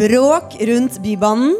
Bråk 0.00 0.54
rundt 0.60 0.94
Bybanen. 1.02 1.50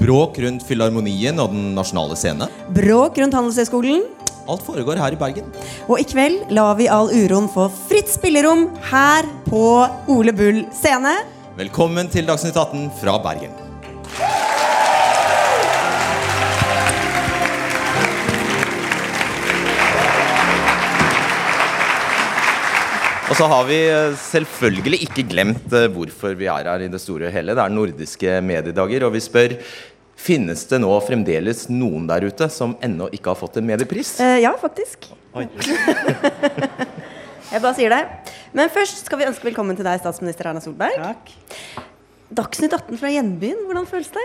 Bråk 0.00 0.38
rundt 0.42 0.64
Filharmonien 0.66 1.38
og 1.38 1.52
Den 1.52 1.68
nasjonale 1.76 2.16
scene. 2.18 2.48
Bråk 2.74 3.20
rundt 3.22 3.36
Handelshøyskolen. 3.36 4.02
Alt 4.50 4.64
foregår 4.66 4.98
her 4.98 5.14
i 5.14 5.20
Bergen. 5.20 5.52
Og 5.86 6.02
i 6.02 6.08
kveld 6.08 6.50
lar 6.56 6.74
vi 6.80 6.90
all 6.90 7.12
uroen 7.14 7.46
få 7.52 7.68
fritt 7.86 8.10
spillerom 8.10 8.66
her 8.90 9.30
på 9.46 9.64
Ole 10.10 10.34
Bull 10.34 10.64
scene. 10.74 11.14
Velkommen 11.60 12.10
til 12.10 12.26
Dagsnytt 12.26 12.58
18 12.58 12.88
fra 12.98 13.20
Bergen. 13.22 13.59
Og 23.30 23.38
så 23.38 23.46
har 23.46 23.66
vi 23.68 23.76
eh, 23.86 24.16
selvfølgelig 24.18 24.98
ikke 25.06 25.22
glemt 25.30 25.74
eh, 25.76 25.86
hvorfor 25.94 26.34
vi 26.34 26.48
er 26.50 26.66
her 26.66 26.82
i 26.82 26.90
det 26.90 26.98
store 26.98 27.28
og 27.28 27.34
hele. 27.36 27.54
Det 27.54 27.62
er 27.62 27.74
nordiske 27.74 28.40
mediedager, 28.42 29.06
og 29.06 29.14
vi 29.14 29.22
spør 29.22 29.56
Finnes 30.20 30.66
det 30.68 30.82
nå 30.82 30.90
fremdeles 31.00 31.62
noen 31.72 32.04
der 32.10 32.26
ute 32.28 32.50
som 32.52 32.74
ennå 32.84 33.06
ikke 33.16 33.30
har 33.32 33.38
fått 33.40 33.54
en 33.56 33.64
mediepris? 33.70 34.18
Eh, 34.20 34.42
ja, 34.42 34.50
faktisk. 34.60 35.06
Oi. 35.32 35.46
Jeg 37.54 37.62
bare 37.64 37.72
sier 37.78 37.94
det. 37.94 38.02
Men 38.52 38.68
først 38.74 39.06
skal 39.06 39.22
vi 39.22 39.30
ønske 39.30 39.48
velkommen 39.48 39.78
til 39.78 39.88
deg, 39.88 40.02
statsminister 40.02 40.50
Erna 40.50 40.60
Solberg. 40.60 41.00
Takk. 41.00 41.88
Dagsnytt 42.30 42.70
18 42.70 42.94
fra 42.94 43.08
hjembyen, 43.10 43.64
hvordan 43.66 43.88
føles 43.90 44.12
det? 44.14 44.22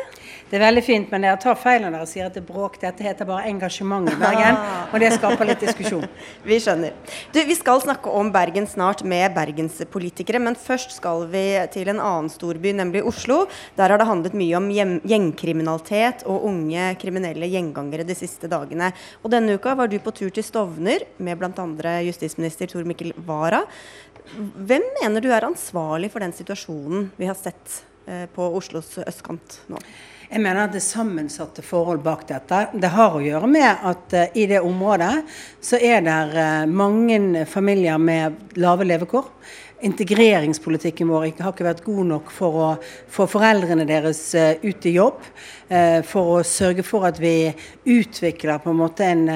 Det 0.52 0.60
er 0.60 0.62
veldig 0.62 0.82
fint, 0.86 1.08
men 1.10 1.24
dere 1.26 1.40
tar 1.42 1.56
feil 1.58 1.82
når 1.82 1.96
dere 1.96 2.06
sier 2.06 2.28
at 2.28 2.36
det 2.38 2.44
er 2.44 2.46
bråk. 2.46 2.76
Dette 2.78 3.02
heter 3.02 3.26
bare 3.26 3.48
engasjement 3.50 4.06
i 4.12 4.14
Bergen, 4.20 4.60
og 4.94 5.02
det 5.02 5.10
skaper 5.16 5.50
litt 5.50 5.64
diskusjon. 5.66 6.06
Vi 6.46 6.60
skjønner. 6.62 6.94
Du, 7.34 7.40
Vi 7.50 7.56
skal 7.58 7.82
snakke 7.82 8.14
om 8.14 8.30
Bergen 8.36 8.70
snart 8.70 9.02
med 9.02 9.34
bergenspolitikere, 9.34 10.38
men 10.38 10.54
først 10.54 10.94
skal 11.00 11.26
vi 11.32 11.42
til 11.74 11.90
en 11.90 12.04
annen 12.04 12.30
storby, 12.30 12.76
nemlig 12.78 13.02
Oslo. 13.10 13.40
Der 13.74 13.90
har 13.90 13.98
det 13.98 14.08
handlet 14.12 14.38
mye 14.38 14.62
om 14.62 14.70
gjengkriminalitet 14.70 16.28
og 16.30 16.46
unge 16.52 16.92
kriminelle 17.02 17.50
gjengangere 17.50 18.06
de 18.06 18.20
siste 18.22 18.52
dagene. 18.52 18.92
Og 19.24 19.34
Denne 19.34 19.58
uka 19.58 19.74
var 19.74 19.90
du 19.90 19.98
på 19.98 20.14
tur 20.14 20.30
til 20.30 20.46
Stovner 20.46 21.08
med 21.18 21.42
bl.a. 21.42 21.98
justisminister 22.06 22.70
Tor 22.70 22.86
Mikkel 22.86 23.18
Wara. 23.26 23.66
Hvem 24.38 24.86
mener 25.02 25.26
du 25.26 25.32
er 25.34 25.50
ansvarlig 25.50 26.14
for 26.14 26.22
den 26.22 26.38
situasjonen 26.38 27.10
vi 27.18 27.34
har 27.34 27.38
sett 27.42 27.82
på 28.06 28.50
Oslos 28.60 28.98
østkant 29.02 29.60
nå? 29.72 29.80
Jeg 30.26 30.42
mener 30.42 30.66
at 30.66 30.74
det 30.74 30.82
er 30.82 30.88
sammensatte 30.88 31.64
forhold 31.66 32.02
bak 32.06 32.26
dette. 32.30 32.66
Det 32.74 32.90
har 32.96 33.14
å 33.14 33.22
gjøre 33.22 33.50
med 33.50 33.86
at 33.92 34.16
uh, 34.18 34.24
i 34.34 34.48
det 34.50 34.64
området 34.66 35.22
så 35.64 35.78
er 35.78 36.02
det 36.06 36.18
uh, 36.34 36.66
mange 36.66 37.46
familier 37.50 38.02
med 38.02 38.58
lave 38.58 38.88
levekår. 38.90 39.30
Integreringspolitikken 39.86 41.12
vår 41.12 41.28
har 41.44 41.52
ikke 41.54 41.68
vært 41.68 41.84
god 41.86 42.10
nok 42.10 42.32
for 42.34 42.58
å 42.58 42.70
få 43.12 43.28
foreldrene 43.30 43.86
deres 43.86 44.22
ut 44.64 44.88
i 44.88 44.94
jobb. 44.96 45.20
for 46.06 46.30
å 46.38 46.44
sørge 46.46 46.84
for 46.86 47.08
at 47.10 47.20
vi 47.20 47.52
utvikler 47.84 48.62
på 48.64 48.70
en 48.70 48.80
måte 48.80 49.04
en, 49.04 49.28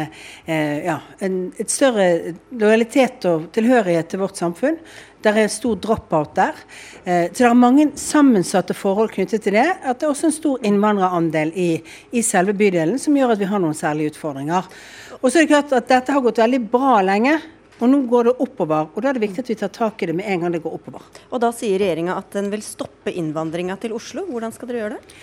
ja, 0.48 0.96
en, 1.20 1.38
et 1.58 1.70
større 1.70 2.36
lojalitet 2.54 3.26
og 3.26 3.50
tilhørighet 3.54 4.10
til 4.10 4.22
vårt 4.22 4.38
samfunn. 4.40 4.78
Det 5.20 5.34
er 5.36 5.52
stor 5.52 5.76
drop-out 5.76 6.34
der. 6.38 6.60
Eh, 7.04 7.28
så 7.28 7.44
det 7.44 7.50
er 7.50 7.60
mange 7.60 7.90
sammensatte 8.00 8.76
forhold 8.78 9.12
knyttet 9.12 9.44
til 9.44 9.58
det. 9.58 9.68
At 9.84 10.00
det 10.00 10.08
er 10.08 10.14
også 10.14 10.30
en 10.30 10.36
stor 10.38 10.66
innvandrerandel 10.66 11.52
i, 11.60 11.70
i 12.16 12.24
selve 12.24 12.56
bydelen 12.56 13.00
som 13.02 13.18
gjør 13.18 13.36
at 13.36 13.42
vi 13.42 13.50
har 13.52 13.60
noen 13.60 13.76
særlige 13.78 14.14
utfordringer. 14.14 14.68
Og 15.20 15.28
så 15.28 15.40
er 15.40 15.48
det 15.48 15.52
klart 15.52 15.76
at 15.76 15.90
dette 15.92 16.16
har 16.16 16.24
gått 16.24 16.40
veldig 16.40 16.62
bra 16.72 17.00
lenge. 17.04 17.40
Og 17.80 17.88
nå 17.88 18.02
går 18.12 18.28
det 18.28 18.32
oppover, 18.44 18.90
og 18.92 19.04
da 19.04 19.08
er 19.08 19.16
det 19.16 19.22
viktig 19.24 19.40
at 19.40 19.50
vi 19.54 19.56
tar 19.56 19.70
tak 19.72 20.02
i 20.04 20.10
det 20.10 20.16
med 20.18 20.28
en 20.28 20.42
gang 20.44 20.52
det 20.52 20.60
går 20.66 20.74
oppover. 20.76 21.04
Og 21.32 21.40
da 21.40 21.48
sier 21.56 21.80
regjeringa 21.80 22.18
at 22.20 22.34
den 22.36 22.50
vil 22.52 22.64
stoppe 22.66 23.14
innvandringa 23.16 23.78
til 23.80 23.94
Oslo. 23.96 24.26
Hvordan 24.28 24.52
skal 24.52 24.68
dere 24.68 24.82
gjøre 24.82 24.98
det? 24.98 25.14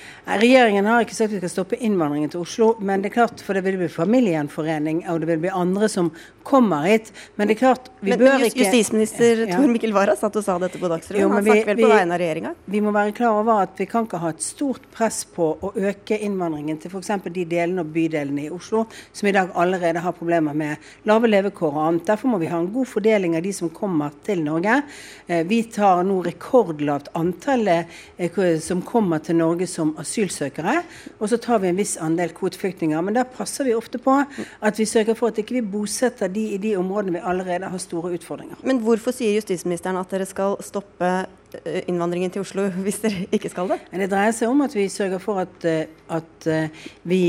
Regjeringen 0.41 0.89
har 0.89 1.05
ikke 1.05 1.19
sagt 1.19 1.29
at 1.29 1.37
vi 1.37 1.43
skal 1.43 1.53
stoppe 1.53 1.81
innvandringen 1.85 2.33
til 2.33 2.47
Oslo, 2.47 2.71
men 2.81 3.05
det 3.05 3.11
er 3.11 3.17
klart, 3.19 3.45
for 3.45 3.53
det 3.53 3.65
vil 3.67 3.77
bli 3.83 3.91
familiegjenforening, 3.93 5.05
og 5.13 5.21
det 5.21 5.29
vil 5.35 5.45
bli 5.45 5.53
andre 5.53 5.91
som 5.93 6.09
kommer 6.47 6.87
hit. 6.87 7.11
Men 7.35 7.49
det 7.49 7.57
er 7.57 7.61
klart, 7.65 7.91
vi 8.01 8.13
men, 8.13 8.23
bør 8.23 8.45
ikke 8.47 8.63
Justisminister 8.63 9.43
ja. 9.47 9.57
Tor 9.59 9.71
Mikkel 9.73 9.95
Wara 9.97 10.15
satt 10.19 10.37
og 10.39 10.45
sa 10.47 10.57
dette 10.63 10.79
på 10.79 10.91
Dagsrevyen. 10.91 11.33
Han 11.33 11.45
snakket 11.45 11.71
vel 11.73 11.81
på 11.83 11.91
vegne 11.91 12.15
av 12.15 12.23
regjeringa? 12.23 12.53
Vi 12.71 12.83
må 12.85 12.93
være 12.95 13.15
klar 13.17 13.41
over 13.41 13.65
at 13.65 13.81
vi 13.81 13.89
kan 13.91 14.07
ikke 14.07 14.21
ha 14.23 14.31
et 14.35 14.45
stort 14.45 14.87
press 14.95 15.25
på 15.35 15.49
å 15.59 15.73
øke 15.75 16.19
innvandringen 16.23 16.79
til 16.83 16.93
f.eks. 16.93 17.11
de 17.27 17.47
delene 17.51 17.83
og 17.83 17.91
bydelene 17.95 18.47
i 18.47 18.53
Oslo 18.55 18.85
som 19.11 19.29
i 19.29 19.35
dag 19.35 19.51
allerede 19.59 20.05
har 20.05 20.15
problemer 20.17 20.55
med 20.57 20.87
lave 21.09 21.31
levekår 21.31 21.73
og 21.73 21.83
annet. 21.89 22.07
Derfor 22.13 22.33
må 22.33 22.41
vi 22.43 22.51
ha 22.53 22.61
en 22.63 22.71
god 22.73 22.91
fordeling 22.91 23.37
av 23.39 23.45
de 23.47 23.55
som 23.57 23.73
kommer 23.75 24.15
til 24.27 24.45
Norge. 24.47 24.79
Eh, 25.27 25.43
vi 25.49 25.63
tar 25.75 26.05
nå 26.07 26.21
rekordlavt 26.27 27.11
antall 27.19 27.73
eh, 27.73 28.39
som 28.63 28.85
kommer 28.87 29.25
til 29.25 29.41
Norge 29.41 29.67
som 29.71 29.97
asylsøkere. 29.99 30.79
Og 31.19 31.31
så 31.33 31.41
tar 31.43 31.65
vi 31.65 31.73
en 31.73 31.81
viss 31.81 31.97
andel 32.03 32.35
kvoteflyktninger. 32.37 33.03
Men 33.03 33.19
der 33.19 33.27
passer 33.29 33.67
vi 33.67 33.75
ofte 33.77 33.99
på 34.03 34.21
at 34.21 34.79
vi 34.79 34.87
sørger 34.89 35.19
for 35.19 35.33
at 35.33 35.43
ikke 35.43 35.59
vi 35.59 35.67
bosetter 35.77 36.31
de 36.37 36.45
i 36.55 36.61
de 36.63 36.75
områdene 36.79 37.17
vi 37.17 37.25
allerede 37.33 37.71
har 37.73 37.83
store 37.83 38.15
utfordringer. 38.19 38.61
Men 38.67 38.83
hvorfor 38.85 39.17
sier 39.17 39.39
justisministeren 39.41 39.99
at 40.01 40.13
dere 40.13 40.29
skal 40.29 40.59
stoppe 40.65 41.13
eh, 41.65 41.83
innvandringen 41.89 42.35
til 42.35 42.45
Oslo 42.47 42.69
hvis 42.85 43.03
dere 43.05 43.27
ikke 43.33 43.53
skal 43.53 43.73
det? 43.75 43.81
Det 43.91 44.11
dreier 44.13 44.37
seg 44.37 44.53
om 44.53 44.63
at 44.67 44.77
vi 44.77 44.87
sørger 44.93 45.23
for 45.23 45.43
at, 45.47 45.67
at 46.13 46.51
vi 47.09 47.23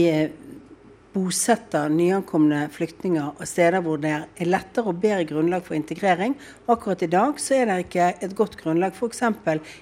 bosetter 1.18 1.90
nyankomne 1.92 2.68
flyktninger 2.74 3.40
og 3.40 3.50
steder 3.50 3.82
hvor 3.86 4.00
det 4.02 4.14
er 4.14 4.50
lettere 4.50 4.92
og 4.92 5.00
bedre 5.02 5.26
grunnlag 5.30 5.66
for 5.66 5.78
integrering. 5.78 6.36
Akkurat 6.70 7.04
i 7.04 7.10
dag 7.12 7.40
så 7.42 7.58
er 7.58 7.70
det 7.70 7.78
ikke 7.86 8.10
et 8.28 8.36
godt 8.38 8.58
grunnlag 8.62 8.94
f.eks. 8.94 9.24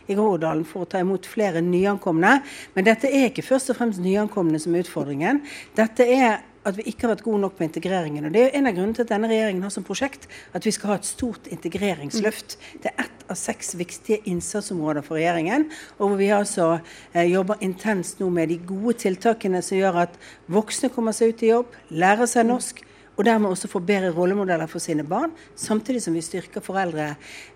i 0.08 0.16
Groruddalen 0.16 0.66
for 0.68 0.86
å 0.86 0.90
ta 0.90 1.02
imot 1.04 1.28
flere 1.30 1.64
nyankomne. 1.66 2.38
Men 2.76 2.88
dette 2.88 3.12
er 3.12 3.30
ikke 3.30 3.46
først 3.46 3.74
og 3.74 3.80
fremst 3.80 4.04
nyankomne 4.04 4.62
som 4.62 4.76
er 4.76 4.86
utfordringen. 4.86 5.42
Dette 5.78 6.08
er 6.08 6.44
at 6.66 6.78
vi 6.78 6.86
ikke 6.90 7.06
har 7.06 7.14
vært 7.16 7.26
gode 7.26 7.42
nok 7.44 7.58
på 7.58 7.66
integreringen. 7.68 8.26
Og 8.26 8.34
Det 8.34 8.44
er 8.44 8.58
en 8.58 8.68
av 8.68 8.76
grunnene 8.76 8.98
til 8.98 9.06
at 9.06 9.12
denne 9.14 9.30
regjeringen 9.30 9.66
har 9.66 9.74
som 9.74 9.86
prosjekt 9.86 10.28
at 10.54 10.66
vi 10.66 10.74
skal 10.74 10.94
ha 10.94 10.98
et 11.00 11.10
stort 11.10 11.48
integreringsløft. 11.54 12.58
Det 12.84 12.92
er 12.92 13.06
ett 13.06 13.26
av 13.30 13.38
seks 13.40 13.76
viktige 13.78 14.22
innsatsområder 14.30 15.06
for 15.06 15.20
regjeringen. 15.20 15.70
Og 16.00 16.10
hvor 16.10 16.18
vi 16.18 16.32
altså 16.34 16.72
eh, 17.14 17.30
jobber 17.30 17.62
intenst 17.62 18.20
nå 18.20 18.30
med 18.34 18.50
de 18.50 18.58
gode 18.58 18.98
tiltakene 19.06 19.62
som 19.66 19.78
gjør 19.78 20.04
at 20.08 20.20
voksne 20.52 20.90
kommer 20.94 21.16
seg 21.16 21.34
ut 21.34 21.46
i 21.46 21.54
jobb, 21.54 21.80
lærer 21.90 22.30
seg 22.30 22.50
norsk 22.50 22.84
og 23.16 23.24
dermed 23.28 23.50
også 23.50 23.70
få 23.72 23.80
bedre 23.86 24.12
rollemodeller 24.16 24.68
for 24.72 24.84
sine 24.84 25.06
barn, 25.08 25.32
samtidig 25.56 26.02
som 26.04 26.16
vi 26.16 26.24
styrker 26.24 26.64
foreldre, 26.64 27.14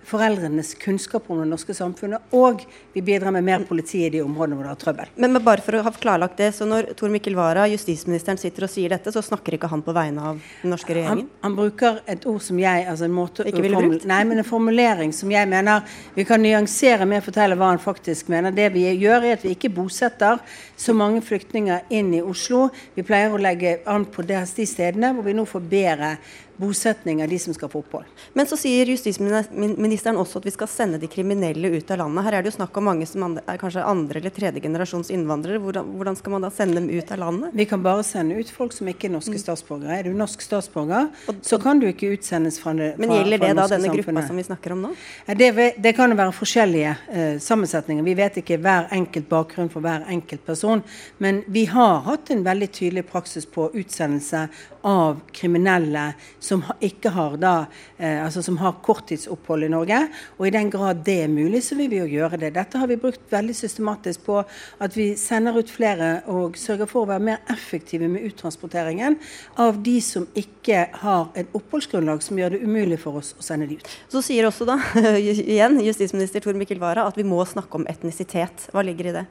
foreldrenes 0.08 0.74
kunnskap 0.80 1.28
om 1.30 1.42
det 1.42 1.50
norske 1.52 1.76
samfunnet, 1.76 2.32
og 2.36 2.64
vi 2.94 3.04
bidrar 3.06 3.34
med 3.36 3.46
mer 3.46 3.66
politi 3.68 4.06
i 4.06 4.12
de 4.14 4.24
områdene 4.24 4.58
hvor 4.58 4.70
det 4.70 4.74
er 4.74 4.82
trøbbel. 4.84 5.12
Men, 5.18 5.36
men 5.36 5.46
bare 5.46 5.64
for 5.66 5.78
å 5.78 5.84
ha 5.86 5.94
klarlagt 5.94 6.40
det, 6.40 6.52
så 6.56 6.68
når 6.70 6.94
Tor 7.00 7.12
Mikkel 7.14 7.36
Wara, 7.38 7.68
justisministeren, 7.72 8.40
sitter 8.40 8.66
og 8.66 8.72
sier 8.72 8.94
dette, 8.94 9.12
så 9.14 9.24
snakker 9.26 9.58
ikke 9.58 9.70
han 9.72 9.84
på 9.86 9.96
vegne 9.96 10.32
av 10.32 10.40
den 10.64 10.74
norske 10.74 10.96
regjeringen? 10.96 11.28
Han, 11.28 11.50
han 11.50 11.58
bruker 11.60 12.00
et 12.10 12.28
ord 12.30 12.42
som 12.46 12.62
jeg 12.62 12.88
altså 12.88 13.10
en 13.10 13.16
måte, 13.16 13.48
Ikke 13.50 13.64
ville 13.66 13.84
brukt? 13.84 14.08
Nei, 14.10 14.22
men 14.30 14.42
en 14.42 14.48
formulering 14.48 15.14
som 15.16 15.32
jeg 15.34 15.50
mener 15.50 15.84
vi 16.16 16.26
kan 16.28 16.42
nyansere 16.44 17.08
med 17.10 17.22
å 17.22 17.28
fortelle 17.28 17.58
hva 17.60 17.74
han 17.74 17.84
faktisk 17.84 18.32
mener. 18.32 18.56
Det 18.56 18.70
vi 18.74 18.88
gjør, 18.88 19.28
er 19.28 19.38
at 19.38 19.46
vi 19.46 19.54
ikke 19.58 19.72
bosetter 19.76 20.40
så 20.80 20.96
mange 20.96 21.22
flyktninger 21.26 21.90
inn 21.94 22.14
i 22.16 22.24
Oslo. 22.24 22.70
Vi 22.96 23.06
pleier 23.06 23.34
å 23.34 23.42
legge 23.42 23.80
an 23.90 24.08
på 24.10 24.24
de 24.26 24.40
stedene 24.48 25.12
hvor 25.16 25.26
vi 25.28 25.36
nå 25.36 25.46
får 25.50 25.68
bedre 25.72 26.14
bosetning 26.60 27.24
av 27.24 27.30
de 27.30 27.40
som 27.40 27.54
skal 27.54 27.70
få 27.72 27.80
opphold. 27.80 28.08
Men 28.34 28.48
så 28.48 28.58
sier 28.60 28.90
justisministeren 28.92 30.18
også 30.20 30.42
at 30.42 30.48
vi 30.50 30.52
skal 30.52 30.68
sende 30.68 31.00
de 31.00 31.08
kriminelle 31.08 31.72
ut 31.78 31.92
av 31.94 32.02
landet. 32.02 32.26
Her 32.26 32.36
er 32.36 32.44
det 32.44 32.52
jo 32.52 32.58
snakk 32.58 32.76
om 32.82 32.88
mange 32.90 33.08
som 33.08 33.38
er 33.40 33.60
kanskje 33.62 33.86
andre 33.88 34.20
eller 34.20 34.34
tredje 34.36 34.64
generasjons 34.66 35.12
innvandrere. 35.16 35.62
Hvordan, 35.64 35.94
hvordan, 35.96 36.18
skal 36.20 36.36
man 36.36 36.44
da 36.44 36.50
sende 36.52 36.76
dem 36.82 36.90
ut 36.92 37.14
av 37.16 37.22
landet? 37.22 37.54
Vi 37.56 37.68
kan 37.70 37.84
bare 37.86 38.04
sende 38.04 38.36
ut 38.36 38.52
folk 38.52 38.76
som 38.76 38.90
ikke 38.92 39.08
er 39.08 39.14
norske 39.14 39.38
mm. 39.38 39.44
statsborgere. 39.46 40.00
Er 40.02 40.10
du 40.10 40.18
norsk 40.20 40.44
statsborger, 40.44 41.08
så 41.48 41.62
kan 41.64 41.80
du 41.80 41.88
ikke 41.88 42.12
utsendes 42.18 42.60
fra 42.60 42.74
det 42.76 42.90
norske 42.92 43.06
Men 43.06 43.16
gjelder 43.16 43.44
det 43.46 43.54
da 43.62 43.68
denne 43.76 43.94
gruppa 43.96 44.26
som 44.28 44.42
vi 44.42 44.46
snakker 44.50 44.76
om 44.76 44.84
nå? 44.90 44.92
Det, 45.40 45.50
det 45.80 45.96
kan 45.96 46.12
jo 46.12 46.20
være 46.20 46.36
forskjellige 46.36 46.98
uh, 47.08 47.38
sammensetninger. 47.46 48.04
Vi 48.04 48.18
vet 48.20 48.42
ikke 48.44 48.60
hver 48.60 48.92
enkelt 49.00 49.32
bakgrunn 49.32 49.72
for 49.72 49.86
hver 49.86 50.04
enkelt 50.12 50.44
person. 50.44 50.84
Men 51.24 51.40
vi 51.48 51.64
har 51.72 52.04
hatt 52.10 52.36
en 52.36 52.44
veldig 52.44 52.70
tydelig 52.82 53.08
praksis 53.08 53.48
på 53.48 53.72
utsendelse 53.80 54.50
av 54.82 55.20
kriminelle 55.36 56.14
som 56.40 56.64
ikke 56.84 57.12
har 57.16 57.38
da, 57.42 57.54
eh, 57.98 58.24
altså 58.24 58.44
som 58.44 58.58
har 58.62 58.78
korttidsopphold 58.84 59.64
i 59.68 59.72
Norge. 59.72 60.00
Og 60.38 60.48
i 60.48 60.54
den 60.56 60.70
grad 60.70 61.04
det 61.06 61.18
er 61.24 61.32
mulig, 61.32 61.64
så 61.64 61.76
vil 61.76 61.90
vi 61.92 62.00
jo 62.02 62.08
gjøre 62.08 62.40
det. 62.40 62.54
Dette 62.56 62.80
har 62.80 62.88
vi 62.88 63.00
brukt 63.00 63.22
veldig 63.32 63.56
systematisk 63.56 64.24
på 64.26 64.40
at 64.80 64.98
vi 64.98 65.16
sender 65.20 65.58
ut 65.60 65.72
flere 65.72 66.22
og 66.32 66.58
sørger 66.60 66.90
for 66.90 67.04
å 67.04 67.12
være 67.12 67.26
mer 67.32 67.42
effektive 67.52 68.08
med 68.08 68.26
uttransporteringen 68.30 69.18
av 69.60 69.82
de 69.84 69.98
som 70.02 70.28
ikke 70.38 70.88
har 71.02 71.30
et 71.40 71.52
oppholdsgrunnlag 71.58 72.24
som 72.24 72.40
gjør 72.40 72.56
det 72.56 72.64
umulig 72.64 73.00
for 73.02 73.20
oss 73.20 73.34
å 73.38 73.46
sende 73.46 73.68
de 73.70 73.80
ut. 73.80 73.98
Så 74.12 74.24
sier 74.26 74.48
også 74.48 74.68
da 74.70 74.80
igjen 75.20 75.82
justisminister 75.84 76.44
Tor 76.44 76.58
Mikkel 76.60 76.82
Wara 76.82 77.08
at 77.10 77.20
vi 77.20 77.28
må 77.28 77.44
snakke 77.48 77.82
om 77.82 77.88
etnisitet. 77.90 78.70
Hva 78.74 78.86
ligger 78.86 79.12
i 79.12 79.18
det? 79.20 79.28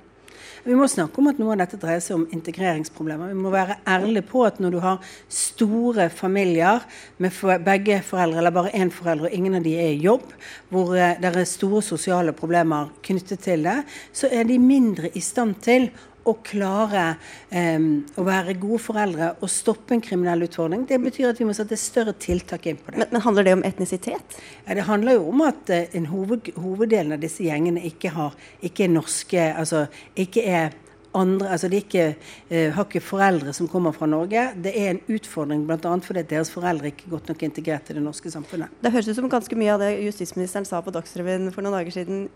Vi 0.64 0.76
må 0.76 0.88
snakke 0.90 1.20
om 1.20 1.30
at 1.30 1.38
noe 1.40 1.54
av 1.54 1.60
dette 1.62 1.78
dreier 1.80 2.02
seg 2.02 2.16
om 2.18 2.26
integreringsproblemer. 2.34 3.30
Vi 3.32 3.42
må 3.44 3.52
være 3.52 3.78
ærlige 3.88 4.26
på 4.26 4.42
at 4.48 4.58
når 4.62 4.74
du 4.74 4.78
har 4.82 5.12
store 5.32 6.08
familier 6.10 6.84
med 7.22 7.62
begge 7.66 8.00
foreldre, 8.06 8.40
eller 8.42 8.54
bare 8.54 8.74
én 8.74 8.90
forelder, 8.94 9.28
og 9.28 9.38
ingen 9.38 9.58
av 9.58 9.66
de 9.66 9.76
er 9.78 9.94
i 9.94 10.02
jobb, 10.02 10.26
hvor 10.72 10.94
uh, 10.96 11.14
det 11.20 11.30
er 11.30 11.48
store 11.48 11.82
sosiale 11.84 12.34
problemer 12.36 12.90
knyttet 13.06 13.44
til 13.46 13.66
det, 13.68 13.80
så 14.12 14.30
er 14.32 14.48
de 14.48 14.58
mindre 14.62 15.12
i 15.14 15.22
stand 15.24 15.58
til 15.64 15.90
å 16.28 16.34
klare 16.44 17.04
um, 17.50 17.88
å 18.18 18.24
være 18.26 18.56
gode 18.60 18.80
foreldre 18.82 19.30
og 19.38 19.52
stoppe 19.52 19.96
en 19.96 20.02
kriminell 20.04 20.46
utfordring. 20.48 20.86
Det 20.88 20.98
betyr 21.02 21.30
at 21.30 21.40
vi 21.40 21.46
må 21.48 21.56
sette 21.56 21.78
større 21.80 22.14
tiltak 22.20 22.66
inn 22.68 22.80
på 22.80 22.92
det. 22.92 23.02
Men, 23.02 23.12
men 23.14 23.24
Handler 23.28 23.46
det 23.46 23.54
om 23.58 23.64
etnisitet? 23.66 24.36
Ja, 24.64 24.74
Det 24.74 24.88
handler 24.88 25.18
jo 25.18 25.30
om 25.32 25.44
at 25.46 25.72
uh, 25.72 25.84
en 25.96 26.10
hoved, 26.12 26.50
hoveddelen 26.56 27.16
av 27.16 27.22
disse 27.24 27.46
gjengene 27.46 27.84
ikke, 27.88 28.12
har, 28.16 28.36
ikke 28.64 28.88
er 28.88 28.94
norske 28.96 29.48
altså 29.54 29.86
ikke 30.18 30.44
er 30.48 30.76
andre, 31.16 31.48
altså 31.54 31.70
De 31.72 31.78
ikke, 31.80 32.08
uh, 32.50 32.66
har 32.74 32.84
ikke 32.84 33.04
foreldre 33.04 33.54
som 33.56 33.70
kommer 33.70 33.94
fra 33.96 34.08
Norge. 34.10 34.48
Det 34.64 34.74
er 34.76 34.92
en 34.94 35.00
utfordring 35.14 35.64
bl.a. 35.68 35.94
fordi 36.04 36.26
deres 36.28 36.52
foreldre 36.52 36.92
ikke 36.92 37.08
er 37.08 37.14
godt 37.16 37.32
nok 37.32 37.46
integrert 37.48 37.88
i 37.90 37.96
det 37.96 38.04
norske 38.04 38.32
samfunnet. 38.32 38.74
Det 38.82 38.92
høres 38.92 39.08
ut 39.08 39.16
som 39.18 39.30
ganske 39.32 39.58
mye 39.58 39.72
av 39.76 39.82
det 39.84 39.94
justisministeren 40.04 40.68
sa 40.68 40.82
på 40.84 40.94
Dagsrevyen 40.94 41.50
for 41.54 41.64
noen 41.64 41.80
dager 41.80 41.98
siden 42.00 42.28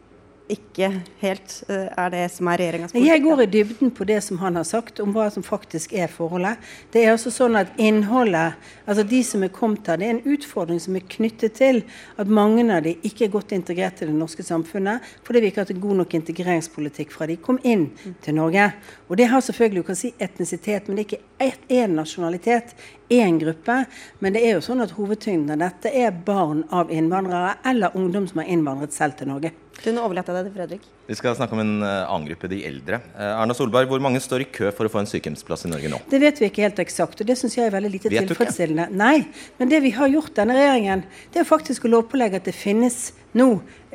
ikke 0.50 0.88
helt 1.20 1.52
uh, 1.68 1.86
er 1.98 2.10
det 2.12 2.22
som 2.34 2.48
er 2.50 2.60
regjeringas 2.60 2.92
politikk. 2.92 3.08
Jeg 3.08 3.22
går 3.24 3.42
i 3.42 3.46
dybden 3.52 3.92
på 3.94 4.06
det 4.08 4.18
som 4.26 4.40
han 4.42 4.58
har 4.58 4.66
sagt 4.66 5.00
om 5.02 5.12
hva 5.14 5.28
som 5.32 5.44
faktisk 5.46 5.94
er 5.94 6.10
forholdet. 6.10 6.60
Det 6.92 7.04
er 7.04 7.12
altså 7.14 7.32
sånn 7.32 7.58
at 7.60 7.72
innholdet, 7.80 8.58
altså 8.86 9.04
de 9.08 9.22
som 9.26 9.44
er 9.46 9.52
kommet 9.54 9.88
her, 9.88 10.00
det 10.00 10.08
er 10.08 10.16
en 10.16 10.34
utfordring 10.34 10.80
som 10.82 10.98
er 10.98 11.06
knyttet 11.14 11.56
til 11.60 11.82
at 12.20 12.30
mange 12.30 12.64
av 12.74 12.82
de 12.86 12.96
ikke 13.06 13.26
er 13.28 13.34
godt 13.34 13.54
integrert 13.56 14.02
i 14.02 14.08
det 14.08 14.16
norske 14.16 14.44
samfunnet 14.46 15.02
fordi 15.26 15.42
vi 15.42 15.50
ikke 15.50 15.62
har 15.62 15.66
hatt 15.66 15.74
en 15.74 15.82
god 15.82 16.00
nok 16.02 16.16
integreringspolitikk 16.18 17.14
fra 17.14 17.28
de 17.30 17.38
kom 17.40 17.60
inn 17.62 17.88
til 18.24 18.36
Norge. 18.36 18.70
Og 19.08 19.18
det 19.20 19.28
har 19.30 19.44
selvfølgelig, 19.44 19.82
du 19.82 19.88
kan 19.90 19.98
si 19.98 20.12
etnisitet, 20.22 20.88
men 20.88 20.98
det 20.98 21.06
er 21.06 21.10
ikke 21.52 21.82
én 21.82 21.96
nasjonalitet, 21.98 22.74
én 23.12 23.38
gruppe. 23.40 23.82
Men 24.20 24.36
det 24.36 24.44
er 24.46 24.56
jo 24.56 24.64
sånn 24.64 24.84
at 24.84 24.94
hovedtyngden 24.96 25.54
av 25.56 25.62
dette 25.66 25.92
er 25.92 26.14
barn 26.26 26.64
av 26.70 26.92
innvandrere 26.92 27.58
eller 27.68 27.96
ungdom 27.98 28.28
som 28.30 28.42
har 28.42 28.50
innvandret 28.52 28.94
selv 28.96 29.18
til 29.18 29.32
Norge. 29.32 29.52
Du, 29.82 29.90
nå 29.90 30.02
overlater 30.06 30.36
jeg 30.36 30.44
deg 30.44 30.50
til 30.50 30.58
Fredrik. 30.60 30.84
Vi 31.06 31.16
skal 31.18 31.34
snakke 31.34 31.56
om 31.56 31.60
en 31.62 31.72
uh, 31.82 31.88
annen 32.06 32.28
gruppe, 32.28 32.48
de 32.52 32.60
eldre. 32.68 33.00
Uh, 33.16 33.24
Erna 33.42 33.56
Solberg, 33.58 33.88
hvor 33.90 34.02
mange 34.02 34.20
står 34.22 34.44
i 34.44 34.48
kø 34.54 34.70
for 34.70 34.86
å 34.86 34.92
få 34.92 35.02
en 35.02 35.10
sykehjemsplass 35.10 35.66
i 35.66 35.72
Norge 35.72 35.90
nå? 35.90 35.98
Det 36.12 36.20
vet 36.22 36.38
vi 36.38 36.50
ikke 36.50 36.62
helt 36.62 36.78
eksakt, 36.84 37.24
og 37.24 37.28
det 37.28 37.36
syns 37.40 37.58
jeg 37.58 37.66
er 37.66 37.74
veldig 37.74 37.90
lite 37.96 38.12
tilfredsstillende. 38.12 38.86
Nei, 38.94 39.24
men 39.58 39.72
det 39.72 39.82
vi 39.82 39.90
har 39.96 40.12
gjort 40.12 40.36
denne 40.38 40.54
regjeringen, 40.58 41.02
det 41.34 41.42
er 41.42 41.48
faktisk 41.48 41.88
å 41.88 41.92
lovpålegge 41.96 42.38
at 42.38 42.46
det 42.46 42.54
finnes 42.54 43.08
nå 43.32 43.48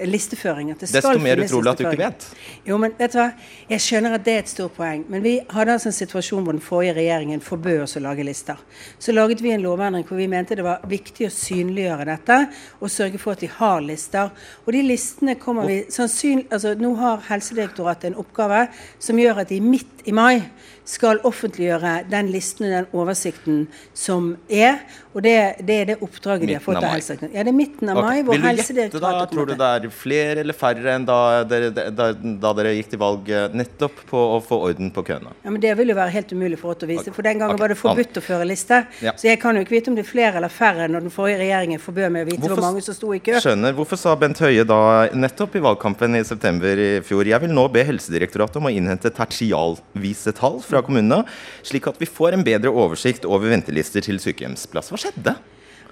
listeføring. 0.06 0.72
At 0.72 0.82
det 0.82 0.90
Desto 0.94 1.20
mer 1.22 1.40
utrolig 1.42 1.72
at 1.72 1.80
du 1.82 1.86
ikke 1.86 2.00
vet. 2.00 2.26
Jo, 2.66 2.78
men 2.82 2.94
vet 2.98 3.14
du 3.14 3.20
hva? 3.20 3.28
Jeg 3.70 3.84
skjønner 3.86 4.18
at 4.18 4.26
det 4.26 4.34
er 4.34 4.44
et 4.44 4.52
stort 4.52 4.76
poeng. 4.78 5.04
Men 5.10 5.24
vi 5.26 5.36
hadde 5.54 5.74
altså 5.78 5.90
en 5.92 5.98
situasjon 5.98 6.46
hvor 6.46 6.58
den 6.58 6.64
forrige 6.64 6.96
regjeringen 6.98 7.42
forbød 7.46 7.84
oss 7.86 7.98
å 7.98 8.04
lage 8.06 8.26
lister. 8.26 8.62
Så 9.02 9.14
laget 9.14 9.42
vi 9.46 9.54
en 9.54 9.64
lovendring 9.66 10.06
hvor 10.10 10.20
vi 10.20 10.30
mente 10.32 10.58
det 10.58 10.66
var 10.66 10.86
viktig 10.90 11.30
å 11.30 11.34
synliggjøre 11.34 12.08
dette 12.12 12.40
og 12.80 12.94
sørge 12.94 13.22
for 13.22 13.38
at 13.38 13.46
vi 13.46 13.52
har 13.58 13.82
lister. 13.86 14.34
Og 14.66 14.74
de 14.74 14.84
listene 14.86 15.38
kommer 15.42 15.70
vi 15.70 15.80
sannsynlig 15.94 16.48
altså 16.54 16.76
Nå 16.78 16.94
har 16.98 17.24
Helsedirektoratet 17.30 18.12
en 18.12 18.20
oppgave 18.24 18.66
som 19.00 19.20
gjør 19.20 19.44
at 19.44 19.52
de 19.54 19.62
midt 19.64 20.06
i 20.06 20.16
mai 20.16 20.42
skal 20.88 21.20
offentliggjøre 21.28 21.94
den 22.12 22.32
listen 22.32 22.68
og 22.70 22.74
den 22.74 22.88
oversikten 22.96 23.60
som 23.98 24.36
er. 24.48 24.80
Og 25.18 25.24
det, 25.26 25.34
det 25.66 25.76
er 25.82 25.88
det 25.90 25.96
oppdraget 26.06 26.46
midten 26.46 26.52
de 26.52 26.56
har 26.56 26.64
fått 26.64 26.78
av 26.78 26.92
Helsedirektoratet. 26.94 27.36
Ja, 27.36 27.44
det 27.44 27.52
er 27.52 27.58
midten 27.58 27.92
av 27.92 28.00
okay. 28.00 28.20
mai. 28.22 28.26
hvor 28.28 28.44
Helsedirektoratet 28.46 29.34
Tror 29.34 29.50
du 29.50 29.54
det 29.58 29.70
er 29.80 29.88
flere 29.92 30.44
eller 30.44 30.58
færre 30.58 30.94
enn 30.94 31.08
da 31.08 31.18
dere, 31.50 31.72
da, 31.74 32.12
da 32.14 32.52
dere, 32.60 32.74
gikk 32.78 32.92
til 32.94 33.02
valg 33.02 33.32
eh, 33.34 33.48
nettopp 33.58 34.04
på 34.12 34.22
å 34.36 34.38
få 34.46 34.60
orden 34.70 34.92
på 34.94 35.04
køene? 35.10 35.34
Ja, 35.42 35.52
men 35.52 35.64
Det 35.64 35.74
vil 35.80 35.92
jo 35.92 35.98
være 35.98 36.14
helt 36.14 36.34
umulig 36.38 36.60
for 36.62 36.76
oss 36.76 36.86
å 36.86 36.90
vise. 36.90 37.14
For 37.16 37.26
den 37.26 37.42
gangen 37.42 37.56
okay. 37.56 37.64
var 37.66 37.74
det 37.74 37.80
forbudt 37.82 38.22
å 38.22 38.24
føre 38.24 38.48
liste. 38.48 38.84
Ja. 39.04 39.16
Så 39.18 39.32
jeg 39.32 39.42
kan 39.42 39.58
jo 39.58 39.66
ikke 39.66 39.78
vite 39.80 39.92
om 39.92 39.98
det 39.98 40.06
er 40.06 40.12
flere 40.12 40.40
eller 40.40 40.54
færre 40.54 40.88
når 40.92 41.08
den 41.08 41.16
forrige 41.18 41.42
regjeringen 41.42 41.82
forbød 41.82 42.14
meg 42.14 42.28
å 42.28 42.30
vite 42.30 42.44
hvorfor, 42.46 42.62
hvor 42.62 42.68
mange 42.70 42.86
som 42.86 43.00
sto 43.00 43.12
i 43.18 43.22
kø. 43.24 43.40
Skjønner. 43.44 43.76
Hvorfor 43.78 44.00
sa 44.00 44.16
Bent 44.22 44.44
Høie 44.44 44.68
da 44.70 44.80
nettopp 45.18 45.58
i 45.58 45.64
valgkampen 45.66 46.22
i 46.22 46.24
september 46.28 46.78
i 46.78 46.90
fjor 47.06 47.28
jeg 47.28 47.42
vil 47.44 47.58
nå 47.58 47.66
be 47.74 47.84
Helsedirektoratet 47.90 48.62
om 48.62 48.70
å 48.70 48.76
innhente 48.78 49.12
tertialvise 49.18 50.36
tall 50.38 50.62
fra 50.62 50.77
fra 50.78 50.86
kommunene, 50.86 51.24
slik 51.66 51.90
at 51.90 52.00
vi 52.02 52.10
får 52.10 52.38
en 52.38 52.48
bedre 52.48 52.72
oversikt 52.72 53.28
over 53.28 53.52
ventelister 53.52 54.06
til 54.06 54.22
sykehjemsplass. 54.22 54.94
Hva 54.94 55.02
skjedde? 55.02 55.38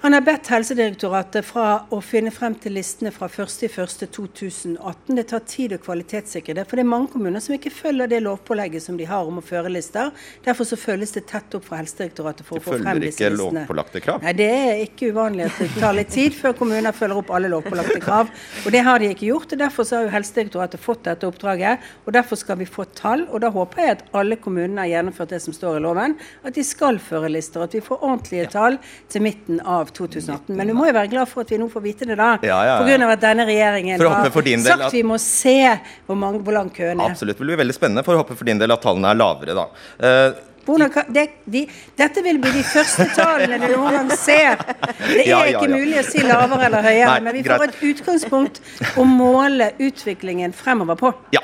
Han 0.06 0.13
har 0.13 0.22
bedt 0.22 0.52
Helsedirektoratet 0.54 1.48
fra 1.48 1.63
å 1.90 1.98
finne 2.06 2.30
frem 2.30 2.54
til 2.62 2.75
listene 2.78 3.10
fra 3.10 3.25
1.1.2018. 3.25 5.16
Det 5.18 5.24
tar 5.31 5.42
tid 5.50 5.72
å 5.74 5.80
kvalitetssikre 5.81 6.54
det. 6.60 6.66
For 6.69 6.78
det 6.78 6.84
er 6.84 6.90
mange 6.92 7.10
kommuner 7.10 7.42
som 7.42 7.56
ikke 7.56 7.72
følger 7.74 8.12
det 8.12 8.19
lovpålegget 8.22 8.84
som 8.86 9.00
de 9.00 9.07
har 9.10 9.25
om 9.25 9.40
å 9.42 9.44
føre 9.48 9.72
lister. 9.74 10.12
Derfor 10.46 10.69
så 10.69 10.78
følges 10.78 11.16
det 11.16 11.24
tett 11.31 11.57
opp 11.57 11.66
fra 11.66 11.80
Helsedirektoratet 11.80 12.46
for 12.46 12.62
å 12.62 12.66
få 12.68 12.78
frem 12.84 13.02
disse 13.02 13.31
listene. 13.31 13.31
Følger 13.31 13.40
ikke 13.40 13.63
lovpålagte 13.63 14.04
krav? 14.06 14.28
Nei, 14.28 14.36
det 14.38 14.50
er 14.60 14.84
ikke 14.84 15.10
uvanlig 15.16 15.48
at 15.48 15.63
det 15.63 15.72
tar 15.80 15.98
litt 15.98 16.13
tid 16.13 16.38
før 16.38 16.54
kommuner 16.62 17.00
følger 17.00 17.24
opp 17.24 17.34
alle 17.40 17.50
lovpålagte 17.56 17.98
krav. 18.06 18.30
Og 18.62 18.78
det 18.78 18.84
har 18.86 19.01
de 19.01 19.10
ikke 19.16 19.31
gjort. 19.31 19.58
og 19.58 19.63
Derfor 19.63 19.90
så 19.90 19.98
har 19.98 20.06
jo 20.06 20.13
Helsedirektoratet 20.19 20.86
fått 20.86 21.04
dette 21.10 21.31
oppdraget. 21.34 21.90
Og 22.06 22.13
derfor 22.13 22.44
skal 22.44 22.62
vi 22.62 22.69
få 22.69 22.86
tall. 22.94 23.25
Og 23.31 23.42
da 23.42 23.50
håper 23.58 23.81
jeg 23.81 23.98
at 23.98 24.06
alle 24.22 24.38
kommunene 24.38 24.86
har 24.86 24.94
gjennomført 24.94 25.34
det 25.34 25.42
som 25.50 25.58
står 25.58 25.81
i 25.81 25.84
loven, 25.90 26.13
at 26.46 26.62
de 26.62 26.69
skal 26.75 27.01
føre 27.01 27.34
lister. 27.34 27.66
At 27.66 27.74
vi 27.74 27.81
får 27.90 28.06
ordentlige 28.06 28.54
tall 28.54 28.78
til 29.10 29.25
midten 29.31 29.66
av 29.66 29.95
2018. 29.98 30.56
Men 30.56 30.72
du 30.72 30.76
må 30.78 30.88
jo 30.90 30.96
være 30.96 31.12
glad 31.12 31.30
for 31.32 31.46
at 31.46 31.54
vi 31.54 31.60
nå 31.62 31.70
får 31.72 31.86
vite 31.86 32.10
det, 32.10 32.18
da. 32.20 32.32
Ja, 32.46 32.60
ja, 32.68 32.80
ja. 32.80 32.98
Pga. 32.98 33.12
at 33.14 33.24
denne 33.24 33.46
regjeringen 33.48 34.02
har 34.02 34.32
sagt 34.32 34.90
at 34.90 34.96
vi 34.96 35.06
må 35.08 35.20
se 35.22 35.60
hvor, 36.08 36.20
mange, 36.20 36.44
hvor 36.46 36.58
lang 36.58 36.74
køen 36.74 37.00
er. 37.00 37.14
Absolutt. 37.14 37.40
Det 37.40 37.48
blir 37.48 37.62
veldig 37.64 37.78
spennende. 37.78 38.04
For 38.06 38.18
å 38.18 38.24
håpe 38.24 38.38
for 38.38 38.48
din 38.48 38.62
del 38.62 38.76
at 38.76 38.84
tallene 38.84 39.14
er 39.14 39.20
lavere, 39.20 39.56
da. 39.58 39.70
Uh, 40.00 40.44
kan, 40.66 41.04
de, 41.14 41.28
de, 41.46 41.62
dette 41.98 42.22
vil 42.26 42.40
bli 42.42 42.52
de 42.56 42.64
første 42.66 43.06
tallene 43.14 43.60
du 43.62 43.68
noen 43.76 44.00
gang 44.00 44.14
ser. 44.18 44.58
Det 44.98 45.20
er 45.22 45.30
ja, 45.30 45.42
ja, 45.46 45.60
ikke 45.60 45.70
mulig 45.70 46.00
å 46.02 46.06
si 46.08 46.24
lavere 46.26 46.70
eller 46.70 46.88
høyere, 46.88 47.12
Nei, 47.12 47.20
men 47.28 47.38
vi 47.38 47.44
får 47.46 47.62
greit. 47.62 47.76
et 47.76 47.84
utgangspunkt 47.92 48.62
å 48.98 49.06
måle 49.06 49.72
utviklingen 49.78 50.56
fremover 50.58 50.98
på. 50.98 51.14
Ja, 51.36 51.44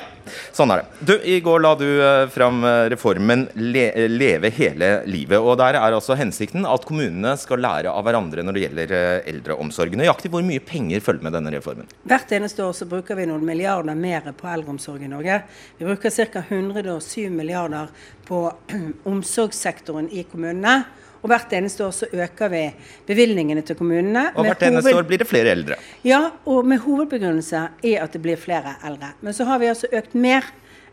Sånn 0.54 0.72
er 0.74 0.82
det. 0.82 1.00
Du, 1.08 1.14
I 1.24 1.38
går 1.44 1.62
la 1.64 1.72
du 1.78 1.86
uh, 1.86 2.28
fram 2.32 2.62
uh, 2.64 2.86
reformen 2.92 3.46
Le 3.58 3.86
Leve 4.08 4.52
hele 4.54 4.90
livet. 5.10 5.38
og 5.38 5.58
Der 5.60 5.78
er 5.80 5.96
altså 5.96 6.16
hensikten 6.18 6.66
at 6.68 6.86
kommunene 6.88 7.34
skal 7.40 7.62
lære 7.64 7.92
av 7.92 8.06
hverandre 8.06 8.44
når 8.46 8.56
det 8.56 8.64
gjelder 8.66 8.94
eldreomsorg. 9.32 9.96
Nøyaktig 9.98 10.32
hvor 10.32 10.44
mye 10.46 10.62
penger 10.64 11.04
følger 11.04 11.26
med 11.26 11.36
denne 11.36 11.54
reformen? 11.54 11.90
Hvert 12.08 12.32
eneste 12.36 12.64
år 12.64 12.74
så 12.76 12.88
bruker 12.90 13.18
vi 13.18 13.28
noen 13.30 13.44
milliarder 13.46 13.98
mer 13.98 14.32
på 14.36 14.50
eldreomsorg 14.50 15.04
i 15.04 15.12
Norge. 15.12 15.42
Vi 15.78 15.88
bruker 15.88 16.14
ca. 16.32 16.44
107 16.48 17.30
milliarder 17.30 17.92
på 18.28 18.44
omsorgssektoren 19.12 20.10
i 20.12 20.26
kommunene. 20.28 20.82
Og 21.22 21.30
hvert 21.30 21.52
eneste 21.54 21.84
år 21.86 21.92
så 21.94 22.08
øker 22.10 22.50
vi 22.50 22.62
bevilgningene 23.06 23.62
til 23.66 23.78
kommunene. 23.78 24.28
Og 24.34 24.46
hvert 24.46 24.64
eneste 24.66 24.90
hoved... 24.90 25.04
år 25.04 25.08
blir 25.10 25.22
det 25.22 25.28
flere 25.30 25.54
eldre. 25.54 25.78
Ja, 26.06 26.24
og 26.50 26.66
med 26.66 26.82
hovedbegrunnelse 26.82 27.62
i 27.86 27.94
at 28.02 28.16
det 28.16 28.22
blir 28.24 28.40
flere 28.40 28.74
eldre. 28.86 29.14
Men 29.22 29.36
så 29.36 29.46
har 29.46 29.62
vi 29.62 29.70
altså 29.70 29.90
økt 29.92 30.18
mer 30.18 30.50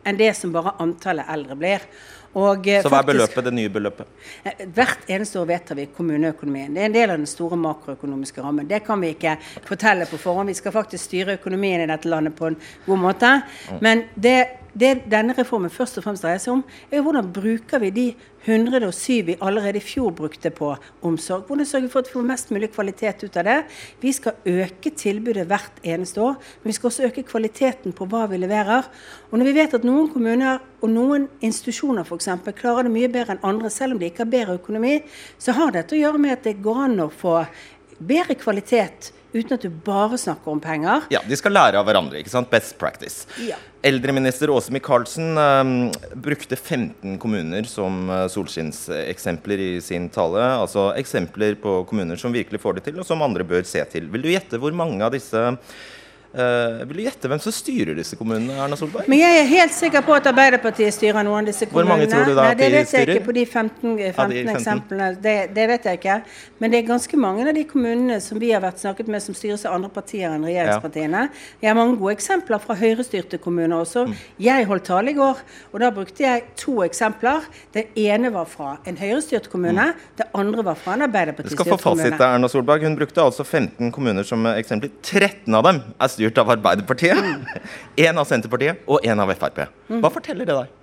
enn 0.07 0.19
det 0.19 0.31
som 0.37 0.53
bare 0.53 0.77
antallet 0.79 1.27
eldre 1.33 1.57
blir. 1.59 1.89
Og, 2.37 2.67
så 2.67 2.83
så 2.85 2.91
hva 2.93 2.99
er 3.01 3.07
beløpet, 3.07 3.45
det 3.47 3.51
nye 3.57 3.69
beløpet? 3.73 4.09
Eh, 4.45 4.59
hvert 4.75 5.07
eneste 5.09 5.39
år 5.41 5.47
vedtar 5.49 5.79
vi 5.79 5.87
kommuneøkonomien. 5.89 6.75
Det 6.75 6.83
er 6.83 6.89
en 6.91 6.97
del 6.97 7.13
av 7.15 7.17
den 7.17 7.29
store 7.29 7.57
makroøkonomiske 7.57 8.43
rammen. 8.45 8.67
Det 8.69 8.83
kan 8.85 9.01
vi 9.01 9.15
ikke 9.15 9.33
fortelle 9.65 10.05
på 10.05 10.19
forhånd. 10.21 10.53
Vi 10.53 10.59
skal 10.59 10.75
faktisk 10.75 11.07
styre 11.07 11.39
økonomien 11.39 11.81
i 11.81 11.89
dette 11.89 12.11
landet 12.11 12.37
på 12.37 12.51
en 12.51 12.59
god 12.85 13.01
måte. 13.01 13.31
Mm. 13.71 13.81
Men 13.81 14.05
det 14.13 14.37
det 14.79 14.91
denne 15.11 15.35
reformen 15.37 15.71
først 15.73 15.99
og 15.99 16.05
fremst 16.05 16.23
dreier 16.23 16.41
seg 16.41 16.57
om, 16.57 16.61
er 16.91 17.03
hvordan 17.03 17.31
bruker 17.35 17.81
vi 17.83 17.89
de 17.95 18.05
107 18.45 19.25
vi 19.27 19.35
allerede 19.43 19.81
i 19.81 19.83
fjor 19.83 20.13
brukte 20.15 20.51
på 20.55 20.71
omsorg. 21.05 21.43
Hvordan 21.47 21.67
sørger 21.67 21.85
vi 21.85 21.91
for 21.91 21.99
at 21.99 22.09
vi 22.09 22.15
får 22.15 22.27
mest 22.29 22.53
mulig 22.55 22.69
kvalitet 22.71 23.25
ut 23.25 23.37
av 23.37 23.47
det. 23.49 23.57
Vi 24.01 24.13
skal 24.15 24.39
øke 24.47 24.93
tilbudet 24.95 25.47
hvert 25.49 25.83
eneste 25.83 26.23
år, 26.23 26.39
men 26.61 26.71
vi 26.71 26.77
skal 26.77 26.91
også 26.91 27.09
øke 27.09 27.25
kvaliteten 27.27 27.95
på 27.95 28.07
hva 28.09 28.25
vi 28.31 28.39
leverer. 28.39 28.87
Og 29.31 29.37
når 29.39 29.51
vi 29.51 29.55
vet 29.59 29.75
at 29.75 29.87
noen 29.87 30.09
kommuner 30.13 30.63
og 30.79 30.89
noen 30.93 31.27
institusjoner 31.41 32.07
eksempel, 32.15 32.55
klarer 32.55 32.87
det 32.87 32.95
mye 32.95 33.11
bedre 33.11 33.35
enn 33.35 33.45
andre, 33.51 33.69
selv 33.73 33.95
om 33.95 33.99
de 34.01 34.07
ikke 34.09 34.23
har 34.23 34.31
bedre 34.31 34.59
økonomi, 34.61 34.99
så 35.37 35.55
har 35.59 35.75
dette 35.75 35.97
å 35.97 35.99
gjøre 35.99 36.23
med 36.23 36.37
at 36.37 36.47
det 36.47 36.59
går 36.63 36.83
an 36.87 36.99
å 37.03 37.11
få 37.11 37.41
bedre 37.99 38.39
kvalitet 38.39 39.11
uten 39.33 39.53
at 39.55 39.65
du 39.65 39.69
bare 39.85 40.17
snakker 40.17 40.51
om 40.51 40.61
penger. 40.63 41.05
Ja, 41.13 41.21
De 41.27 41.37
skal 41.37 41.53
lære 41.53 41.79
av 41.79 41.85
hverandre. 41.87 42.19
ikke 42.19 42.33
sant? 42.33 42.49
Best 42.51 42.77
practice. 42.81 43.27
Ja. 43.45 43.57
Eldreminister 43.85 44.51
Åse 44.51 44.73
Michaelsen 44.75 45.37
um, 45.37 45.91
brukte 46.19 46.57
15 46.57 47.17
kommuner 47.21 47.63
som 47.69 48.09
uh, 48.09 48.25
solskinneksempler 48.27 49.61
i 49.63 49.69
sin 49.83 50.09
tale. 50.11 50.41
Altså 50.59 50.89
eksempler 50.99 51.55
på 51.61 51.83
kommuner 51.89 52.19
som 52.19 52.33
virkelig 52.35 52.59
får 52.59 52.79
det 52.79 52.89
til, 52.89 52.99
og 52.99 53.07
som 53.07 53.23
andre 53.23 53.45
bør 53.47 53.63
se 53.67 53.83
til. 53.91 54.09
Vil 54.11 54.25
du 54.25 54.33
gjette 54.33 54.59
hvor 54.59 54.75
mange 54.75 54.99
av 55.05 55.15
disse 55.15 55.45
Uh, 56.29 56.85
vil 56.85 56.99
du 56.99 57.01
gjette 57.07 57.29
hvem 57.31 57.39
som 57.41 57.53
styrer 57.53 57.95
disse 57.97 58.13
kommunene, 58.13 58.53
Erna 58.61 58.77
Solberg? 58.77 59.07
Men 59.09 59.17
jeg 59.17 59.37
er 59.39 59.47
helt 59.49 59.73
sikker 59.73 60.03
på 60.05 60.13
at 60.13 60.27
Arbeiderpartiet 60.29 60.93
styrer 60.93 61.25
noen 61.25 61.39
av 61.41 61.47
disse 61.49 61.65
kommunene. 61.65 61.89
Hvor 61.89 61.89
mange 61.89 62.09
tror 62.11 62.27
du 62.29 62.35
da 62.37 62.43
Nei? 62.45 62.57
Det 62.59 62.67
vet 62.75 62.91
jeg 62.93 63.07
ikke 63.07 63.23
på 63.25 63.33
de 63.33 63.45
15, 63.47 63.79
15, 63.81 63.95
ja, 63.97 64.11
de 64.13 64.43
15. 64.43 64.51
eksemplene. 64.53 65.07
Det, 65.23 65.33
det, 65.55 65.65
vet 65.71 65.87
jeg 65.89 65.99
ikke. 65.99 66.17
Men 66.61 66.73
det 66.73 66.79
er 66.79 66.85
ganske 66.91 67.19
mange 67.23 67.47
av 67.49 67.57
de 67.57 67.63
kommunene 67.71 68.19
som 68.21 68.41
vi 68.43 68.51
har 68.53 68.61
vært 68.61 68.83
snakket 68.83 69.09
med, 69.09 69.23
som 69.25 69.37
styres 69.39 69.65
av 69.65 69.79
andre 69.79 69.89
partier 69.95 70.27
enn 70.29 70.45
regjeringspartiene. 70.45 71.23
Jeg 71.63 71.71
har 71.71 71.79
mange 71.79 71.97
gode 72.03 72.13
eksempler 72.19 72.61
fra 72.61 72.77
høyrestyrte 72.77 73.41
kommuner 73.41 73.79
også. 73.79 74.05
Mm. 74.05 74.13
Jeg 74.45 74.69
holdt 74.69 74.85
tale 74.91 75.15
i 75.15 75.17
går, 75.17 75.41
og 75.73 75.81
da 75.81 75.89
brukte 75.97 76.27
jeg 76.27 76.45
to 76.61 76.77
eksempler. 76.85 77.49
Det 77.73 77.87
ene 78.05 78.29
var 78.37 78.45
fra 78.53 78.75
en 78.85 79.01
høyrestyrt 79.01 79.49
kommune, 79.49 79.89
mm. 79.95 80.05
det 80.21 80.29
andre 80.37 80.67
var 80.69 80.77
fra 80.77 80.93
en 80.93 81.07
Arbeiderpartistyrt 81.09 81.57
kommune. 81.57 81.81
Du 81.81 81.81
skal 81.81 81.97
få 81.97 81.97
fasit, 81.97 82.21
Erna 82.29 82.53
Solberg. 82.53 82.85
Hun 82.85 83.01
brukte 83.01 83.25
altså 83.25 83.47
15 83.47 83.89
kommuner 83.97 84.29
som 84.29 84.45
eksempler. 84.53 84.93
13 85.01 85.57
av 85.57 85.65
dem 85.65 85.81
er 85.97 86.13
styrt 86.13 86.18
av 86.27 86.49
Arbeiderpartiet. 86.55 87.17
Én 88.05 88.17
av 88.17 88.27
Senterpartiet 88.27 88.83
og 88.87 89.05
én 89.05 89.19
av 89.19 89.31
Frp. 89.33 89.63
Hva 89.87 90.11
forteller 90.13 90.47
det 90.47 90.57
deg? 90.57 90.75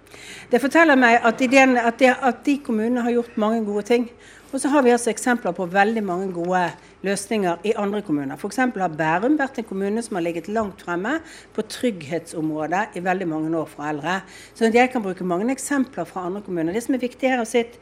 Det 0.50 0.60
forteller 0.62 0.98
meg 0.98 1.18
at, 1.26 1.40
ideen, 1.42 1.76
at, 1.76 1.98
det, 1.98 2.12
at, 2.14 2.42
de 2.46 2.56
kommunene 2.62 3.02
har 3.02 3.14
gjort 3.16 3.38
mange 3.40 3.64
gode 3.66 3.82
ting. 3.88 4.08
Og 4.52 4.60
så 4.62 4.70
har 4.70 4.84
vi 4.86 4.92
altså 4.94 5.10
eksempler 5.10 5.52
på 5.56 5.66
veldig 5.68 6.02
mange 6.06 6.28
gode 6.32 6.62
løsninger 7.04 7.66
i 7.66 7.74
andre 7.76 8.00
kommuner. 8.06 8.38
F.eks. 8.38 8.60
har 8.78 8.94
Bærum 8.94 9.36
vært 9.40 9.58
en 9.60 9.66
kommune 9.68 10.02
som 10.06 10.16
har 10.16 10.24
ligget 10.24 10.48
langt 10.48 10.84
fremme 10.86 11.18
på 11.56 11.66
trygghetsområdet 11.76 12.96
i 12.96 13.02
veldig 13.04 13.28
mange 13.28 13.52
år 13.58 13.68
for 13.70 13.88
eldre. 13.90 14.20
Så 14.54 14.70
jeg 14.70 14.92
kan 14.92 15.04
bruke 15.04 15.26
mange 15.26 15.50
eksempler 15.52 16.06
fra 16.08 16.28
andre 16.30 16.44
kommuner. 16.46 16.72
Det 16.72 16.86
som 16.86 16.96
er 16.96 17.02
viktig 17.02 17.28
her 17.30 17.40
er 17.42 17.46
å 17.46 17.50
si, 17.50 17.66
at 17.66 17.78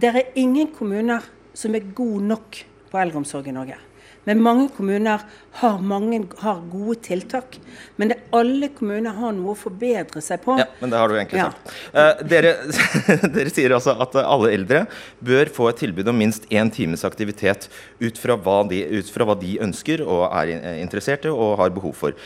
det 0.00 0.12
er 0.12 0.34
ingen 0.38 0.68
kommuner 0.76 1.24
som 1.56 1.74
er 1.74 1.88
gode 1.96 2.28
nok 2.28 2.60
på 2.92 3.00
eldreomsorg 3.00 3.48
i 3.48 3.56
Norge. 3.56 3.80
Men 4.28 4.42
mange 4.44 4.68
kommuner 4.76 5.22
har, 5.60 5.78
mange, 5.80 6.20
har 6.42 6.60
gode 6.70 6.98
tiltak. 7.06 7.56
Men 7.96 8.12
det, 8.12 8.18
alle 8.36 8.68
kommuner 8.76 9.16
har 9.16 9.32
noe 9.36 9.54
å 9.54 9.58
forbedre 9.58 10.20
seg 10.24 10.42
på. 10.44 10.58
Ja, 10.60 10.66
men 10.82 10.92
det 10.92 11.00
har 11.00 11.08
du 11.08 11.16
egentlig 11.16 11.40
sagt. 11.40 11.72
Eh, 11.92 12.22
dere, 12.28 12.52
dere, 13.36 13.52
sier 13.52 13.74
altså 13.76 13.96
at 13.96 14.18
alle 14.20 14.52
eldre 14.54 14.84
bør 15.24 15.52
få 15.56 15.70
et 15.70 15.80
tilbud 15.84 16.12
om 16.12 16.20
minst 16.20 16.46
én 16.52 16.72
times 16.74 17.06
aktivitet 17.08 17.70
ut 18.02 18.20
fra, 18.20 18.36
de, 18.70 18.84
ut 19.00 19.10
fra 19.14 19.28
hva 19.28 19.38
de 19.40 19.56
ønsker 19.64 20.04
og 20.04 20.26
er 20.28 20.54
interessert 20.76 21.24
i 21.24 21.32
og 21.32 21.56
har 21.62 21.72
behov 21.74 21.96
for. 21.96 22.16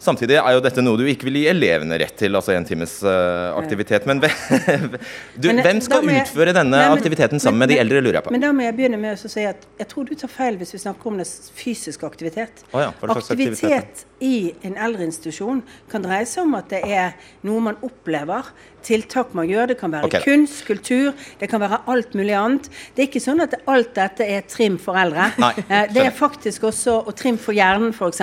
Samtidig 0.00 0.38
er 0.40 0.54
jo 0.56 0.62
dette 0.64 0.80
noe 0.80 0.96
du 0.96 1.04
ikke 1.10 1.26
vil 1.28 1.42
gi 1.42 1.46
elevene 1.50 1.98
rett 2.00 2.14
til, 2.16 2.32
altså 2.38 2.54
en 2.54 2.64
times 2.64 2.94
uh, 3.04 3.52
aktivitet. 3.60 4.06
Men, 4.08 4.22
du, 4.24 5.50
men 5.50 5.60
hvem 5.60 5.82
skal 5.84 6.08
jeg, 6.08 6.24
utføre 6.24 6.54
denne 6.56 6.72
nei, 6.72 6.86
men, 6.88 6.96
aktiviteten 6.96 7.42
sammen 7.42 7.60
men, 7.60 7.66
med 7.66 7.74
de 7.74 7.80
eldre, 7.82 8.00
lurer 8.06 8.20
jeg 8.20 8.26
på. 8.26 8.32
Men 8.32 8.46
da 8.46 8.52
må 8.56 8.64
jeg 8.64 8.78
begynne 8.78 9.00
med 9.02 9.20
å 9.20 9.32
si 9.34 9.44
at 9.44 9.66
jeg 9.76 9.90
tror 9.92 10.08
du 10.08 10.14
tar 10.22 10.32
feil 10.32 10.56
hvis 10.60 10.72
vi 10.72 10.80
snakker 10.86 11.12
om 11.12 11.20
det 11.20 11.28
fysisk 11.56 12.06
aktivitet. 12.08 12.64
Oh 12.72 12.80
ja, 12.80 12.94
aktivitet, 12.96 13.60
aktivitet 13.60 14.06
i 14.24 14.54
en 14.64 14.80
eldreinstitusjon 14.80 15.60
kan 15.92 16.04
dreie 16.04 16.24
seg 16.28 16.48
om 16.48 16.56
at 16.56 16.72
det 16.72 16.80
er 16.88 17.12
noe 17.44 17.60
man 17.68 17.76
opplever 17.84 18.48
tiltak 18.84 19.34
man 19.36 19.48
gjør. 19.48 19.72
Det 19.72 19.78
kan 19.80 19.92
være 19.92 20.08
okay. 20.08 20.24
kunst, 20.24 20.64
kultur, 20.68 21.12
det 21.40 21.48
kan 21.52 21.62
være 21.62 21.82
alt 21.90 22.16
mulig 22.18 22.36
annet. 22.36 22.70
Det 22.96 23.04
er 23.04 23.10
ikke 23.10 23.24
sånn 23.24 23.44
at 23.44 23.56
alt 23.70 23.94
dette 23.96 24.26
er 24.26 24.44
trim 24.48 24.78
for 24.80 24.98
eldre. 25.00 25.30
Nei, 25.40 25.52
eh, 25.66 25.86
det 25.92 26.06
er 26.08 26.14
faktisk 26.16 26.68
også 26.70 27.00
og 27.04 27.12
trim 27.18 27.38
for 27.40 27.56
hjernen, 27.56 27.92
f.eks. 27.92 28.22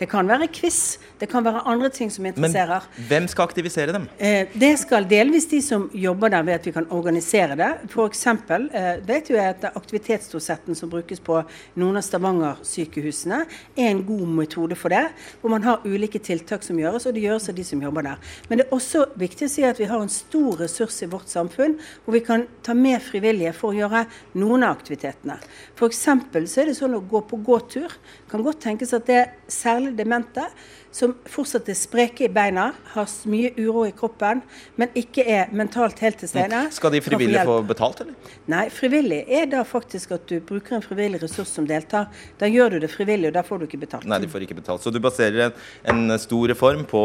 Det 0.00 0.08
kan 0.10 0.28
være 0.30 0.48
quiz. 0.52 0.82
Det 1.20 1.28
kan 1.30 1.44
være 1.44 1.62
andre 1.70 1.90
ting 1.94 2.10
som 2.10 2.26
interesserer. 2.26 2.86
Men 2.96 3.08
hvem 3.08 3.28
skal 3.30 3.46
aktivisere 3.48 3.94
dem? 3.94 4.08
Eh, 4.18 4.50
det 4.58 4.72
skal 4.80 5.06
delvis 5.08 5.46
de 5.50 5.60
som 5.62 5.88
jobber 5.94 6.32
der, 6.34 6.42
ved 6.46 6.58
at 6.58 6.66
vi 6.66 6.74
kan 6.74 6.88
organisere 6.90 7.56
det. 7.58 7.70
F.eks. 7.90 8.26
Eh, 8.26 8.90
vet 9.06 9.30
jo 9.30 9.36
jeg 9.38 9.54
at 9.56 9.68
aktivitetsdosetten 9.70 10.78
som 10.78 10.90
brukes 10.90 11.22
på 11.22 11.38
noen 11.80 12.00
av 12.00 12.06
Stavanger-sykehusene, 12.06 13.42
er 13.76 13.90
en 13.90 14.02
god 14.06 14.26
metode 14.42 14.78
for 14.78 14.94
det. 14.94 15.04
Hvor 15.40 15.54
man 15.54 15.66
har 15.66 15.86
ulike 15.86 16.18
tiltak 16.22 16.66
som 16.66 16.80
gjøres, 16.80 17.06
og 17.06 17.14
det 17.14 17.24
gjøres 17.26 17.48
av 17.52 17.58
de 17.58 17.66
som 17.66 17.82
jobber 17.82 18.08
der. 18.08 18.32
Men 18.48 18.60
det 18.60 18.66
er 18.66 18.76
også 18.76 19.06
viktig 19.20 19.48
å 19.48 19.52
si 19.52 19.66
at 19.66 19.80
vi 19.80 19.88
har 19.90 20.02
en 20.02 20.12
stor 20.12 20.58
ressurs 20.62 20.98
i 21.04 21.10
vårt 21.10 21.30
samfunn 21.30 21.78
hvor 22.04 22.16
vi 22.16 22.22
kan 22.24 22.46
ta 22.64 22.74
med 22.76 23.02
frivillige 23.04 23.54
for 23.56 23.72
å 23.72 23.78
gjøre 23.78 24.04
noen 24.40 24.66
av 24.66 24.76
aktivitetene. 24.76 25.38
F.eks. 25.76 26.02
så 26.02 26.62
er 26.62 26.70
det 26.70 26.76
sånn 26.78 26.98
å 26.98 27.04
gå 27.06 27.22
på 27.28 27.38
gåtur. 27.46 27.94
Kan 28.32 28.44
godt 28.46 28.62
tenkes 28.64 28.94
at 28.96 29.04
det 29.08 29.18
er 29.20 29.34
særlig 29.52 29.92
demente 29.98 30.46
som 30.92 31.14
fortsatt 31.32 31.70
er 31.72 31.76
spreke 31.76 32.26
i 32.26 32.30
beina, 32.32 32.66
har 32.92 33.12
mye 33.32 33.50
uro 33.56 33.86
i 33.88 33.92
kroppen, 33.96 34.42
men 34.76 34.92
ikke 34.98 35.24
er 35.24 35.52
mentalt 35.56 36.02
helt 36.04 36.18
til 36.20 36.28
stede. 36.28 36.58
Skal 36.76 36.92
de 36.92 37.00
frivillige 37.04 37.44
få, 37.48 37.54
få 37.62 37.68
betalt, 37.70 38.02
eller? 38.04 38.34
Nei, 38.52 38.66
frivillig 38.72 39.22
er 39.24 39.48
da 39.54 39.62
faktisk 39.64 40.12
at 40.18 40.26
du 40.28 40.36
bruker 40.44 40.76
en 40.76 40.84
frivillig 40.84 41.22
ressurs 41.22 41.48
som 41.48 41.66
deltar. 41.68 42.10
Da 42.40 42.50
gjør 42.50 42.76
du 42.76 42.78
det 42.84 42.90
frivillig, 42.92 43.30
og 43.30 43.38
da 43.38 43.44
får 43.46 43.62
du 43.62 43.66
ikke 43.70 43.80
betalt. 43.86 44.08
Nei, 44.08 44.20
de 44.20 44.28
får 44.32 44.44
ikke 44.44 44.58
betalt. 44.60 44.84
Så 44.84 44.92
du 44.92 45.00
baserer 45.02 45.46
en, 45.48 45.56
en 45.94 46.18
stor 46.20 46.52
reform 46.52 46.84
på 46.88 47.02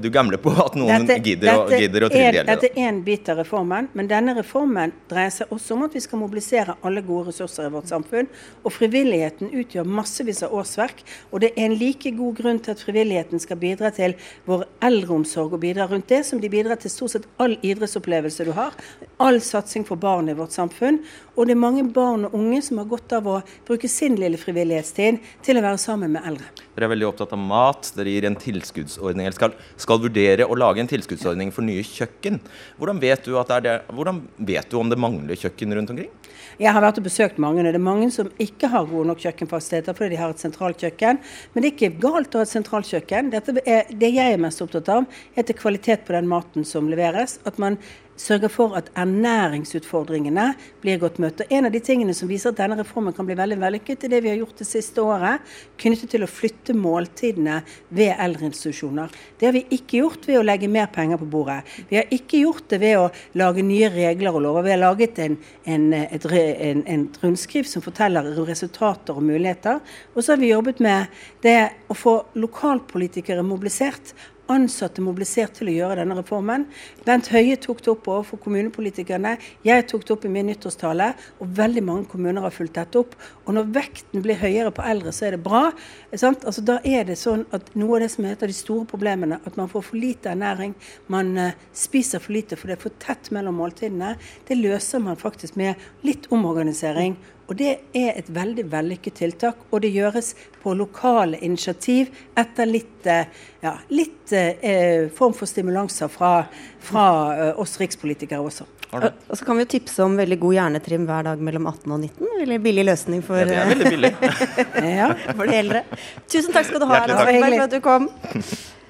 Du 0.00 0.10
gambler 0.12 0.38
på 0.38 0.52
at 0.52 0.76
noen 0.78 1.08
dette, 1.08 1.22
gidder, 1.24 1.48
dette 1.48 1.78
å, 1.78 1.80
gidder 1.80 2.04
å 2.06 2.10
trille 2.12 2.44
Dette 2.46 2.68
er 2.74 2.90
en 2.90 3.00
bit 3.06 3.28
av 3.32 3.40
reformen, 3.40 3.88
men 3.96 4.10
denne 4.10 4.36
reformen 4.36 4.92
dreier 5.10 5.32
seg 5.34 5.50
også 5.50 5.78
om 5.78 5.88
at 5.88 5.96
vi 5.96 6.04
skal 6.04 6.20
mobilisere 6.20 6.76
alle 6.86 7.02
gode 7.06 7.30
ressurser 7.32 7.66
i 7.66 7.72
vårt 7.72 7.88
samfunn. 7.90 8.28
Og 8.62 8.76
frivilligheten 8.76 9.50
utgjør 9.62 9.88
massevis 9.88 10.44
av 10.46 10.54
årsverk, 10.70 11.02
og 11.30 11.42
det 11.42 11.52
er 11.56 11.66
en 11.66 11.76
like 11.78 12.12
god 12.14 12.38
grunn 12.38 12.60
til 12.62 12.74
at 12.74 12.84
frivilligheten 12.84 13.42
skal 13.42 13.58
bidra 13.58 13.90
til 13.90 14.14
vår 14.46 14.64
eldreomsorg 14.86 15.56
og 15.56 15.60
bidra 15.64 15.88
rundt 15.90 16.08
det, 16.08 16.22
som 16.26 16.40
de 16.40 16.50
bidrar 16.50 16.78
til 16.80 16.90
stort 16.90 17.16
sett 17.16 17.28
all 17.42 17.58
idrettsopplevelse 17.62 18.46
du 18.46 18.52
har. 18.56 18.76
All 19.18 19.40
satsing 19.42 19.86
for 19.86 20.00
barn 20.00 20.30
i 20.30 20.36
vårt 20.38 20.54
samfunn. 20.54 21.02
Og 21.36 21.46
det 21.46 21.56
er 21.56 21.62
mange 21.62 21.84
barn 21.90 22.28
og 22.28 22.34
unge 22.36 22.62
som 22.62 22.78
har 22.78 22.88
godt 22.90 23.12
av 23.18 23.28
å 23.28 23.40
bruke 23.66 23.88
sin 23.90 24.18
lille 24.20 24.38
frivillighetstid 24.40 25.20
til 25.42 25.58
å 25.58 25.64
være 25.64 25.80
sammen 25.80 26.14
med 26.14 26.26
eldre. 26.26 26.50
Dere 26.80 26.88
er 26.88 26.94
veldig 26.94 27.08
opptatt 27.10 27.32
av 27.36 27.40
mat. 27.44 27.90
Dere 27.92 28.08
gir 28.14 28.24
en 28.24 28.36
tilskuddsordning, 28.40 29.26
eller 29.26 29.36
skal, 29.36 29.52
skal 29.76 29.98
vurdere 30.00 30.46
å 30.48 30.56
lage 30.56 30.80
en 30.80 30.88
tilskuddsordning 30.88 31.50
for 31.52 31.66
nye 31.66 31.82
kjøkken. 31.84 32.38
Hvordan 32.80 33.02
vet, 33.02 33.28
at 33.28 33.50
det 33.50 33.58
er 33.58 33.66
det, 33.66 33.74
hvordan 33.92 34.22
vet 34.48 34.72
du 34.72 34.78
om 34.80 34.88
det 34.88 34.96
mangler 34.96 35.36
kjøkken 35.36 35.76
rundt 35.76 35.92
omkring? 35.92 36.08
Jeg 36.56 36.72
har 36.72 36.80
vært 36.80 37.02
og 37.02 37.04
besøkt 37.04 37.36
mange. 37.40 37.60
og 37.60 37.68
Det 37.68 37.76
er 37.76 37.84
mange 37.84 38.08
som 38.14 38.30
ikke 38.40 38.70
har 38.72 38.88
gode 38.88 39.10
nok 39.10 39.20
kjøkkenfasiliteter 39.20 39.98
fordi 39.98 40.14
de 40.14 40.22
har 40.22 40.32
et 40.32 40.40
sentralt 40.40 40.80
kjøkken. 40.80 41.20
Men 41.52 41.60
det 41.60 41.68
er 41.68 41.76
ikke 41.76 42.00
galt 42.00 42.32
å 42.32 42.40
ha 42.40 42.48
et 42.48 42.54
sentralt 42.54 42.88
kjøkken. 42.88 43.28
Er, 43.36 43.92
det 43.92 44.10
jeg 44.16 44.38
er 44.38 44.40
mest 44.40 44.64
opptatt 44.64 44.88
av, 44.96 45.04
er 45.36 45.44
til 45.44 45.60
kvalitet 45.60 46.08
på 46.08 46.16
den 46.16 46.32
maten 46.32 46.64
som 46.64 46.88
leveres. 46.88 47.36
At 47.44 47.60
man 47.60 47.76
sørger 48.20 48.52
for 48.52 48.76
at 48.78 48.90
ernæringsutfordringene 48.98 50.46
blir 50.82 51.00
godt 51.00 51.18
møtt. 51.22 51.42
Og 51.44 51.52
En 51.56 51.68
av 51.68 51.72
de 51.72 51.80
tingene 51.84 52.14
som 52.16 52.28
viser 52.28 52.52
at 52.52 52.58
denne 52.60 52.78
reformen 52.80 53.14
kan 53.16 53.26
bli 53.28 53.36
veldig 53.38 53.58
vellykket, 53.60 54.04
er 54.04 54.12
det 54.12 54.22
vi 54.24 54.32
har 54.32 54.40
gjort 54.42 54.60
det 54.60 54.68
siste 54.68 55.02
året 55.02 55.54
knyttet 55.80 56.12
til 56.12 56.24
å 56.24 56.30
flytte 56.30 56.76
måltidene 56.76 57.60
ved 57.88 58.12
eldreinstitusjoner. 58.20 59.12
Det 59.40 59.48
har 59.48 59.56
vi 59.56 59.64
ikke 59.76 60.02
gjort 60.02 60.28
ved 60.28 60.40
å 60.40 60.44
legge 60.44 60.70
mer 60.70 60.90
penger 60.92 61.20
på 61.20 61.30
bordet. 61.32 61.60
Vi 61.88 61.98
har 62.00 62.12
ikke 62.12 62.42
gjort 62.44 62.68
det 62.72 62.80
ved 62.82 62.98
å 63.00 63.06
lage 63.40 63.64
nye 63.66 63.90
regler 63.94 64.36
og 64.36 64.44
lover. 64.44 64.66
Vi 64.68 64.74
har 64.74 64.82
laget 64.82 65.22
en, 65.24 65.38
en, 65.64 65.86
et, 66.00 66.26
en, 66.70 66.84
en 66.96 67.06
rundskriv 67.22 67.68
som 67.70 67.84
forteller 67.84 68.34
resultater 68.48 69.16
og 69.16 69.24
muligheter. 69.26 69.80
Og 70.14 70.22
så 70.22 70.34
har 70.34 70.42
vi 70.42 70.52
jobbet 70.52 70.82
med 70.84 71.22
det 71.44 71.58
å 71.88 71.96
få 71.96 72.18
lokalpolitikere 72.40 73.44
mobilisert 73.46 74.14
ansatte 74.50 75.02
mobilisert 75.04 75.54
til 75.58 75.70
å 75.70 75.74
gjøre 75.74 76.00
denne 76.00 76.16
reformen. 76.18 76.66
Bent 77.06 77.30
Høie 77.32 77.56
tok 77.60 77.82
det 77.84 77.92
opp 77.92 78.08
overfor 78.10 78.40
kommunepolitikerne. 78.42 79.36
Jeg 79.66 79.86
tok 79.90 80.06
det 80.06 80.14
opp 80.16 80.26
i 80.26 80.32
min 80.32 80.50
nyttårstale, 80.50 81.10
og 81.40 81.54
veldig 81.58 81.84
mange 81.86 82.10
kommuner 82.10 82.44
har 82.46 82.54
fulgt 82.54 82.78
dette 82.78 83.00
opp. 83.00 83.16
Og 83.46 83.56
når 83.56 83.70
vekten 83.76 84.24
blir 84.24 84.40
høyere 84.40 84.72
på 84.74 84.84
eldre, 84.86 85.14
så 85.14 85.28
er 85.28 85.36
det 85.36 85.42
bra. 85.44 85.68
Altså, 86.12 86.64
da 86.66 86.80
er 86.86 87.06
det 87.08 87.18
sånn 87.20 87.46
at 87.56 87.72
noe 87.78 87.98
av 87.98 88.04
det 88.04 88.12
som 88.14 88.28
heter 88.28 88.50
de 88.50 88.56
store 88.56 88.86
problemene, 88.90 89.40
at 89.46 89.58
man 89.60 89.70
får 89.70 89.86
for 89.90 90.00
lite 90.00 90.32
ernæring, 90.34 90.76
man 91.12 91.34
uh, 91.38 91.50
spiser 91.76 92.22
for 92.22 92.34
lite 92.36 92.58
for 92.58 92.70
det 92.70 92.78
er 92.78 92.84
for 92.84 93.02
tett 93.02 93.30
mellom 93.34 93.60
måltidene, 93.60 94.16
det 94.48 94.58
løser 94.58 95.02
man 95.02 95.18
faktisk 95.20 95.58
med 95.60 95.78
litt 96.06 96.28
omorganisering 96.34 97.16
og 97.50 97.56
Det 97.58 97.70
er 97.98 98.14
et 98.14 98.28
veldig 98.30 98.64
vellykket 98.70 99.16
tiltak, 99.18 99.56
og 99.74 99.82
det 99.82 99.90
gjøres 99.90 100.34
på 100.62 100.74
lokale 100.78 101.40
initiativ 101.42 102.12
etter 102.38 102.68
litt, 102.70 103.06
eh, 103.10 103.26
ja, 103.64 103.72
litt 103.90 104.30
eh, 104.32 105.10
form 105.10 105.34
for 105.34 105.50
stimulanser 105.50 106.08
fra, 106.08 106.44
fra 106.78 107.06
eh, 107.34 107.58
oss 107.58 107.74
rikspolitikere 107.82 108.38
også. 108.38 108.68
Og 108.90 109.36
så 109.38 109.44
kan 109.46 109.58
vi 109.58 109.64
jo 109.64 109.70
tipse 109.70 110.02
om 110.02 110.16
veldig 110.18 110.38
god 110.42 110.54
hjernetrim 110.56 111.06
hver 111.06 111.26
dag 111.26 111.42
mellom 111.42 111.66
18 111.70 111.90
og 111.90 112.00
19. 112.06 112.32
Veldig 112.40 112.60
billig 112.62 112.84
løsning 112.86 113.22
for, 113.26 113.42
ja, 113.42 113.46
det 113.46 113.58
er 113.58 113.70
veldig 113.74 113.92
billig. 113.96 114.12
ja, 115.00 115.08
for 115.34 115.46
de 115.46 115.58
eldre. 115.58 115.84
Tusen 116.30 116.54
takk 116.54 116.70
skal 116.70 116.82
du 116.82 116.86
ha, 116.90 117.02
Erna 117.02 117.18
Solberg, 117.22 117.54
for 117.54 117.66
at 117.66 117.74
du 117.74 117.80
kom. 117.82 118.10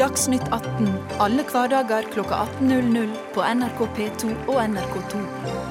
Dagsnytt 0.00 0.48
18 0.48 0.88
alle 1.22 1.44
hverdager 1.52 2.08
klokka 2.14 2.46
18.00 2.60 3.12
på 3.34 3.44
NRK 3.44 3.84
P2 3.96 4.32
og 4.48 4.56
NRK2. 4.64 5.61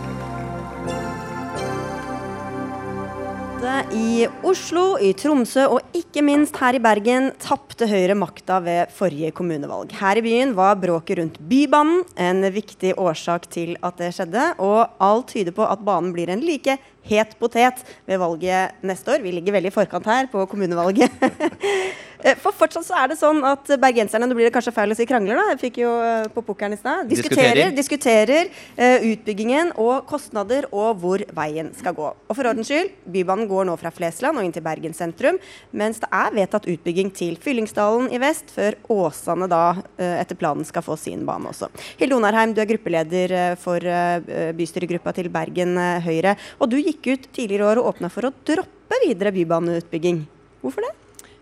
Både 3.62 3.94
i 3.94 4.24
Oslo, 4.42 4.96
i 4.98 5.12
Tromsø 5.14 5.68
og 5.70 5.94
ikke 5.94 6.24
minst 6.26 6.56
her 6.58 6.74
i 6.74 6.80
Bergen 6.82 7.28
tapte 7.44 7.86
Høyre 7.86 8.16
makta 8.18 8.56
ved 8.66 8.90
forrige 8.98 9.30
kommunevalg. 9.38 9.92
Her 10.00 10.18
i 10.18 10.24
byen 10.26 10.56
var 10.58 10.80
bråket 10.82 11.20
rundt 11.20 11.38
Bybanen 11.46 12.02
en 12.18 12.42
viktig 12.56 12.96
årsak 12.98 13.46
til 13.54 13.76
at 13.86 14.02
det 14.02 14.10
skjedde, 14.18 14.48
og 14.58 14.98
alt 14.98 15.30
tyder 15.36 15.54
på 15.54 15.68
at 15.70 15.84
banen 15.86 16.10
blir 16.16 16.34
en 16.34 16.42
like 16.42 16.80
het 17.10 17.36
potet 17.40 17.82
ved 18.06 18.22
valget 18.22 18.84
neste 18.86 19.16
år. 19.16 19.24
Vi 19.24 19.34
ligger 19.36 19.58
veldig 19.58 19.72
i 19.72 19.76
forkant 19.76 20.06
her 20.06 20.32
på 20.32 20.46
kommunevalget. 20.50 21.12
Eh, 22.22 22.38
for 22.38 22.54
fortsatt 22.54 22.86
så 22.86 22.98
er 23.02 23.12
det 23.12 23.18
sånn 23.18 23.42
at 23.48 23.70
bergenserne 23.82 24.28
Nå 24.30 24.36
blir 24.38 24.46
det 24.46 24.54
kanskje 24.54 24.74
feil 24.76 24.94
å 24.94 24.98
si 24.98 25.08
krangler, 25.10 25.40
da. 25.40 25.54
Jeg 25.54 25.62
fikk 25.62 25.80
jo 25.82 25.92
eh, 26.06 26.28
på 26.30 26.44
pukkelen 26.46 26.76
i 26.76 26.80
stad. 26.80 27.08
Diskuterer, 27.10 27.72
diskuterer 27.74 28.50
uh, 28.78 29.08
utbyggingen 29.10 29.72
og 29.82 30.06
kostnader 30.10 30.68
og 30.70 31.00
hvor 31.02 31.24
veien 31.34 31.72
skal 31.78 31.96
gå. 31.98 32.12
Og 32.30 32.38
for 32.38 32.50
ordens 32.50 32.70
skyld, 32.70 32.92
Bybanen 33.12 33.50
går 33.50 33.66
nå 33.68 33.76
fra 33.82 33.92
Flesland 33.94 34.38
og 34.38 34.46
inn 34.46 34.54
til 34.54 34.62
Bergen 34.66 34.94
sentrum, 34.94 35.40
mens 35.74 36.02
det 36.04 36.12
er 36.14 36.36
vedtatt 36.36 36.68
utbygging 36.70 37.10
til 37.18 37.40
Fyllingsdalen 37.42 38.12
i 38.14 38.22
vest, 38.22 38.54
før 38.54 38.78
Åsane 38.94 39.50
da 39.52 39.64
uh, 39.74 40.14
etter 40.20 40.38
planen 40.38 40.68
skal 40.68 40.86
få 40.86 41.00
sin 41.02 41.26
bane 41.26 41.50
også. 41.50 41.72
Hilde 41.98 42.20
Onarheim, 42.20 42.54
du 42.54 42.62
er 42.62 42.70
gruppeleder 42.70 43.36
for 43.62 43.82
uh, 43.82 44.52
bystyregruppa 44.58 45.16
til 45.18 45.32
Bergen 45.34 45.74
Høyre. 46.06 46.36
Og 46.62 46.70
du 46.70 46.78
gikk 46.78 46.91
ut 46.98 47.30
tidligere 47.32 47.64
i 47.64 47.70
år 47.72 47.82
og 47.82 47.94
åpna 47.94 48.10
for 48.12 48.28
å 48.28 48.34
droppe 48.48 49.00
videre 49.06 49.32
bybaneutbygging. 49.36 50.26
Hvorfor 50.62 50.86
det? 50.88 50.96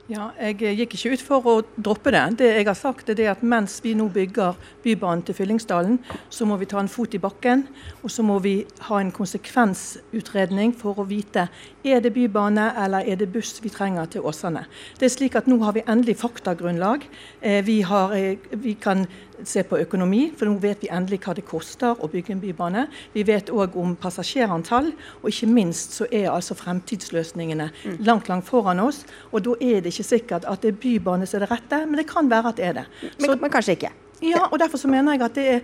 Ja, 0.09 0.31
Jeg 0.41 0.57
gikk 0.73 0.95
ikke 0.97 1.09
ut 1.13 1.21
for 1.21 1.45
å 1.45 1.51
droppe 1.77 2.09
det. 2.09 2.23
Det 2.39 2.47
jeg 2.47 2.65
har 2.65 2.77
sagt 2.77 3.11
er 3.13 3.19
at 3.29 3.43
Mens 3.45 3.75
vi 3.83 3.91
nå 3.93 4.07
bygger 4.09 4.55
Bybanen 4.81 5.21
til 5.21 5.35
Fyllingsdalen, 5.37 5.99
så 6.33 6.47
må 6.49 6.57
vi 6.57 6.65
ta 6.65 6.79
en 6.81 6.89
fot 6.89 7.13
i 7.13 7.21
bakken. 7.21 7.67
Og 8.01 8.09
så 8.09 8.25
må 8.25 8.39
vi 8.41 8.65
ha 8.87 8.97
en 8.97 9.11
konsekvensutredning 9.13 10.73
for 10.73 10.97
å 10.97 11.05
vite 11.05 11.45
er 11.85 12.01
det 12.01 12.15
bybane 12.15 12.71
eller 12.81 13.05
er 13.05 13.21
det 13.21 13.29
buss 13.29 13.61
vi 13.61 13.69
trenger 13.69 14.09
til 14.09 14.25
Åsane. 14.25 14.65
Det 14.97 15.05
er 15.05 15.13
slik 15.13 15.37
at 15.37 15.45
Nå 15.45 15.61
har 15.61 15.77
vi 15.77 15.85
endelig 15.85 16.17
faktagrunnlag. 16.23 17.05
Eh, 17.41 17.61
vi, 17.61 17.81
har, 17.85 18.17
eh, 18.17 18.41
vi 18.49 18.73
kan 18.81 19.05
se 19.47 19.63
på 19.67 19.79
økonomi, 19.79 20.29
for 20.37 20.49
nå 20.49 20.57
vet 20.63 20.83
vi 20.83 20.91
endelig 20.93 21.21
hva 21.25 21.35
det 21.37 21.45
koster 21.47 21.99
å 21.99 22.09
bygge 22.11 22.35
en 22.35 22.41
bybane. 22.43 22.85
Vi 23.13 23.23
vet 23.27 23.51
òg 23.53 23.77
om 23.79 23.95
passasjerantall, 23.99 24.91
og 25.21 25.29
ikke 25.31 25.49
minst 25.51 25.95
så 25.99 26.09
er 26.11 26.29
altså 26.33 26.57
fremtidsløsningene 26.59 27.69
mm. 27.71 27.97
langt 28.07 28.29
langt 28.31 28.47
foran 28.49 28.83
oss. 28.83 29.03
Og 29.31 29.45
da 29.47 29.55
er 29.59 29.81
det 29.83 29.93
ikke 29.93 30.09
sikkert 30.11 30.49
at 30.49 30.63
det 30.63 30.73
er 30.73 30.83
bybane 30.83 31.29
som 31.29 31.39
er 31.39 31.47
det 31.47 31.53
rette, 31.53 31.81
men 31.85 32.01
det 32.01 32.09
kan 32.09 32.29
være 32.31 32.53
at 32.53 32.61
det 32.61 32.69
er 32.69 32.77
det. 32.81 32.85
Så, 33.01 33.25
men, 33.27 33.41
men 33.41 33.53
kanskje 33.53 33.77
ikke? 33.79 33.95
Ja, 34.21 34.49
og 34.51 34.59
derfor 34.59 34.77
så 34.77 34.89
mener 34.91 35.15
jeg 35.15 35.21
at 35.23 35.35
det 35.35 35.47
er, 35.47 35.59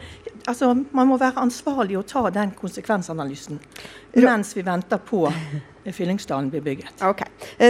altså, 0.47 0.71
man 0.91 1.07
må 1.07 1.17
være 1.19 1.41
ansvarlig 1.43 1.97
og 1.99 2.05
ta 2.07 2.23
den 2.31 2.53
konsekvensanalysen 2.55 3.59
mens 4.15 4.53
vi 4.55 4.63
venter 4.63 5.01
på 5.03 5.25
Fyllingsdalen 5.93 6.49
blir 6.49 6.63
bygget. 6.65 7.03
Ok. 7.05 7.21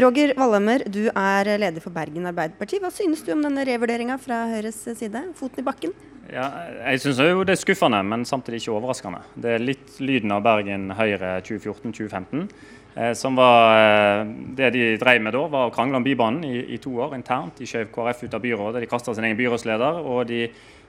Roger 0.03 0.35
Valhammer, 0.39 0.85
du 0.87 1.07
er 1.09 1.49
leder 1.59 1.83
for 1.83 1.95
Bergen 1.95 2.29
Arbeiderparti. 2.31 2.79
Hva 2.83 2.91
synes 2.93 3.25
du 3.25 3.33
om 3.35 3.43
denne 3.43 3.65
revurderinga 3.67 4.19
fra 4.21 4.45
Høyres 4.53 4.79
side? 4.95 5.23
Foten 5.35 5.63
i 5.63 5.67
bakken? 5.67 5.95
Ja, 6.31 6.45
jeg 6.89 7.03
syns 7.03 7.19
det 7.19 7.53
er 7.53 7.59
skuffende, 7.59 7.99
men 8.03 8.25
samtidig 8.25 8.63
ikke 8.63 8.73
overraskende. 8.79 9.21
Det 9.37 9.51
er 9.55 9.61
litt 9.61 9.99
lyden 10.01 10.33
av 10.33 10.41
Bergen 10.45 10.89
Høyre 10.97 11.37
2014-2015. 11.45 12.47
Eh, 12.95 13.11
som 13.13 13.35
var 13.35 13.75
eh, 13.75 14.27
Det 14.55 14.69
de 14.71 14.85
drev 14.97 15.21
med 15.21 15.35
da, 15.35 15.43
var 15.51 15.67
å 15.67 15.73
krangle 15.75 15.99
om 15.99 16.05
Bybanen 16.05 16.47
i, 16.47 16.61
i 16.73 16.79
to 16.81 16.95
år 17.03 17.13
internt. 17.17 17.59
De 17.59 17.67
skjøv 17.67 17.91
KrF 17.93 18.23
ut 18.23 18.37
av 18.37 18.41
byrådet, 18.41 18.81
de 18.81 18.89
kasta 18.89 19.13
sin 19.13 19.27
egen 19.27 19.37
byrådsleder. 19.37 19.99
og 20.01 20.25
de 20.31 20.41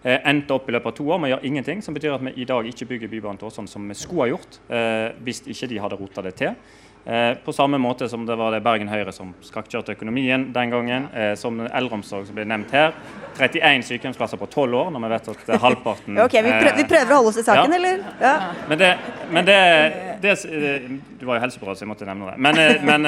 eh, 0.07 0.21
endte 0.23 0.55
opp 0.55 0.71
i 0.71 0.77
løpet 0.77 0.93
av 0.93 0.97
to 0.97 1.09
år 1.11 1.21
med 1.21 1.29
å 1.29 1.35
gjøre 1.35 1.51
ingenting, 1.51 1.83
som 1.83 1.97
betyr 1.97 2.15
at 2.15 2.25
vi 2.25 2.33
i 2.41 2.49
dag 2.49 2.69
ikke 2.71 2.89
bygger 2.95 3.13
Bybanen 3.13 3.43
til 3.43 3.51
Åsane 3.51 3.69
som 3.69 3.89
vi 3.89 3.99
skulle 3.99 4.25
ha 4.25 4.33
gjort, 4.33 4.61
eh, 4.71 5.09
hvis 5.27 5.43
ikke 5.51 5.69
de 5.75 5.83
hadde 5.83 6.01
rota 6.01 6.25
det 6.25 6.37
til. 6.39 6.55
Eh, 7.07 7.35
på 7.45 7.53
samme 7.53 7.79
måte 7.79 8.09
som 8.09 8.27
det 8.27 8.35
var 8.35 8.51
det 8.51 8.65
Bergen 8.67 8.89
Høyre 8.91 9.13
som 9.15 9.29
skakkjørte 9.47 9.95
økonomien 9.95 10.49
den 10.53 10.73
gangen. 10.73 11.05
Eh, 11.15 11.35
som 11.39 11.61
eldreomsorg 11.63 12.25
som 12.27 12.35
ble 12.35 12.43
nevnt 12.51 12.73
her. 12.75 12.97
31 13.39 13.85
sykehjemsplasser 13.87 14.41
på 14.41 14.49
12 14.49 14.75
år, 14.75 14.89
når 14.91 15.03
vi 15.05 15.11
vet 15.13 15.29
at 15.31 15.51
halvparten 15.63 16.19
Ok, 16.25 16.35
vi 16.41 16.51
prøver, 16.51 16.77
vi 16.81 16.87
prøver, 16.89 17.13
å 17.13 17.19
holde 17.21 17.31
oss 17.31 17.39
i 17.39 17.45
saken, 17.45 17.75
ja. 17.75 17.79
eller? 17.79 18.01
Ja. 18.19 18.33
Men, 18.67 18.81
det, 18.81 18.89
men 19.31 19.47
det, 19.47 19.59
det, 20.25 20.33
Du 21.21 21.27
var 21.29 21.39
jo 21.39 21.43
helsebyråd, 21.45 21.79
så 21.79 21.85
jeg 21.85 21.91
måtte 21.91 22.09
nevne 22.09 22.33
det. 22.33 22.41
Men, 22.43 22.59
eh, 22.63 22.87
men, 22.89 23.07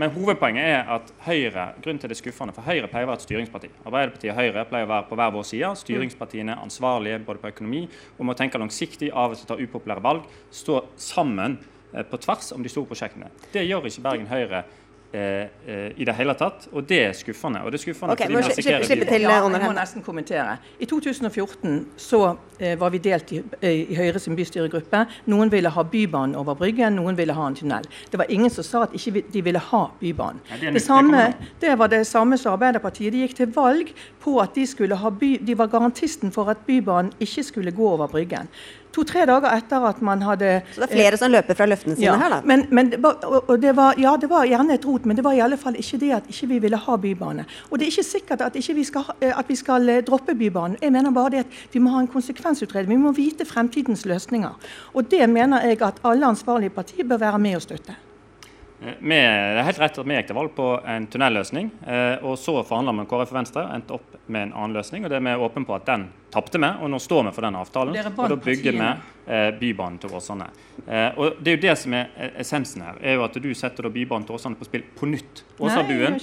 men, 0.00 0.14
hovedpoenget 0.14 0.68
er 0.70 0.94
at 0.94 1.10
Høyre 1.26 1.66
grunnen 1.82 2.00
til 2.00 2.08
det 2.08 2.16
er 2.16 2.20
skuffende, 2.22 2.54
for 2.56 2.64
Høyre 2.64 2.88
pleier 2.88 3.04
å 3.04 3.10
være 3.10 3.20
et 3.20 3.26
styringsparti. 3.26 3.68
Arbeiderpartiet 3.82 4.32
og 4.32 4.40
Høyre 4.40 4.64
pleier 4.70 4.88
å 4.88 4.92
være 4.94 5.06
på 5.10 5.18
hver 5.20 5.34
vår 5.34 5.44
side. 5.50 5.74
Styringspartiene 5.82 6.56
ansvarlige 6.62 7.20
både 7.26 7.42
på 7.42 7.52
økonomi 7.52 7.84
og 8.16 8.30
må 8.30 8.38
tenke 8.38 8.62
langsiktig, 8.62 9.12
av 9.12 9.34
og 9.34 9.42
til 9.42 9.50
ta 9.50 9.58
upopulære 9.60 10.06
valg. 10.06 10.24
Stå 10.54 10.86
sammen 10.96 11.58
Eh, 11.58 11.78
på 12.10 12.20
tvers 12.22 12.52
om 12.52 12.62
de 12.62 12.72
store 12.72 12.86
prosjektene. 12.86 13.30
Det 13.52 13.66
gjør 13.66 13.88
ikke 13.90 14.04
Bergen 14.06 14.30
Høyre 14.30 14.64
Eh, 15.12 15.42
eh, 15.66 15.90
i 15.96 16.04
det 16.06 16.12
hele 16.14 16.36
tatt, 16.38 16.68
og 16.70 16.84
det 16.86 16.98
er 17.02 17.14
skuffende. 17.18 17.64
Og 17.66 17.72
det 17.72 17.80
er 17.80 17.82
skuffende 17.82 18.14
okay, 18.14 18.28
må 18.30 18.44
slippe, 18.46 18.62
slippe 18.86 19.08
til, 19.08 19.24
ja, 19.26 19.40
jeg 19.42 19.62
må 19.64 19.72
nesten 19.74 20.04
kommentere. 20.06 20.52
I 20.78 20.86
2014 20.86 21.80
så 21.98 22.20
eh, 22.60 22.76
var 22.78 22.92
vi 22.94 23.00
delt 23.02 23.32
i, 23.34 23.40
eh, 23.58 23.90
i 23.90 23.96
Høyre 23.98 24.22
sin 24.22 24.38
bystyregruppe. 24.38 25.00
Noen 25.26 25.50
ville 25.50 25.72
ha 25.74 25.82
Bybanen 25.82 26.36
over 26.38 26.54
Bryggen, 26.54 26.94
noen 26.94 27.18
ville 27.18 27.34
ha 27.34 27.48
en 27.50 27.58
tunnel. 27.58 27.88
Det 28.12 28.22
var 28.22 28.30
ingen 28.30 28.54
som 28.54 28.68
sa 28.68 28.84
at 28.86 28.94
ikke 28.94 29.24
de 29.34 29.42
ville 29.48 29.58
ha 29.72 29.82
Bybanen. 29.98 30.38
Ja, 30.52 30.60
det, 30.60 30.76
det, 30.78 30.84
samme, 30.86 31.24
det, 31.58 31.74
var 31.82 31.90
det 31.90 32.04
samme 32.06 32.38
som 32.38 32.54
Arbeiderpartiet. 32.54 33.10
De 33.10 33.24
gikk 33.24 33.34
til 33.40 33.50
valg 33.58 33.90
på 34.22 34.38
at 34.38 34.54
de, 34.54 34.68
skulle 34.70 34.94
ha 34.94 35.10
by, 35.10 35.32
de 35.42 35.58
var 35.58 35.74
garantisten 35.74 36.30
for 36.30 36.54
at 36.54 36.62
Bybanen 36.70 37.10
ikke 37.18 37.48
skulle 37.50 37.74
gå 37.74 37.90
over 37.96 38.06
Bryggen 38.06 38.46
to-tre 38.94 39.24
dager 39.28 39.50
etter 39.54 39.86
at 39.90 40.00
man 40.04 40.22
hadde 40.26 40.60
Så 40.74 40.82
det 40.82 40.88
er 40.88 40.94
flere 40.94 41.20
som 41.20 41.32
løper 41.32 41.58
fra 41.58 41.68
løftene 41.70 41.96
sine 41.96 42.08
ja, 42.08 42.16
her, 42.20 42.34
da? 42.34 42.40
Men, 42.46 42.66
men 42.74 42.92
og, 43.04 43.54
det 43.62 43.74
var, 43.78 43.98
ja, 44.00 44.16
det 44.20 44.30
var 44.30 44.48
gjerne 44.48 44.76
et 44.76 44.86
rot, 44.86 45.06
men 45.06 45.18
det 45.18 45.24
var 45.26 45.36
i 45.36 45.42
alle 45.44 45.58
fall 45.60 45.78
ikke 45.80 46.00
det 46.02 46.12
at 46.18 46.28
ikke 46.32 46.50
vi 46.54 46.60
ville 46.66 46.80
ha 46.80 46.98
bybane. 47.00 47.46
Og 47.70 47.78
det 47.78 47.86
er 47.86 47.94
ikke 47.94 48.08
sikkert 48.10 48.44
at, 48.46 48.58
ikke 48.58 48.76
vi, 48.80 48.84
skal, 48.88 49.14
eh, 49.20 49.32
at 49.36 49.48
vi 49.48 49.58
skal 49.58 49.88
eh, 49.88 50.02
droppe 50.06 50.34
Bybanen. 50.34 50.78
Jeg 50.82 50.92
mener 50.92 51.14
bare 51.14 51.36
det 51.36 51.44
at 51.46 51.74
vi 51.74 51.82
må 51.82 51.94
ha 51.94 52.02
en 52.04 52.10
konsekvensutredning. 52.10 52.98
Vi 52.98 53.06
må 53.08 53.14
vite 53.16 53.46
fremtidens 53.48 54.06
løsninger. 54.08 54.70
Og 54.94 55.10
det 55.10 55.26
mener 55.30 55.66
jeg 55.68 55.82
at 55.86 56.00
alle 56.04 56.26
ansvarlige 56.26 56.74
partier 56.74 57.04
bør 57.04 57.26
være 57.28 57.38
med 57.38 57.60
og 57.60 57.68
støtte. 57.68 57.96
Eh, 58.80 58.96
vi, 59.00 59.16
det 59.16 59.60
er 59.60 59.68
helt 59.68 59.82
rett 59.82 60.00
at 60.00 60.08
vi 60.08 60.16
gikk 60.16 60.30
til 60.30 60.38
valg 60.40 60.54
på 60.56 60.68
en 60.88 61.06
tunnelløsning. 61.10 61.70
og 62.22 62.38
Så 62.38 62.56
forhandla 62.62 62.94
vi 62.94 63.02
med 63.02 63.10
KrF 63.10 63.34
og 63.34 63.38
Venstre 63.40 63.66
og 63.66 63.74
endte 63.76 63.98
opp 63.98 64.16
med 64.26 64.48
en 64.48 64.52
annen 64.54 64.76
løsning. 64.78 65.04
og 65.04 65.10
det 65.10 65.20
er 65.20 65.26
Vi 65.26 65.36
åpne 65.48 65.66
på 65.66 65.74
at 65.76 65.86
den 65.86 66.08
tapte 66.30 66.58
vi, 66.58 66.70
og 66.80 66.90
nå 66.90 66.98
står 67.02 67.24
vi 67.28 67.32
for 67.34 67.42
den 67.42 67.58
avtalen. 67.58 67.96
Og 68.16 68.28
da 68.30 68.36
bygger 68.36 68.72
vi 68.72 68.86
eh, 68.86 69.08
Bybanen 69.60 69.98
til 69.98 70.12
Åsane. 70.14 70.46
Eh, 70.86 71.18
og 71.18 71.40
Det 71.40 71.52
er 71.52 71.56
jo 71.56 71.62
det 71.62 71.74
som 71.78 71.94
er 71.96 72.30
essensen 72.40 72.84
her, 72.84 72.98
er 73.02 73.18
jo 73.18 73.24
at 73.24 73.36
du 73.42 73.48
setter 73.54 73.86
da 73.86 73.92
Bybanen 73.92 74.26
til 74.28 74.36
Åsane 74.36 74.58
på 74.58 74.68
spill 74.68 74.84
på 74.96 75.08
nytt. 75.10 75.42
Åsabuen. 75.60 76.16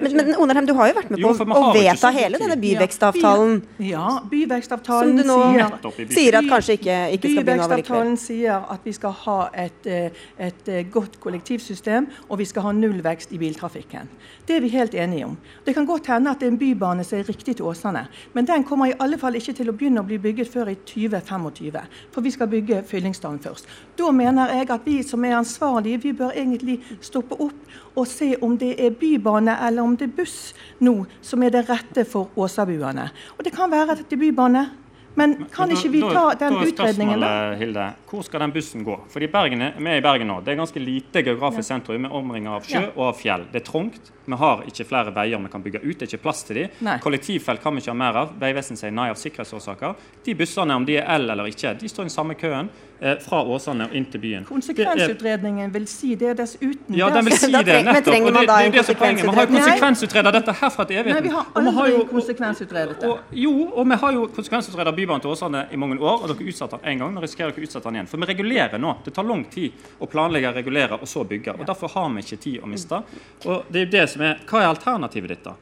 Men, 0.00 0.16
men 0.16 0.30
Onarheim, 0.40 0.66
du 0.66 0.72
har 0.78 0.88
jo 0.88 0.96
vært 0.96 1.10
med 1.12 1.20
på 1.20 1.28
jo, 1.28 1.56
å 1.58 1.72
vedta 1.76 2.12
hele 2.14 2.40
denne 2.40 2.56
byvekstavtalen. 2.60 3.58
Ja, 3.84 4.20
byvekstavtalen 4.30 5.10
Som 5.12 5.18
du 5.18 5.28
nå 5.28 6.06
sier 6.14 6.38
at 6.38 6.48
kanskje 6.48 6.78
ikke, 6.78 6.98
ikke 7.18 7.34
skal 7.34 7.46
begynne 7.48 7.66
over 7.66 7.82
likevel. 7.82 7.82
Byvekstavtalen 7.82 8.16
sier 8.22 8.70
at 8.72 8.86
vi 8.88 8.96
skal 8.96 9.16
ha 9.26 9.38
et, 9.66 9.90
eh, 9.90 10.22
et, 10.38 10.62
eh, 10.68 10.86
godt 10.92 11.20
kollektivsystem, 11.20 12.08
og 12.28 12.40
vi 12.40 12.48
skal 12.48 12.68
ha 12.68 12.72
nullvekst 12.76 13.34
i 13.36 13.42
biltrafikken. 13.42 14.08
Det 14.46 14.56
er 14.56 14.64
vi 14.64 14.72
helt 14.72 14.94
enige 14.94 15.26
om. 15.26 15.36
Det 15.66 15.74
kan 15.74 15.86
godt 15.86 16.06
hende 16.06 16.30
at 16.30 16.40
det 16.40 16.48
er 16.48 16.54
en 16.54 16.58
bybane 16.58 17.04
som 17.04 17.18
er 17.18 17.28
riktig 17.28 17.58
til 17.60 17.68
Åsane, 17.68 18.06
men 18.32 18.48
den 18.48 18.64
kommer 18.64 18.88
i 18.88 18.96
alle 18.98 19.18
fall 19.20 19.32
fall 19.32 19.40
ikke 19.40 19.54
til 19.56 19.70
å 19.70 19.76
begynne 19.76 20.02
å 20.02 20.06
bli 20.06 20.18
bygget 20.20 20.50
før 20.52 20.70
i 20.72 20.76
2025. 20.88 21.78
For 22.12 22.24
vi 22.24 22.31
skal 22.32 22.50
bygge 22.50 22.82
Fyllingsdalen 22.88 23.40
først. 23.42 23.68
Da 23.98 24.10
mener 24.10 24.52
jeg 24.54 24.70
at 24.70 24.86
vi 24.86 24.98
som 25.06 25.24
er 25.24 25.38
ansvarlige, 25.38 26.02
vi 26.02 26.12
bør 26.16 26.34
egentlig 26.34 26.80
stoppe 27.00 27.38
opp 27.40 27.96
og 27.96 28.06
se 28.08 28.32
om 28.42 28.56
det 28.58 28.74
er 28.80 28.96
bybane 28.96 29.56
eller 29.66 29.82
om 29.82 29.96
det 29.96 30.10
er 30.10 30.16
buss 30.16 30.54
nå 30.80 31.02
som 31.20 31.42
er 31.42 31.52
det 31.54 31.66
rette 31.68 32.06
for 32.08 32.32
åsabuene. 32.36 33.10
Og 33.38 33.44
det 33.44 33.52
kan 33.54 33.70
være 33.70 33.92
at 33.92 34.06
det 34.08 34.16
er 34.16 34.24
bybane. 34.26 34.66
Men 35.14 35.34
kan 35.52 35.70
ikke 35.72 35.90
vi 35.92 36.00
ta 36.00 36.24
den 36.40 36.56
utredningen, 36.62 37.20
da? 37.20 37.32
Hilde, 37.60 37.88
hvor 38.08 38.24
skal 38.24 38.46
den 38.46 38.54
bussen 38.54 38.84
gå? 38.86 38.96
Fordi 39.12 39.28
Bergen 39.32 39.64
er, 39.66 39.74
Vi 39.78 39.90
er 39.90 40.00
i 40.00 40.04
Bergen 40.04 40.30
nå. 40.30 40.38
Det 40.44 40.54
er 40.54 40.60
ganske 40.62 40.80
lite 40.80 41.22
geografisk 41.26 41.68
sentrum 41.68 42.06
med 42.06 42.14
omringer 42.16 42.56
av 42.56 42.68
sjø 42.68 42.80
ja. 42.80 42.92
og 42.94 43.04
av 43.10 43.18
fjell. 43.20 43.44
Det 43.52 43.60
er 43.60 43.66
trangt. 43.66 44.12
Vi 44.24 44.38
har 44.38 44.62
ikke 44.70 44.86
flere 44.88 45.12
veier 45.14 45.42
vi 45.42 45.50
kan 45.52 45.64
bygge 45.64 45.82
ut. 45.82 45.96
Det 45.98 46.06
er 46.06 46.12
ikke 46.12 46.22
plass 46.28 46.44
til 46.48 46.62
dem. 46.62 46.88
Kollektivfelt 47.02 47.62
kan 47.62 47.76
vi 47.76 47.82
ikke 47.84 47.92
ha 47.92 47.98
mer 47.98 48.20
av. 48.22 48.32
Vegvesenet 48.40 48.80
sier 48.80 48.94
nei 48.94 49.10
av 49.12 49.20
sikkerhetsårsaker. 49.20 50.08
De 50.24 50.36
bussene, 50.38 50.78
om 50.78 50.88
de 50.88 50.96
er 51.00 51.10
el 51.16 51.28
eller 51.34 51.50
ikke, 51.50 51.74
de 51.80 51.90
står 51.90 52.06
i 52.06 52.10
den 52.10 52.16
samme 52.16 52.38
køen. 52.38 52.72
Eh, 53.02 53.18
fra 53.18 53.42
Åsane 53.42 53.88
og 53.88 53.94
inn 53.98 54.04
til 54.06 54.20
byen. 54.22 54.44
Konsekvensutredningen 54.46 55.72
vil 55.74 55.86
si 55.90 56.12
det 56.14 56.36
dessuten. 56.38 56.94
Ja, 56.94 57.08
den 57.10 57.24
vil 57.26 57.34
si 57.40 57.48
det, 57.50 57.80
nettopp. 57.82 58.14
og 58.14 58.28
det, 58.36 58.42
det, 58.46 58.58
er 58.66 58.74
det 58.76 58.84
som 58.86 58.94
er 58.94 58.98
poenget. 59.00 59.24
Vi 59.24 59.32
har 59.34 59.48
jo 59.48 59.54
konsekvensutreda 59.56 60.32
dette 60.36 60.54
herfra 60.60 60.86
til 60.86 61.00
evigheten. 61.00 61.18
Nei, 61.18 61.24
vi 61.26 61.32
har 61.34 61.48
aldri 61.58 62.04
konsekvensutredet 62.12 63.00
det. 63.02 63.10
jo, 63.42 63.54
og 63.72 63.90
vi 63.90 63.98
har 64.04 64.14
jo 64.14 64.28
konsekvensutredet 64.36 64.94
Bybanen 64.94 65.24
til 65.24 65.34
Åsane 65.34 65.64
i 65.74 65.80
mange 65.82 65.98
år, 65.98 66.22
og 66.22 66.30
dere 66.30 66.46
utsatte 66.46 66.78
den 66.78 66.92
én 66.92 67.02
gang. 67.02 67.10
Nå 67.16 67.24
risikerer 67.26 67.50
dere 67.50 67.64
å 67.64 67.66
utsette 67.66 67.88
den 67.88 67.98
igjen. 67.98 68.12
For 68.12 68.22
vi 68.22 68.30
regulerer 68.30 68.84
nå. 68.86 68.94
Det 69.02 69.16
tar 69.18 69.26
lang 69.26 69.42
tid 69.50 69.82
å 69.98 70.10
planlegge, 70.14 70.54
regulere 70.60 71.00
og 71.00 71.10
så 71.10 71.26
bygge. 71.26 71.56
og 71.58 71.66
Derfor 71.66 71.90
har 71.96 72.08
vi 72.14 72.22
ikke 72.22 72.40
tid 72.46 72.62
å 72.62 72.70
miste. 72.70 73.02
Og 73.48 73.66
det 73.66 73.82
er 73.82 73.88
jo 73.88 73.92
det 73.98 74.06
som 74.14 74.26
er, 74.28 74.46
Hva 74.46 74.62
er 74.62 74.70
alternativet 74.70 75.34
ditt, 75.34 75.42
da? 75.50 75.56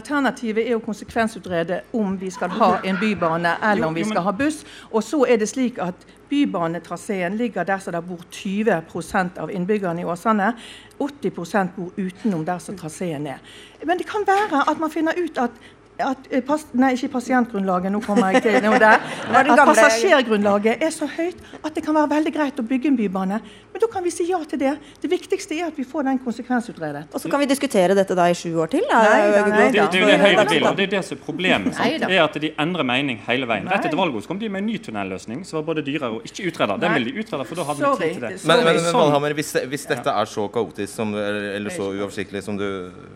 Alternativet 0.00 0.64
er 0.64 0.80
å 0.80 0.80
konsekvensutrede 0.80 1.82
om 1.92 2.16
vi 2.16 2.32
skal 2.32 2.56
ha 2.56 2.72
en 2.80 2.96
bybane 3.04 3.58
eller 3.60 3.92
om 3.92 4.00
vi 4.00 4.08
skal 4.08 4.24
ha 4.24 4.32
buss. 4.32 4.64
Og 4.88 5.04
så 5.04 5.26
er 5.28 5.44
det 5.44 5.52
slik 5.52 5.76
at 5.82 6.15
Bybanetraseen 6.28 7.36
ligger 7.36 7.64
der 7.64 7.78
som 7.78 7.92
det 7.94 8.02
bor 8.06 8.22
20% 8.32 9.38
av 9.38 9.50
innbyggerne 9.50 10.02
i 10.02 10.04
Åsane. 10.04 10.52
80% 10.98 11.74
bor 11.76 11.92
utenom 11.96 12.44
der 12.44 12.58
som 12.58 12.76
traseen 12.78 13.26
er. 13.26 13.38
Men 13.84 13.98
det 13.98 14.08
kan 14.08 14.26
være 14.26 14.64
at 14.70 14.80
man 14.80 14.90
finner 14.90 15.18
ut 15.18 15.38
at 15.38 15.50
at, 15.96 16.28
pas, 16.46 16.64
nei, 16.76 16.92
ikke 16.96 17.08
pasientgrunnlaget, 17.14 17.92
nå 17.92 18.00
kommer 18.04 18.34
jeg 18.34 18.44
til 18.44 18.58
noe 18.64 18.78
der. 18.80 19.00
At 19.36 19.48
passasjergrunnlaget 19.64 20.82
er 20.84 20.92
så 20.92 21.08
høyt 21.08 21.38
at 21.62 21.72
det 21.76 21.82
kan 21.84 21.96
være 21.96 22.10
veldig 22.10 22.32
greit 22.34 22.60
å 22.60 22.64
bygge 22.66 22.90
en 22.90 22.98
bybane. 22.98 23.38
Men 23.72 23.82
da 23.82 23.88
kan 23.92 24.04
vi 24.04 24.12
si 24.12 24.26
ja 24.28 24.38
til 24.48 24.60
det. 24.60 24.74
Det 25.02 25.08
viktigste 25.10 25.56
er 25.56 25.66
at 25.68 25.76
vi 25.76 25.84
får 25.88 26.06
den 26.08 26.20
konsekvensutredet. 26.24 27.06
Og 27.12 27.20
så 27.20 27.30
kan 27.32 27.42
vi 27.42 27.48
diskutere 27.50 27.96
dette 27.96 28.16
da 28.16 28.28
i 28.32 28.36
sju 28.36 28.54
år 28.62 28.70
til? 28.72 28.84
Nei, 28.88 29.02
nei, 29.04 29.16
da. 29.16 29.42
det, 29.46 29.66
det 29.74 30.00
er 30.00 30.04
jo 30.04 30.10
det 30.10 30.18
Høyre 30.22 30.44
og 30.70 30.78
det 30.78 30.86
er 30.86 30.92
det 30.94 31.02
som 31.04 31.16
er 31.16 31.22
problemet. 31.24 31.76
Sant? 31.76 32.06
er 32.06 32.22
at 32.22 32.38
de 32.40 32.52
endrer 32.64 32.88
mening 32.88 33.20
hele 33.26 33.48
veien. 33.48 33.68
Rett 33.68 33.88
etter 33.88 34.00
valget 34.00 34.28
kom 34.28 34.40
de 34.40 34.50
med 34.52 34.64
en 34.64 34.70
ny 34.70 34.78
tunnelløsning 34.82 35.42
som 35.48 35.60
var 35.60 35.66
både 35.68 35.84
dyrere 35.86 36.12
og 36.16 36.28
ikke 36.28 36.48
utreda. 36.50 36.78
Den 36.80 36.96
vil 36.96 37.10
de 37.10 37.14
utrede, 37.20 37.48
for 37.48 37.60
da 37.60 37.66
hadde 37.70 37.82
vi 37.82 37.92
tid 38.00 38.16
til 38.16 38.26
det. 38.26 38.32
Men, 38.48 38.64
men, 38.64 38.80
men 38.80 38.98
Valhammer, 39.00 39.36
hvis, 39.38 39.52
hvis, 39.72 39.88
dette 39.90 40.16
er 40.22 40.30
så 40.30 40.46
kaotisk 40.52 40.92
som, 40.92 41.12
eller 41.16 41.72
så 41.72 41.90
uoversiktlig 41.92 42.44
som 42.44 42.60
du 42.60 42.66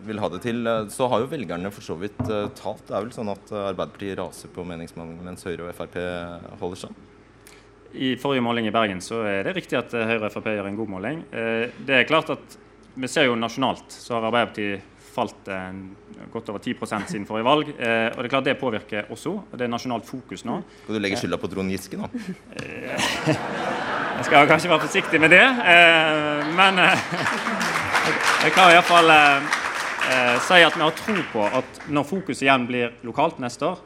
vil 0.09 0.21
ha 0.21 0.33
det 0.33 0.43
til, 0.45 0.61
eh, 0.67 0.85
så 0.93 1.09
har 1.11 1.25
jo 1.25 1.31
velgerne 1.31 1.73
for 1.75 1.85
så 1.85 1.97
vidt 2.01 2.21
uh, 2.29 2.49
talt. 2.71 2.87
Det 2.89 2.97
er 2.97 3.07
vel 3.07 3.15
sånn 3.15 3.33
at 3.33 3.51
Arbeiderpartiet 3.51 4.19
raser 4.21 4.53
på 4.55 4.65
meningsmålingene, 4.67 5.27
mens 5.27 5.47
Høyre 5.47 5.69
og 5.69 5.77
Frp 5.77 5.97
holder 6.61 6.87
seg? 6.87 6.93
I 7.91 8.13
forrige 8.23 8.45
måling 8.47 8.69
i 8.71 8.75
Bergen 8.75 9.01
så 9.03 9.25
er 9.27 9.49
det 9.49 9.57
riktig 9.57 9.79
at 9.81 9.95
Høyre 9.95 10.29
og 10.29 10.35
Frp 10.35 10.53
gjør 10.55 10.71
en 10.71 10.79
god 10.79 10.93
måling. 10.95 11.25
Eh, 11.35 11.67
det 11.87 12.01
er 12.01 12.11
klart 12.11 12.37
at 12.37 12.61
Vi 13.01 13.07
ser 13.07 13.29
jo 13.29 13.37
nasjonalt 13.39 13.95
så 13.95 14.17
har 14.17 14.25
Arbeiderpartiet 14.27 14.83
falt 15.11 15.49
godt 16.33 16.49
over 16.51 16.59
10 16.59 16.75
siden 17.07 17.27
forrige 17.27 17.47
valg. 17.47 17.69
Eh, 17.79 18.11
og 18.11 18.19
Det 18.19 18.25
er 18.25 18.29
klart 18.29 18.45
det 18.45 18.59
påvirker 18.59 19.05
også. 19.11 19.31
og 19.31 19.59
Det 19.59 19.65
er 19.65 19.69
nasjonalt 19.69 20.07
fokus 20.07 20.45
nå. 20.45 20.63
Skal 20.83 20.95
du 20.95 21.01
legge 21.01 21.17
skylda 21.17 21.39
på 21.39 21.49
Trond 21.49 21.71
Giske 21.71 21.97
nå? 21.97 22.09
Jeg 24.21 24.27
skal 24.27 24.47
kanskje 24.47 24.69
være 24.69 24.81
forsiktig 24.81 25.21
med 25.21 25.31
det. 25.31 25.47
Men 26.57 26.77
jeg 28.45 28.53
kan 28.53 28.69
iallfall 28.69 29.09
si 30.47 30.61
at 30.65 30.77
vi 30.77 30.83
har 30.83 30.95
tro 30.99 31.15
på 31.33 31.47
at 31.61 31.81
når 31.93 32.07
fokuset 32.09 32.45
igjen 32.47 32.67
blir 32.69 32.95
lokalt 33.07 33.41
neste 33.43 33.69
år, 33.69 33.81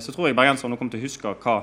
så 0.00 0.14
tror 0.14 0.28
jeg 0.28 0.36
bergenserne 0.38 0.78
kommer 0.80 0.94
til 0.94 1.02
å 1.02 1.06
huske 1.06 1.34
hva 1.44 1.56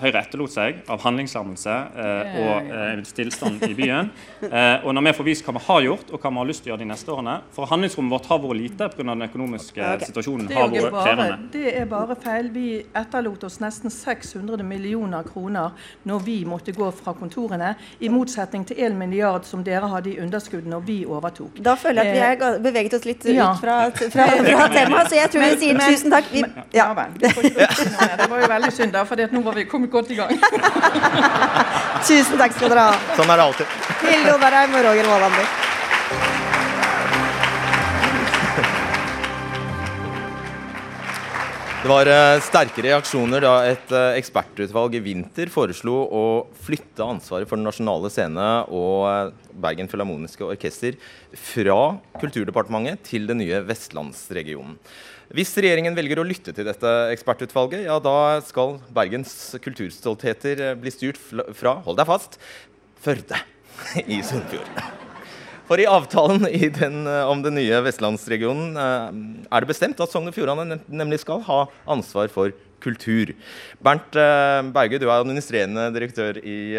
Høyre 0.00 0.20
etterlot 0.24 0.50
seg 0.50 0.80
av 0.90 1.02
handlingslammelse 1.04 1.74
eh, 2.02 2.36
og 2.42 2.70
eh, 2.74 3.02
stillstand 3.06 3.62
i 3.68 3.74
byen. 3.76 4.10
Eh, 4.44 4.84
og 4.84 4.92
når 4.92 5.06
vi 5.06 5.12
får 5.16 5.24
vist 5.26 5.46
hva 5.46 5.54
vi 5.56 5.60
har 5.64 5.80
gjort, 5.86 6.10
og 6.12 6.20
hva 6.20 6.30
vi 6.30 6.36
har 6.36 6.46
lyst 6.46 6.62
til 6.62 6.68
å 6.68 6.72
gjøre 6.72 6.82
de 6.82 6.88
neste 6.90 7.10
årene 7.10 7.34
For 7.54 7.68
handlingsrommet 7.70 8.12
vårt 8.12 8.26
har 8.28 8.40
vært 8.42 8.58
lite 8.58 8.88
pga. 8.92 9.06
den 9.08 9.24
økonomiske 9.24 9.80
okay. 9.80 10.08
situasjonen. 10.10 10.50
har 10.52 10.68
vært 10.68 10.96
krevende. 10.98 11.38
Det 11.54 11.72
er 11.72 11.86
bare 11.88 12.16
feil. 12.20 12.50
Vi 12.52 12.66
etterlot 12.84 13.46
oss 13.48 13.56
nesten 13.62 13.90
600 13.90 14.66
millioner 14.66 15.24
kroner 15.26 15.72
når 16.04 16.24
vi 16.26 16.36
måtte 16.48 16.74
gå 16.76 16.90
fra 16.98 17.14
kontorene, 17.16 17.72
i 18.04 18.10
motsetning 18.12 18.66
til 18.68 18.82
1 18.84 18.98
milliard 19.00 19.48
som 19.48 19.64
dere 19.64 19.88
hadde 19.90 20.12
i 20.12 20.18
underskudd 20.22 20.68
når 20.68 20.84
vi 20.86 20.98
overtok. 21.08 21.56
Da 21.64 21.74
føler 21.80 22.10
jeg 22.10 22.12
at 22.12 22.18
vi 22.18 22.24
har 22.26 22.58
eh, 22.58 22.60
beveget 22.68 22.98
oss 22.98 23.08
litt 23.08 23.24
ja. 23.30 23.48
ut 23.48 23.64
fra, 23.64 23.78
fra, 23.94 24.28
fra 24.50 24.68
temaet, 24.74 25.10
så 25.10 25.20
jeg 25.22 25.32
tror 25.32 25.46
vi 25.46 25.50
sier 25.64 25.80
men, 25.80 25.88
tusen 25.88 26.14
takk. 26.14 26.30
Vi, 26.34 26.44
men, 26.44 26.68
ja. 26.76 26.90
Ja, 26.94 28.16
det 28.20 28.28
var 28.30 28.44
jo 28.44 28.52
veldig 28.52 28.72
synd, 28.74 28.94
da, 28.94 29.06
for 29.08 29.24
nå 29.34 29.44
var 29.48 29.58
vi 29.58 29.66
kommet 29.70 29.83
kommet 29.90 29.92
godt 29.92 30.10
i 30.10 30.14
gang. 30.14 30.32
Tusen 32.08 32.40
takk 32.40 32.56
skal 32.56 32.72
dere 32.72 32.88
ha. 32.90 32.96
Sånn 33.18 33.30
er 33.30 33.40
det 33.40 33.46
alltid. 33.50 33.78
Hilde 34.04 34.34
Oberheim 34.36 34.74
og 34.78 34.84
Roger 34.88 35.12
Wallander. 35.12 35.54
Det 41.84 41.90
var 41.90 42.08
uh, 42.08 42.40
sterke 42.40 42.80
reaksjoner 42.80 43.44
da 43.44 43.50
et 43.68 43.90
uh, 43.92 44.14
ekspertutvalg 44.16 44.94
i 44.96 45.02
vinter 45.04 45.50
foreslo 45.52 45.98
å 46.08 46.22
flytte 46.64 47.04
ansvaret 47.04 47.44
for 47.44 47.60
Den 47.60 47.68
nasjonale 47.68 48.08
scene 48.08 48.46
og 48.72 49.02
uh, 49.04 49.34
Bergen 49.52 49.90
Filharmoniske 49.92 50.46
Orkester 50.46 50.96
fra 51.36 51.98
Kulturdepartementet 52.22 53.04
til 53.10 53.28
den 53.28 53.42
nye 53.42 53.60
Vestlandsregionen. 53.68 54.78
Hvis 55.32 55.54
regjeringen 55.56 55.94
velger 55.96 56.20
å 56.20 56.26
lytte 56.26 56.52
til 56.52 56.66
dette 56.68 56.90
ekspertutvalget, 57.14 57.86
ja 57.86 57.96
da 58.02 58.42
skal 58.44 58.76
Bergens 58.92 59.54
kulturstoltheter 59.64 60.60
eh, 60.60 60.74
bli 60.76 60.92
styrt 60.92 61.20
fra, 61.56 61.78
hold 61.86 62.00
deg 62.00 62.10
fast, 62.10 62.36
Førde 63.04 63.36
i 64.08 64.20
Sunnfjord. 64.24 64.68
For 65.68 65.80
i 65.80 65.86
avtalen 65.88 66.44
i 66.48 66.68
den, 66.72 67.06
eh, 67.08 67.24
om 67.28 67.40
den 67.44 67.56
nye 67.56 67.80
vestlandsregionen 67.86 68.76
eh, 68.76 69.16
er 69.48 69.64
det 69.64 69.70
bestemt 69.70 70.02
at 70.04 70.12
Sogn 70.12 70.28
og 70.28 70.36
Fjordane 70.36 70.78
nemlig 70.92 71.22
skal 71.24 71.40
ha 71.48 71.62
ansvar 71.96 72.28
for 72.32 72.52
kultur. 72.84 73.32
Bernt 73.80 74.12
Berge, 74.12 74.98
du 75.00 75.06
er 75.06 75.14
administrerende 75.14 75.86
direktør 75.94 76.36
i 76.36 76.76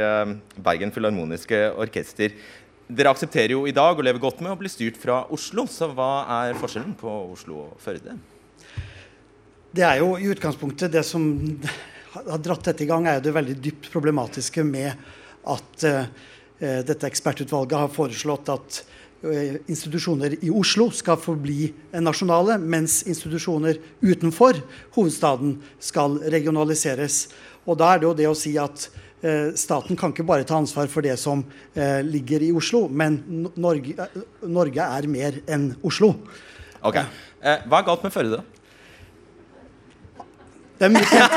Bergen 0.61 0.93
Filharmoniske 0.93 1.63
Orkester. 1.81 2.35
Dere 2.85 3.09
aksepterer 3.09 3.55
jo 3.55 3.63
i 3.65 3.73
dag 3.73 3.97
å 3.97 4.05
leve 4.05 4.21
godt 4.21 4.45
med 4.45 4.53
å 4.53 4.59
bli 4.59 4.69
styrt 4.69 5.01
fra 5.01 5.23
Oslo, 5.33 5.65
så 5.65 5.89
hva 5.89 6.11
er 6.43 6.61
forskjellen 6.61 6.93
på 7.01 7.17
Oslo 7.33 7.63
og 7.63 7.81
Førde? 7.81 8.19
Det 9.75 9.83
er 9.83 9.99
jo 9.99 10.13
i 10.15 10.29
utgangspunktet 10.31 10.93
det 10.93 11.01
som 11.03 11.23
har 12.13 12.39
dratt 12.39 12.63
dette 12.69 12.85
i 12.85 12.87
gang, 12.87 13.07
er 13.09 13.17
jo 13.17 13.25
det 13.25 13.33
veldig 13.35 13.55
dypt 13.59 13.89
problematiske 13.91 14.63
med 14.63 14.93
at 15.51 15.87
uh, 15.89 16.05
dette 16.87 17.09
ekspertutvalget 17.09 17.81
har 17.81 17.91
foreslått 17.91 18.53
at 18.53 18.77
uh, 19.25 19.57
institusjoner 19.67 20.37
i 20.37 20.53
Oslo 20.53 20.87
skal 20.95 21.19
forbli 21.19 21.73
nasjonale, 21.99 22.55
mens 22.61 23.01
institusjoner 23.03 23.81
utenfor 23.99 24.61
hovedstaden 24.95 25.57
skal 25.83 26.21
regionaliseres. 26.23 27.25
Og 27.67 27.81
da 27.81 27.91
er 27.91 27.99
det 27.99 28.07
jo 28.07 28.15
det 28.21 28.31
å 28.31 28.39
si 28.45 28.55
at 28.61 28.87
uh, 28.87 29.51
staten 29.59 29.99
kan 29.99 30.15
ikke 30.15 30.29
bare 30.31 30.47
ta 30.47 30.55
ansvar 30.61 30.87
for 30.93 31.03
det 31.03 31.19
som 31.19 31.43
ligger 32.07 32.47
i 32.47 32.53
Oslo, 32.55 32.85
men 32.87 33.19
Norge, 33.59 34.07
Norge 34.39 34.87
er 34.87 35.11
mer 35.11 35.43
enn 35.51 35.73
Oslo. 35.83 36.13
Ok. 36.85 37.01
hva 37.41 37.81
er 37.81 37.89
galt 37.89 38.05
med 38.05 38.13
Førde? 38.13 38.45
Det 40.75 40.89
er 40.89 40.91
mye 40.91 41.07
pent, 41.07 41.35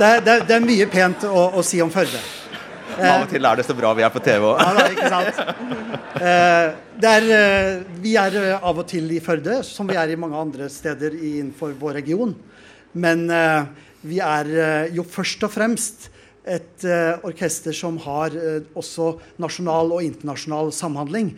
det 0.00 0.06
er, 0.06 0.20
det 0.24 0.32
er, 0.32 0.44
det 0.48 0.54
er 0.56 0.62
mye 0.64 0.86
pent 0.88 1.24
å, 1.28 1.40
å, 1.60 1.64
si 1.66 1.80
om 1.84 1.90
Førde. 1.92 2.20
Av 2.96 3.26
og 3.26 3.28
til 3.28 3.44
er 3.44 3.60
det 3.60 3.66
så 3.68 3.76
bra 3.76 3.90
vi 3.96 4.04
er 4.06 4.12
på 4.12 4.22
TV 4.24 4.46
òg. 4.48 4.60
Ja, 4.60 4.86
ikke 4.88 5.10
sant? 5.12 5.42
Eh, 6.20 6.70
er, 7.10 7.26
eh, 7.36 7.68
vi 8.02 8.14
er 8.20 8.34
eh, 8.40 8.56
av 8.56 8.80
og 8.80 8.88
til 8.88 9.06
i 9.12 9.20
Førde, 9.24 9.60
som 9.64 9.88
vi 9.88 9.96
er 10.00 10.12
i 10.12 10.18
mange 10.20 10.40
andre 10.40 10.66
steder 10.72 11.14
innenfor 11.16 11.76
vår 11.80 12.00
region. 12.00 12.34
Men 12.92 13.28
vi 14.02 14.18
er 14.24 14.48
jo 14.96 15.04
først 15.06 15.44
og 15.46 15.52
fremst 15.54 16.08
et 16.42 16.84
orkester 17.22 17.76
som 17.76 18.00
har 18.02 18.34
også 18.74 19.12
nasjonal 19.40 19.94
og 19.94 20.02
internasjonal 20.02 20.72
samhandling. 20.74 21.30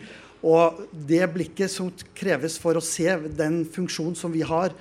Og 0.43 0.81
det 0.91 1.21
blikket 1.35 1.71
som 1.71 1.91
kreves 2.17 2.57
for 2.59 2.75
å 2.75 2.83
se 2.83 3.05
den 3.37 3.61
funksjonen 3.69 4.17
som 4.17 4.33
vi 4.33 4.41
har 4.47 4.73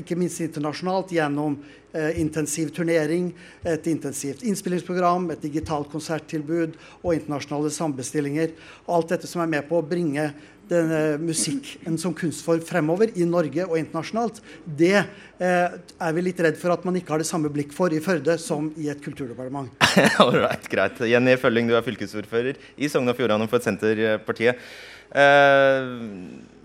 ikke 0.00 0.18
minst 0.18 0.42
internasjonalt, 0.42 1.12
gjennom 1.14 1.56
eh, 1.92 2.18
intensiv 2.20 2.72
turnering, 2.74 3.30
et 3.62 3.86
intensivt 3.90 4.42
innspillingsprogram, 4.42 5.30
et 5.32 5.44
digitalt 5.44 5.90
konserttilbud 5.92 6.76
og 7.02 7.14
internasjonale 7.14 7.72
sambestillinger. 7.74 8.54
Og 8.86 8.96
alt 8.98 9.16
dette 9.16 9.30
som 9.30 9.44
er 9.44 9.52
med 9.58 9.68
på 9.68 9.78
å 9.78 9.86
bringe 9.86 10.32
denne 10.68 11.16
musikken 11.22 11.96
som 12.00 12.12
kunstform 12.16 12.60
fremover 12.66 13.14
i 13.16 13.24
Norge 13.28 13.64
og 13.64 13.78
internasjonalt, 13.80 14.42
det 14.66 14.96
eh, 14.98 15.78
er 15.78 16.14
vi 16.16 16.26
litt 16.26 16.42
redd 16.44 16.58
for 16.60 16.74
at 16.74 16.84
man 16.84 16.98
ikke 16.98 17.14
har 17.14 17.22
det 17.22 17.30
samme 17.30 17.50
blikk 17.52 17.72
for 17.76 17.94
i 17.94 18.02
Førde 18.04 18.36
som 18.42 18.68
i 18.76 18.90
et 18.92 19.00
kulturdepartement. 19.04 19.72
All 20.22 20.36
right, 20.36 20.68
greit. 20.68 21.00
Jenny 21.08 21.38
Følling, 21.40 21.70
du 21.70 21.76
er 21.78 21.86
fylkesordfører 21.86 22.60
i 22.76 22.90
Sogn 22.92 23.08
og 23.08 23.16
Fjordane 23.18 23.48
for 23.50 23.64
Senterpartiet. 23.64 24.60
Eh, 25.08 25.92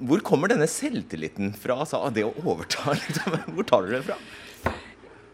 hvor 0.04 0.24
kommer 0.26 0.52
denne 0.52 0.68
selvtilliten 0.68 1.54
fra? 1.56 1.80
Altså, 1.84 2.02
det 2.14 2.26
å 2.28 2.34
overta, 2.44 2.96
liksom. 3.04 3.38
Hvor 3.56 3.70
tar 3.70 3.86
du 3.88 3.96
det 3.96 4.06
fra? 4.08 4.20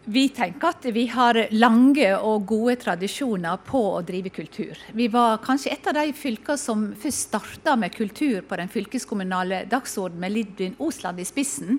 Vi 0.10 0.24
tenker 0.34 0.72
at 0.72 0.86
vi 0.90 1.04
har 1.12 1.38
lange 1.54 2.08
og 2.26 2.48
gode 2.50 2.80
tradisjoner 2.82 3.60
på 3.68 3.82
å 3.92 4.00
drive 4.02 4.32
kultur. 4.34 4.80
Vi 4.98 5.06
var 5.12 5.38
kanskje 5.44 5.76
et 5.76 5.90
av 5.92 6.00
de 6.00 6.16
fylkene 6.18 6.58
som 6.58 6.88
først 6.98 7.28
starta 7.28 7.76
med 7.78 7.94
kultur 7.94 8.42
på 8.48 8.58
den 8.58 8.72
fylkeskommunale 8.74 9.66
dagsordenen 9.70 10.24
med 10.24 10.34
Lidvin 10.34 10.80
Osland 10.82 11.22
i 11.22 11.28
spissen. 11.30 11.78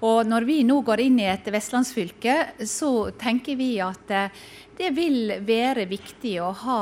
Og 0.00 0.22
når 0.30 0.46
vi 0.48 0.62
nå 0.64 0.78
går 0.86 1.02
inn 1.02 1.18
i 1.20 1.28
et 1.28 1.50
vestlandsfylke, 1.52 2.38
så 2.64 3.10
tenker 3.20 3.58
vi 3.58 3.74
at 3.84 4.16
eh, 4.16 4.30
det 4.78 4.90
vil 4.94 5.32
være 5.42 5.86
viktig 5.90 6.36
å 6.42 6.50
ha 6.62 6.80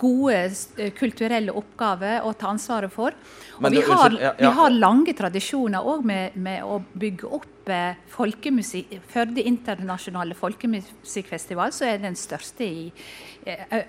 gode 0.00 0.34
eh, 0.76 0.90
kulturelle 0.96 1.54
oppgaver 1.56 2.26
å 2.26 2.34
ta 2.36 2.50
ansvaret 2.52 2.92
for. 2.92 3.16
Og 3.60 3.70
vi, 3.72 3.80
har, 3.86 4.16
vi 4.38 4.50
har 4.58 4.74
lange 4.74 5.14
tradisjoner 5.16 5.86
òg 5.92 6.04
med, 6.06 6.36
med 6.36 6.64
å 6.64 6.80
bygge 7.00 7.30
opp 7.40 7.72
eh, 7.72 7.96
folkemusikk. 8.12 8.98
Førde 9.10 9.46
internasjonale 9.48 10.36
folkemusikkfestival, 10.36 11.72
så 11.72 11.88
er 11.88 12.04
den 12.04 12.18
største 12.18 12.68
i 12.68 12.90
eh, 13.48 13.80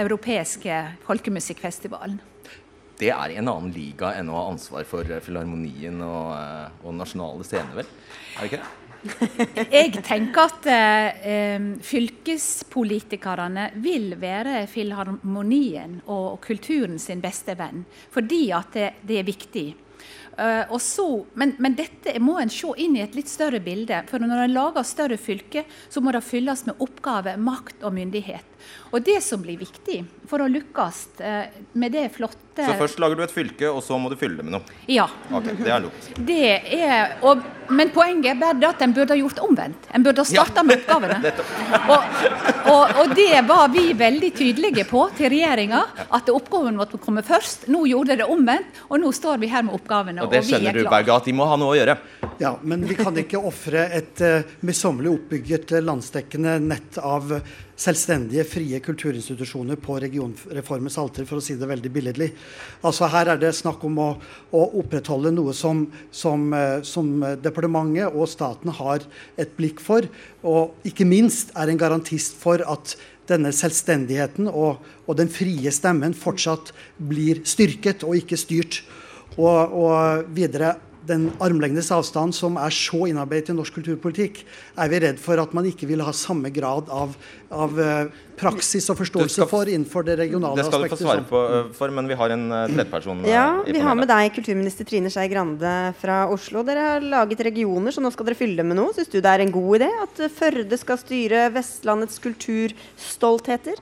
europeiske 0.00 0.82
folkemusikkfestivalen. 1.06 2.18
Det 3.00 3.08
er 3.14 3.32
i 3.32 3.38
en 3.40 3.48
annen 3.48 3.70
liga 3.72 4.10
enn 4.18 4.28
å 4.28 4.36
ha 4.36 4.50
ansvar 4.50 4.84
for 4.88 5.06
eh, 5.06 5.22
Filharmonien 5.24 6.02
og, 6.04 6.34
og 6.82 6.98
nasjonale 6.98 7.46
scener, 7.46 7.84
vel? 7.84 7.96
Er 8.34 8.42
det 8.42 8.50
ikke 8.50 8.62
det? 8.64 8.79
Jeg 9.00 10.02
tenker 10.04 10.50
at 10.50 10.66
eh, 10.68 11.68
fylkespolitikerne 11.84 13.70
vil 13.80 14.12
være 14.20 14.66
filharmonien 14.68 16.00
og 16.10 16.40
kulturen 16.44 16.98
sin 17.00 17.22
beste 17.24 17.56
venn, 17.58 17.86
fordi 18.12 18.42
at 18.56 18.76
det, 18.76 18.90
det 19.08 19.22
er 19.22 19.30
viktig. 19.30 19.68
Uh, 20.40 20.76
så, 20.78 21.26
men, 21.36 21.52
men 21.60 21.74
dette 21.76 22.14
må 22.22 22.38
en 22.40 22.52
se 22.52 22.70
inn 22.80 22.94
i 22.96 23.02
et 23.04 23.16
litt 23.18 23.28
større 23.28 23.60
bilde. 23.60 23.98
For 24.08 24.22
når 24.22 24.46
en 24.46 24.54
lager 24.54 24.86
større 24.88 25.18
fylker, 25.20 25.66
så 25.92 26.00
må 26.00 26.14
det 26.16 26.22
fylles 26.24 26.64
med 26.68 26.80
oppgaver, 26.80 27.36
makt 27.40 27.84
og 27.84 27.92
myndighet. 27.98 28.46
Og 28.90 29.02
det 29.06 29.20
som 29.22 29.42
blir 29.42 29.58
viktig 29.60 30.02
for 30.30 30.42
å 30.42 30.48
lykkes 30.50 30.98
eh, 31.22 31.60
med 31.78 31.94
det 31.94 32.08
flotte 32.14 32.64
Så 32.66 32.74
først 32.78 33.00
lager 33.02 33.18
du 33.18 33.22
et 33.24 33.32
fylke, 33.32 33.70
og 33.70 33.80
så 33.86 33.98
må 33.98 34.10
du 34.10 34.16
fylle 34.18 34.40
det 34.40 34.46
med 34.46 34.56
noe. 34.56 34.76
Ja. 34.90 35.06
Okay, 35.30 35.54
Det 35.58 35.70
er 35.70 35.82
logisk. 35.84 36.18
Det 36.26 36.48
er, 36.76 37.14
og, 37.26 37.42
men 37.70 37.92
poenget 37.94 38.32
er 38.34 38.40
bare 38.40 38.72
at 38.72 38.82
en 38.84 38.94
burde 38.96 39.14
ha 39.14 39.18
gjort 39.20 39.40
omvendt. 39.46 39.88
En 39.94 40.04
burde 40.06 40.24
ha 40.24 40.28
starta 40.28 40.64
med 40.66 40.82
oppgavene. 40.82 41.20
Og, 41.90 42.18
og, 42.70 42.92
og 43.02 43.12
det 43.16 43.40
var 43.48 43.70
vi 43.72 43.82
veldig 43.98 44.28
tydelige 44.36 44.84
på 44.86 45.00
til 45.16 45.30
regjeringa, 45.32 45.80
at 46.12 46.28
oppgaven 46.30 46.76
måtte 46.78 47.00
komme 47.02 47.22
først. 47.26 47.66
Nå 47.72 47.84
gjorde 47.88 48.18
det 48.20 48.26
omvendt, 48.30 48.82
og 48.88 49.00
nå 49.02 49.10
står 49.16 49.40
vi 49.42 49.50
her 49.50 49.64
med 49.66 49.74
oppgavene. 49.78 50.22
Og 50.22 50.30
det 50.30 50.42
vi 50.44 50.52
skjønner 50.52 50.74
er 50.74 50.84
du. 50.84 50.90
Berge, 50.90 51.16
at 51.16 51.26
de 51.30 51.34
må 51.36 51.46
ha 51.50 51.56
noe 51.58 51.74
å 51.74 51.78
gjøre. 51.78 51.96
Ja, 52.42 52.54
men 52.62 52.84
vi 52.88 52.98
kan 52.98 53.16
ikke 53.20 53.40
ofre 53.50 53.86
et 53.96 54.22
uh, 54.24 54.54
møysommelig 54.66 55.10
oppbygget 55.12 55.74
eh, 55.76 55.84
landsdekkende 55.84 56.56
nett 56.62 56.96
av 57.02 57.34
eh, 57.36 57.50
selvstendige, 57.80 58.44
frie 58.44 58.80
kulturinstitusjoner 58.84 59.78
på 59.80 59.96
regionreformens 60.02 60.98
alter, 61.00 61.26
for 61.28 61.40
å 61.40 61.44
si 61.44 61.56
det 61.58 61.68
veldig 61.70 61.92
billedlig. 61.94 62.30
Altså 62.86 63.08
Her 63.12 63.32
er 63.32 63.40
det 63.40 63.54
snakk 63.56 63.84
om 63.88 64.00
å, 64.02 64.08
å 64.52 64.64
opprettholde 64.82 65.32
noe 65.32 65.54
som, 65.56 65.86
som, 66.12 66.50
eh, 66.56 66.80
som 66.86 67.08
departementet 67.40 68.12
og 68.12 68.28
staten 68.30 68.74
har 68.80 69.06
et 69.40 69.56
blikk 69.56 69.80
for, 69.84 70.06
og 70.44 70.86
ikke 70.88 71.08
minst 71.08 71.54
er 71.56 71.72
en 71.72 71.80
garantist 71.80 72.36
for 72.40 72.62
at 72.68 72.96
denne 73.30 73.52
selvstendigheten 73.54 74.48
og, 74.50 74.80
og 75.06 75.18
den 75.20 75.30
frie 75.30 75.70
stemmen 75.72 76.16
fortsatt 76.18 76.72
blir 76.98 77.44
styrket 77.48 78.04
og 78.06 78.18
ikke 78.18 78.38
styrt. 78.40 78.82
Og, 79.38 79.72
og 79.78 80.32
videre 80.34 80.74
den 81.06 81.28
armlengdes 81.40 81.90
avstand 81.94 82.34
som 82.36 82.58
er 82.60 82.72
så 82.74 83.06
innarbeidet 83.08 83.52
i 83.52 83.56
norsk 83.56 83.78
kulturpolitikk, 83.78 84.42
er 84.76 84.90
vi 84.92 85.00
redd 85.06 85.20
for 85.22 85.40
at 85.40 85.54
man 85.56 85.68
ikke 85.70 85.88
vil 85.88 86.02
ha 86.04 86.12
samme 86.16 86.50
grad 86.54 86.90
av, 86.92 87.14
av 87.50 87.80
eh, 87.80 88.10
praksis 88.40 88.88
og 88.92 88.98
forståelse 89.00 89.40
skal- 89.40 89.48
for 89.50 89.70
innenfor 89.70 90.04
det 90.06 90.18
regionale 90.20 90.60
aspektet. 90.60 90.90
Det 90.90 90.98
skal 90.98 90.98
du 90.98 91.04
få 91.04 91.08
svare 91.08 91.24
på, 91.30 91.40
øh, 91.56 91.72
for, 91.76 91.94
men 91.96 92.08
vi 92.08 92.18
har 92.20 92.34
en 92.36 92.44
øh, 92.52 92.66
tredjeperson. 92.68 93.24
Ja, 93.28 93.46
vi 93.66 93.78
har 93.84 93.96
med 93.98 94.08
deg 94.08 94.34
kulturminister 94.36 94.88
Trine 94.88 95.12
Skei 95.12 95.28
Grande 95.32 95.72
fra 96.00 96.22
Oslo. 96.32 96.62
Dere 96.66 96.86
har 96.94 97.00
laget 97.00 97.40
regioner, 97.50 97.92
så 97.92 98.04
nå 98.04 98.12
skal 98.12 98.30
dere 98.30 98.40
fylle 98.40 98.66
med 98.66 98.76
noe. 98.80 98.94
Syns 98.96 99.10
du 99.12 99.20
det 99.20 99.32
er 99.32 99.44
en 99.46 99.54
god 99.56 99.80
idé 99.80 99.90
at 100.04 100.24
eh, 100.26 100.32
Førde 100.40 100.78
skal 100.80 101.00
styre 101.00 101.48
Vestlandets 101.54 102.20
kulturstoltheter? 102.22 103.80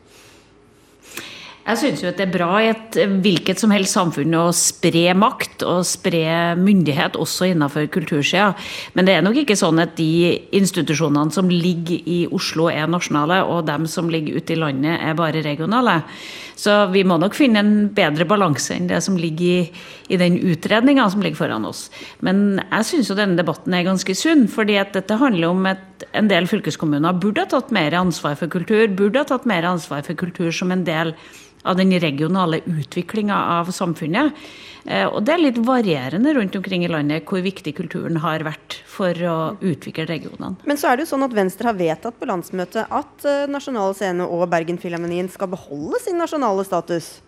Jeg 1.69 1.81
syns 1.83 2.01
jo 2.01 2.09
at 2.09 2.17
det 2.17 2.25
er 2.25 2.33
bra 2.33 2.49
i 2.65 2.71
et 2.71 2.97
hvilket 3.21 3.61
som 3.61 3.73
helst 3.75 3.93
samfunn 3.93 4.33
å 4.39 4.47
spre 4.57 5.13
makt 5.13 5.61
og 5.69 5.83
spre 5.85 6.55
myndighet 6.57 7.19
også 7.21 7.51
innenfor 7.51 7.91
kultursida. 7.93 8.55
Men 8.97 9.05
det 9.05 9.19
er 9.19 9.27
nok 9.27 9.37
ikke 9.43 9.57
sånn 9.59 9.83
at 9.83 9.93
de 9.99 10.33
institusjonene 10.57 11.35
som 11.35 11.51
ligger 11.53 12.09
i 12.09 12.23
Oslo 12.33 12.71
er 12.73 12.89
nasjonale, 12.89 13.43
og 13.45 13.67
dem 13.69 13.85
som 13.85 14.09
ligger 14.09 14.41
ute 14.41 14.57
i 14.57 14.61
landet 14.63 14.97
er 14.97 15.19
bare 15.19 15.45
regionale. 15.45 15.99
Så 16.57 16.79
vi 16.95 17.05
må 17.05 17.21
nok 17.21 17.37
finne 17.37 17.61
en 17.61 17.75
bedre 17.93 18.25
balanse 18.29 18.73
enn 18.73 18.89
det 18.89 19.03
som 19.05 19.21
ligger 19.21 19.61
i, 19.61 19.85
i 20.09 20.17
den 20.19 20.41
utredninga 20.41 21.05
som 21.13 21.21
ligger 21.21 21.45
foran 21.45 21.69
oss. 21.69 21.91
Men 22.25 22.63
jeg 22.65 22.89
syns 22.89 23.13
jo 23.13 23.19
denne 23.19 23.37
debatten 23.37 23.77
er 23.77 23.85
ganske 23.87 24.17
sunn, 24.17 24.49
fordi 24.49 24.81
at 24.81 24.97
dette 24.97 25.21
handler 25.21 25.53
om 25.53 25.69
en 26.13 26.31
del 26.31 26.49
fylkeskommuner 26.51 27.19
burde 27.21 27.45
ha 27.45 27.51
tatt 27.51 27.71
mer 27.75 27.97
ansvar 27.99 28.39
for 28.39 28.51
kultur, 28.53 28.87
burde 28.89 29.23
ha 29.23 29.29
tatt 29.29 29.47
mer 29.49 29.67
ansvar 29.69 30.05
for 30.07 30.19
kultur 30.19 30.51
som 30.55 30.73
en 30.75 30.85
del 30.87 31.15
av 31.69 31.77
den 31.77 31.93
regionale 32.01 32.61
utviklinga 32.65 33.37
av 33.59 33.73
samfunnet. 33.75 34.33
Eh, 34.87 35.07
Og 35.07 35.25
det 35.27 35.35
er 35.35 35.43
litt 35.43 35.59
varierende 35.59 36.33
rundt 36.37 36.57
omkring 36.57 36.85
i 36.85 36.91
landet 36.91 37.27
hvor 37.29 37.43
viktig 37.45 37.75
kulturen 37.77 38.21
har 38.23 38.45
vært 38.47 38.79
for 38.89 39.13
å 39.13 39.39
utvikle 39.61 40.07
regionene. 40.09 40.57
Men 40.65 40.81
så 40.81 40.89
er 40.89 40.97
det 40.97 41.07
jo 41.07 41.13
sånn 41.13 41.27
at 41.27 41.37
Venstre 41.37 41.69
har 41.69 41.79
vedtatt 41.79 42.19
på 42.19 42.29
landsmøtet 42.31 42.87
at 42.89 43.27
uh, 43.27 43.47
Nasjonal 43.51 43.97
Scene 43.99 44.25
og 44.25 44.49
Bergenfilharmonien 44.53 45.29
skal 45.33 45.51
beholde 45.53 46.01
sin 46.05 46.21
nasjonale 46.21 46.65
status. 46.65 47.19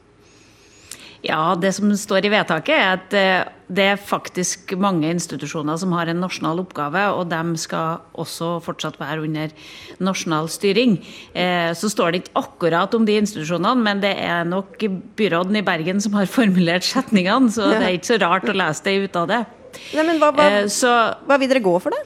Ja, 1.23 1.55
det 1.61 1.75
som 1.77 1.91
står 1.93 2.25
i 2.25 2.31
vedtaket 2.33 2.73
er 2.73 2.93
at 2.97 3.15
eh, 3.19 3.49
det 3.71 3.85
er 3.93 3.99
faktisk 4.01 4.73
mange 4.81 5.11
institusjoner 5.13 5.77
som 5.79 5.93
har 5.93 6.09
en 6.09 6.23
nasjonal 6.25 6.63
oppgave, 6.63 7.03
og 7.13 7.29
de 7.31 7.41
skal 7.61 8.01
også 8.19 8.55
fortsatt 8.65 8.97
være 8.99 9.21
under 9.27 9.53
nasjonal 10.01 10.49
styring. 10.51 10.97
Eh, 11.35 11.71
Så 11.77 11.91
står 11.93 12.13
det 12.17 12.23
ikke 12.23 12.41
akkurat 12.41 12.95
om 12.97 13.05
de 13.05 13.19
institusjonene, 13.21 13.85
men 13.85 14.01
det 14.01 14.15
er 14.17 14.49
nok 14.49 14.81
byråden 15.21 15.61
i 15.61 15.63
Bergen 15.67 16.01
som 16.01 16.17
har 16.17 16.25
formulert 16.39 16.89
setningene, 16.89 17.53
så 17.53 17.69
det 17.75 17.83
er 17.85 17.95
ikke 18.01 18.15
så 18.15 18.21
rart 18.25 18.49
å 18.49 18.57
lese 18.57 18.89
det 18.89 18.97
ut 19.05 19.17
av 19.21 19.29
det. 19.29 19.43
Nei, 19.95 20.03
men 20.09 20.19
hva, 20.19 20.33
hva, 20.35 20.49
Eh, 20.51 20.67
Så 20.73 20.89
hva 21.29 21.37
vil 21.39 21.53
dere 21.53 21.61
gå 21.63 21.77
for, 21.85 21.93
da? 21.95 22.01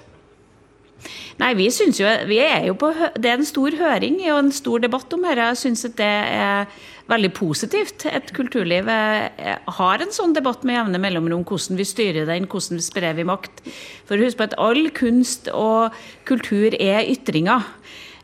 Nei, 1.40 1.50
vi 1.58 1.66
syns 1.74 1.98
jo 1.98 2.08
vi 2.28 2.38
er 2.42 2.68
jo 2.68 2.76
på, 2.78 2.92
Det 3.18 3.30
er 3.30 3.40
en 3.40 3.48
stor 3.48 3.74
høring 3.74 4.20
og 4.30 4.38
en 4.38 4.52
stor 4.54 4.82
debatt 4.84 5.12
om 5.16 5.24
dette. 5.26 5.48
Jeg 5.50 5.62
syns 5.64 5.84
at 5.88 5.96
det 5.98 6.12
er 6.30 6.68
veldig 7.10 7.32
positivt. 7.36 8.06
Et 8.06 8.30
kulturliv 8.36 8.88
har 8.88 10.04
en 10.04 10.14
sånn 10.14 10.36
debatt 10.36 10.64
med 10.64 10.78
jevne 10.78 11.00
mellomrom. 11.02 11.44
Hvordan 11.48 11.80
vi 11.80 11.88
styrer 11.88 12.28
den, 12.30 12.46
hvordan 12.50 12.80
vi 12.80 12.86
sprer 12.86 13.18
vi 13.18 13.26
makt. 13.28 13.64
For 14.08 14.20
husk 14.20 14.38
på 14.38 14.48
at 14.48 14.56
all 14.62 14.88
kunst 14.94 15.50
og 15.52 15.96
kultur 16.28 16.76
er 16.78 17.04
ytringer. 17.10 17.66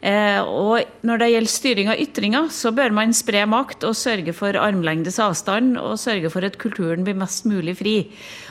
Eh, 0.01 0.41
og 0.41 1.05
når 1.05 1.21
det 1.21 1.29
gjelder 1.29 1.53
styring 1.53 1.91
av 1.93 2.01
ytringer, 2.01 2.49
så 2.55 2.73
bør 2.73 2.95
man 2.97 3.13
spre 3.17 3.43
makt 3.49 3.85
og 3.85 3.99
sørge 3.99 4.33
for 4.37 4.57
armlengdes 4.57 5.21
avstand 5.21 5.77
og 5.81 5.99
sørge 6.01 6.31
for 6.33 6.47
at 6.47 6.57
kulturen 6.61 7.05
blir 7.05 7.19
mest 7.21 7.45
mulig 7.49 7.77
fri. 7.83 7.95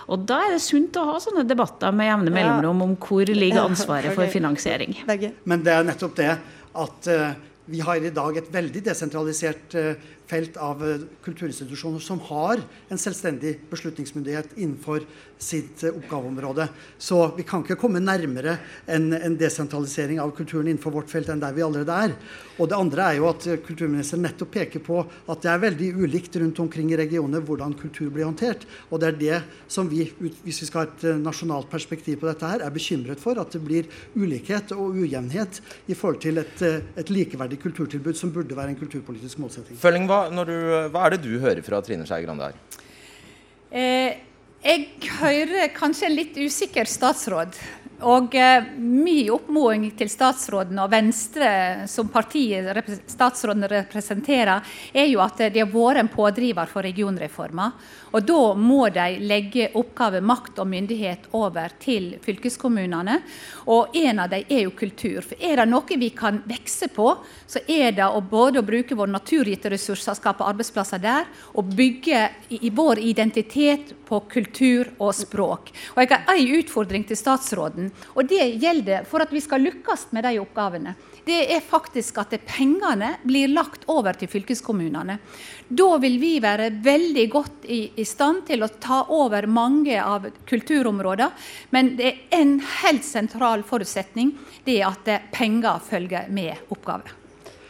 Og 0.10 0.28
da 0.30 0.44
er 0.46 0.56
det 0.56 0.62
sunt 0.66 0.98
å 0.98 1.08
ha 1.10 1.18
sånne 1.22 1.48
debatter 1.50 1.94
med 1.96 2.10
jevne 2.10 2.34
mellomrom 2.36 2.86
om 2.86 2.96
hvor 3.02 3.30
ligger 3.34 3.66
ansvaret 3.66 4.14
for 4.18 4.30
finansiering. 4.30 5.02
Men 5.50 5.66
det 5.66 5.74
er 5.74 5.90
nettopp 5.90 6.18
det 6.22 6.32
at 6.80 7.10
eh, 7.10 7.38
vi 7.70 7.82
har 7.86 7.98
i 8.02 8.14
dag 8.14 8.38
et 8.38 8.54
veldig 8.54 8.86
desentralisert 8.86 9.78
eh, 9.78 10.08
felt 10.30 10.58
av 10.62 10.84
eh, 10.86 11.06
kulturinstitusjoner 11.26 12.02
som 12.04 12.20
har 12.30 12.62
en 12.90 13.02
selvstendig 13.02 13.56
beslutningsmyndighet 13.72 14.54
innenfor 14.58 15.06
sitt 15.42 15.84
eh, 15.84 15.96
oppgaveområde. 15.96 16.68
Så 17.02 17.22
vi 17.38 17.46
kan 17.48 17.64
ikke 17.66 17.80
komme 17.80 18.02
nærmere 18.04 18.58
en, 18.86 19.10
en 19.16 19.38
desentralisering 19.40 20.22
av 20.22 20.34
kulturen 20.38 20.70
innenfor 20.70 20.94
vårt 20.94 21.10
felt 21.12 21.32
enn 21.34 21.42
der 21.42 21.56
vi 21.58 21.66
allerede 21.66 21.98
er. 22.06 22.14
Og 22.60 22.70
det 22.70 22.78
andre 22.78 23.08
er 23.08 23.20
jo 23.20 23.30
at 23.32 23.48
eh, 23.50 23.62
kulturministeren 23.66 24.26
nettopp 24.28 24.54
peker 24.60 24.84
på 24.86 25.02
at 25.02 25.46
det 25.46 25.54
er 25.54 25.64
veldig 25.66 25.90
ulikt 26.04 26.38
rundt 26.44 26.62
omkring 26.66 26.94
i 26.94 27.00
regionene 27.00 27.42
hvordan 27.46 27.74
kultur 27.80 28.14
blir 28.14 28.30
håndtert. 28.30 28.68
Og 28.92 29.02
det 29.02 29.10
er 29.10 29.20
det 29.24 29.42
som 29.72 29.90
vi, 29.90 30.06
hvis 30.20 30.62
vi 30.62 30.70
skal 30.70 30.84
ha 30.84 30.92
et 30.92 31.08
nasjonalt 31.24 31.72
perspektiv 31.72 32.22
på 32.22 32.30
dette 32.30 32.54
her, 32.54 32.66
er 32.66 32.76
bekymret 32.76 33.22
for. 33.22 33.40
At 33.42 33.56
det 33.56 33.64
blir 33.66 33.90
ulikhet 34.14 34.76
og 34.78 35.00
ujevnhet 35.00 35.62
i 35.90 35.98
forhold 35.98 36.22
til 36.22 36.42
et, 36.42 36.64
et 37.00 37.14
likeverdig 37.14 37.62
kulturtilbud 37.64 38.18
som 38.20 38.34
burde 38.36 38.58
være 38.58 38.76
en 38.76 38.80
kulturpolitisk 38.80 39.40
målsetting. 39.42 39.80
Følling, 39.80 40.10
hva, 40.28 40.46
du, 40.46 40.56
hva 40.92 41.06
er 41.06 41.16
det 41.16 41.24
du 41.24 41.36
hører 41.40 41.64
fra 41.66 41.80
Trine 41.86 42.08
Skei 42.08 42.24
Grande 42.26 42.50
her? 42.50 42.86
Eh, 43.70 44.18
jeg 44.60 45.12
hører 45.22 45.70
kanskje 45.72 46.10
en 46.10 46.18
litt 46.18 46.36
usikker 46.36 46.90
statsråd. 46.90 47.56
Og 48.08 48.36
eh, 48.40 48.68
mye 48.80 49.28
oppmoding 49.36 49.90
til 50.00 50.08
statsråden 50.12 50.78
og 50.80 50.92
Venstre 50.92 51.50
som 51.92 52.08
partiet 52.12 52.70
repre- 52.78 53.02
statsråden 53.12 53.68
representerer, 53.68 54.64
er 54.94 55.10
jo 55.12 55.20
at 55.24 55.42
de 55.52 55.60
har 55.60 55.72
vært 55.72 56.00
en 56.04 56.12
pådriver 56.12 56.72
for 56.72 56.88
regionreforma. 56.88 57.70
Og 58.12 58.26
da 58.26 58.42
må 58.58 58.88
de 58.94 59.20
legge 59.22 59.70
oppgaver, 59.78 60.24
makt 60.26 60.62
og 60.62 60.70
myndighet 60.72 61.28
over 61.38 61.74
til 61.82 62.16
fylkeskommunene. 62.24 63.20
Og 63.70 63.96
en 64.00 64.24
av 64.24 64.32
dem 64.32 64.50
er 64.50 64.64
jo 64.66 64.74
kultur. 64.78 65.22
For 65.26 65.38
er 65.38 65.62
det 65.62 65.68
noe 65.70 66.00
vi 66.00 66.10
kan 66.18 66.42
vokse 66.50 66.90
på, 66.94 67.10
så 67.50 67.62
er 67.68 67.94
det 67.98 68.08
å 68.08 68.22
både 68.22 68.62
å 68.62 68.66
bruke 68.66 68.98
våre 68.98 69.14
naturgitte 69.14 69.72
ressurser, 69.74 70.18
skape 70.18 70.48
arbeidsplasser 70.48 71.02
der, 71.04 71.30
og 71.54 71.74
bygge 71.76 72.26
i, 72.58 72.70
vår 72.74 73.02
identitet 73.04 73.94
på 74.10 74.22
kultur 74.32 74.90
og 74.98 75.14
språk. 75.18 75.74
Og 75.96 76.04
jeg 76.04 76.14
har 76.16 76.34
en 76.34 76.58
utfordring 76.60 77.06
til 77.10 77.20
statsråden, 77.20 77.94
og 78.16 78.30
det 78.30 78.46
gjelder 78.62 79.06
for 79.10 79.26
at 79.26 79.34
vi 79.34 79.44
skal 79.44 79.64
lykkes 79.66 80.10
med 80.16 80.26
de 80.26 80.38
oppgavene. 80.42 80.96
Det 81.30 81.40
er 81.54 81.62
faktisk 81.66 82.18
at 82.24 82.34
pengene 82.48 83.14
blir 83.22 83.52
lagt 83.54 83.86
over 83.92 84.18
til 84.18 84.32
fylkeskommunene. 84.32 85.20
Da 85.70 85.90
vil 86.02 86.18
vi 86.22 86.34
være 86.42 86.72
veldig 86.84 87.28
godt 87.30 87.70
i, 87.70 87.82
i 88.02 88.06
stand 88.08 88.48
til 88.50 88.66
å 88.66 88.72
ta 88.82 89.04
over 89.14 89.46
mange 89.46 90.00
av 90.02 90.26
kulturområdene. 90.50 91.30
Men 91.76 91.94
det 92.00 92.10
er 92.10 92.42
en 92.42 92.58
helt 92.82 93.06
sentral 93.06 93.64
forutsetning 93.68 94.34
det 94.66 94.82
er 94.82 94.90
at 94.90 95.32
penger 95.36 95.82
følger 95.86 96.30
med 96.34 96.70
oppgaver. 96.74 97.16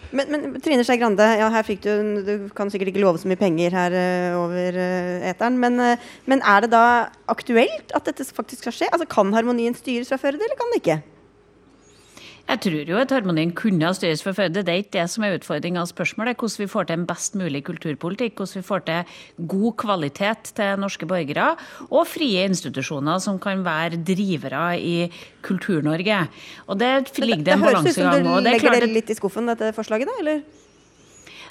Men, 0.10 0.32
men, 0.34 0.56
Trine 0.63 0.82
Skei 0.86 0.98
Grande, 0.98 1.26
ja, 1.38 1.50
du, 1.84 2.22
du 2.26 2.34
kan 2.58 2.72
sikkert 2.74 2.89
ikke 2.89 3.04
love 3.04 3.19
så 3.22 3.30
mye 3.30 3.38
penger 3.38 3.76
her 3.78 3.93
uh, 3.93 4.39
over 4.39 4.80
uh, 4.80 5.28
eteren. 5.30 5.60
Men, 5.62 5.78
uh, 5.78 6.10
men, 6.26 6.41
er 6.41 6.65
det 6.65 6.72
da 6.74 6.86
aktuelt 7.30 7.93
at 7.93 8.10
dette 8.10 8.26
faktisk 8.26 8.65
skal 8.65 8.74
skje? 8.74 8.89
Altså, 8.89 9.06
Kan 9.10 9.36
harmonien 9.38 9.78
styres 9.78 10.10
fra 10.10 10.17
før, 10.22 10.39
eller 10.39 10.58
kan 10.58 10.74
det 10.74 10.82
ikke? 10.82 11.00
Jeg 12.49 12.62
tror 12.65 12.89
jo 12.89 12.97
at 12.97 13.12
harmonien 13.13 13.51
kunne 13.53 13.85
ha 13.85 13.93
styres 13.93 14.23
for 14.25 14.33
føde. 14.33 14.63
Det 14.65 14.73
er 14.73 14.81
ikke 14.81 14.95
det 14.95 15.05
som 15.13 15.25
er 15.25 15.35
utfordringa 15.38 15.83
spørsmålet. 15.85 16.39
Hvordan 16.39 16.63
vi 16.63 16.67
får 16.71 16.88
til 16.89 16.97
en 16.97 17.05
best 17.09 17.35
mulig 17.38 17.62
kulturpolitikk, 17.67 18.39
hvordan 18.39 18.57
vi 18.57 18.65
får 18.65 18.85
til 18.88 19.19
god 19.51 19.75
kvalitet 19.83 20.53
til 20.57 20.81
norske 20.81 21.09
borgere, 21.09 21.51
og 21.89 22.07
frie 22.09 22.47
institusjoner 22.49 23.21
som 23.21 23.38
kan 23.41 23.62
være 23.65 24.01
drivere 24.01 24.63
i 24.81 24.95
Kultur-Norge. 25.45 26.23
Og 26.67 26.79
det 26.81 26.89
ligger 27.21 27.45
det 27.45 27.53
en 27.53 27.67
balansegang. 27.67 27.85
Det 27.85 27.85
høres 27.85 27.85
ut 27.85 28.25
som 28.25 28.41
du 28.41 28.49
legger 28.49 28.79
dere 28.79 28.89
litt 28.97 29.13
i 29.13 29.19
skuffen, 29.19 29.53
dette 29.53 29.69
forslaget, 29.77 30.09
da? 30.09 30.17
eller? 30.23 30.41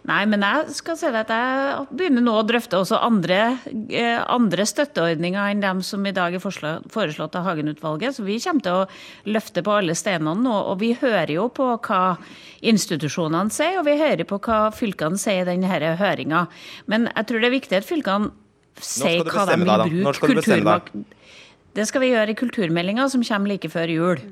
Nei, 0.06 0.20
men 0.30 0.44
jeg 0.46 0.74
skal 0.76 0.96
si 0.98 1.08
at 1.10 1.30
jeg 1.32 1.86
begynner 1.90 2.22
nå 2.22 2.36
å 2.38 2.44
drøfte 2.46 2.78
også 2.78 3.00
andre, 3.02 3.58
eh, 3.90 4.20
andre 4.30 4.66
støtteordninger 4.68 5.50
enn 5.50 5.64
dem 5.64 5.82
som 5.82 6.06
i 6.06 6.14
dag 6.14 6.36
er 6.36 6.42
foreslått 6.42 7.34
av 7.36 7.48
Hagen-utvalget. 7.48 8.14
Så 8.14 8.24
vi 8.26 8.38
kommer 8.40 8.62
til 8.62 8.78
å 8.78 8.86
løfte 9.26 9.64
på 9.66 9.74
alle 9.80 9.96
steinene 9.98 10.38
nå. 10.44 10.54
Og 10.70 10.78
vi 10.80 10.94
hører 10.94 11.34
jo 11.34 11.48
på 11.50 11.66
hva 11.74 12.16
institusjonene 12.62 13.50
sier, 13.50 13.80
og 13.80 13.86
vi 13.90 13.98
hører 13.98 14.24
på 14.28 14.38
hva 14.38 14.68
fylkene 14.74 15.18
sier 15.18 15.42
i 15.42 15.50
denne 15.50 15.96
høringa. 15.98 16.46
Men 16.86 17.10
jeg 17.10 17.26
tror 17.26 17.42
det 17.42 17.50
er 17.50 17.58
viktig 17.58 17.80
at 17.82 17.88
fylkene 17.88 18.30
sier 18.78 19.26
hva 19.26 19.46
de 19.50 19.58
vil 19.58 20.04
bruke 20.06 20.34
kulturmakt 20.34 20.94
det 21.78 21.86
skal 21.88 22.02
vi 22.02 22.10
gjøre 22.10 22.34
i 22.34 22.38
kulturmeldinga, 22.38 23.06
som 23.12 23.22
kommer 23.22 23.52
like 23.52 23.70
før 23.70 23.92
jul. 23.92 24.22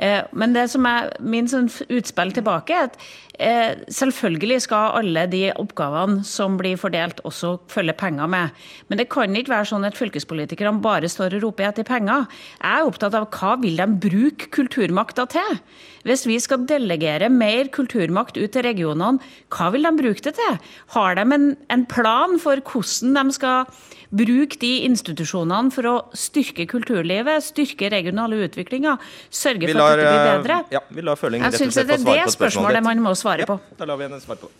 Eh, 0.00 0.22
men 0.32 0.56
det 0.56 0.66
som 0.72 0.86
er 0.88 1.12
min 1.20 1.48
sånn 1.50 1.68
utspill 1.92 2.32
tilbake, 2.36 2.72
er 2.72 2.88
at 2.88 2.96
eh, 3.38 3.82
selvfølgelig 3.92 4.62
skal 4.64 4.96
alle 5.00 5.26
de 5.32 5.42
oppgavene 5.52 6.24
som 6.26 6.56
blir 6.60 6.78
fordelt, 6.80 7.20
også 7.28 7.56
følge 7.72 7.96
penger 8.00 8.30
med. 8.32 8.62
Men 8.88 9.02
det 9.02 9.10
kan 9.12 9.36
ikke 9.36 9.52
være 9.52 9.70
sånn 9.72 9.84
at 9.88 9.98
fylkespolitikerne 9.98 10.80
bare 10.84 11.10
står 11.12 11.36
og 11.36 11.48
roper 11.48 11.68
etter 11.68 11.86
penger. 11.88 12.24
Jeg 12.62 12.80
er 12.80 12.88
opptatt 12.88 13.18
av 13.18 13.28
hva 13.36 13.56
vil 13.60 13.76
de 13.80 13.90
bruke 14.08 14.50
kulturmakta 14.56 15.28
til? 15.36 15.60
Hvis 16.06 16.22
vi 16.28 16.38
skal 16.42 16.66
delegere 16.68 17.28
mer 17.32 17.66
kulturmakt 17.74 18.38
ut 18.38 18.52
til 18.54 18.64
regionene, 18.66 19.18
hva 19.50 19.70
vil 19.74 19.88
de 19.88 19.92
bruke 19.98 20.22
det 20.22 20.36
til? 20.38 20.58
Har 20.94 21.18
de 21.18 21.26
en, 21.34 21.46
en 21.72 21.84
plan 21.90 22.36
for 22.42 22.62
hvordan 22.62 23.16
de 23.18 23.34
skal 23.34 23.66
bruke 24.14 24.58
de 24.62 24.72
institusjonene 24.86 25.72
for 25.74 25.90
å 25.90 25.94
styrke 26.16 26.68
kulturlivet, 26.70 27.42
styrke 27.44 27.90
regionale 27.92 28.38
utviklinga, 28.46 28.96
sørge 29.34 29.72
for 29.72 29.82
at 29.82 29.98
det 29.98 30.04
blir 30.06 30.20
eh, 30.20 30.28
bedre? 30.30 30.60
Ja, 30.76 30.82
vi 30.94 31.06
lar 31.06 31.18
Følling 31.18 31.42
Jeg 31.42 31.58
syns 31.58 31.80
det 31.80 31.98
er 31.98 32.04
det 32.06 32.28
spørsmålet 32.36 32.86
man 32.86 33.02
må 33.02 33.16
svare 33.18 33.48
på. 33.48 33.58
Ja, 33.58 33.80
da 33.80 33.90
lar 33.90 33.98
vi 33.98 34.06
henne 34.06 34.22
svare 34.22 34.44
på. 34.44 34.52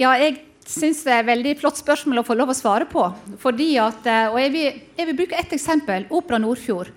Ja, 0.00 0.14
jeg 0.16 0.38
syns 0.64 1.04
det 1.04 1.12
er 1.12 1.22
et 1.24 1.28
veldig 1.28 1.54
flott 1.60 1.80
spørsmål 1.80 2.22
å 2.22 2.26
få 2.26 2.38
lov 2.38 2.54
å 2.54 2.56
svare 2.56 2.88
på. 2.88 3.04
Fordi 3.42 3.70
at, 3.82 4.08
eh, 4.08 4.32
og 4.32 4.40
jeg 4.40 4.54
vil, 4.56 4.82
jeg 4.96 5.10
vil 5.10 5.20
bruke 5.22 5.38
ett 5.44 5.52
eksempel. 5.56 6.08
Opera 6.08 6.40
Nordfjord. 6.40 6.92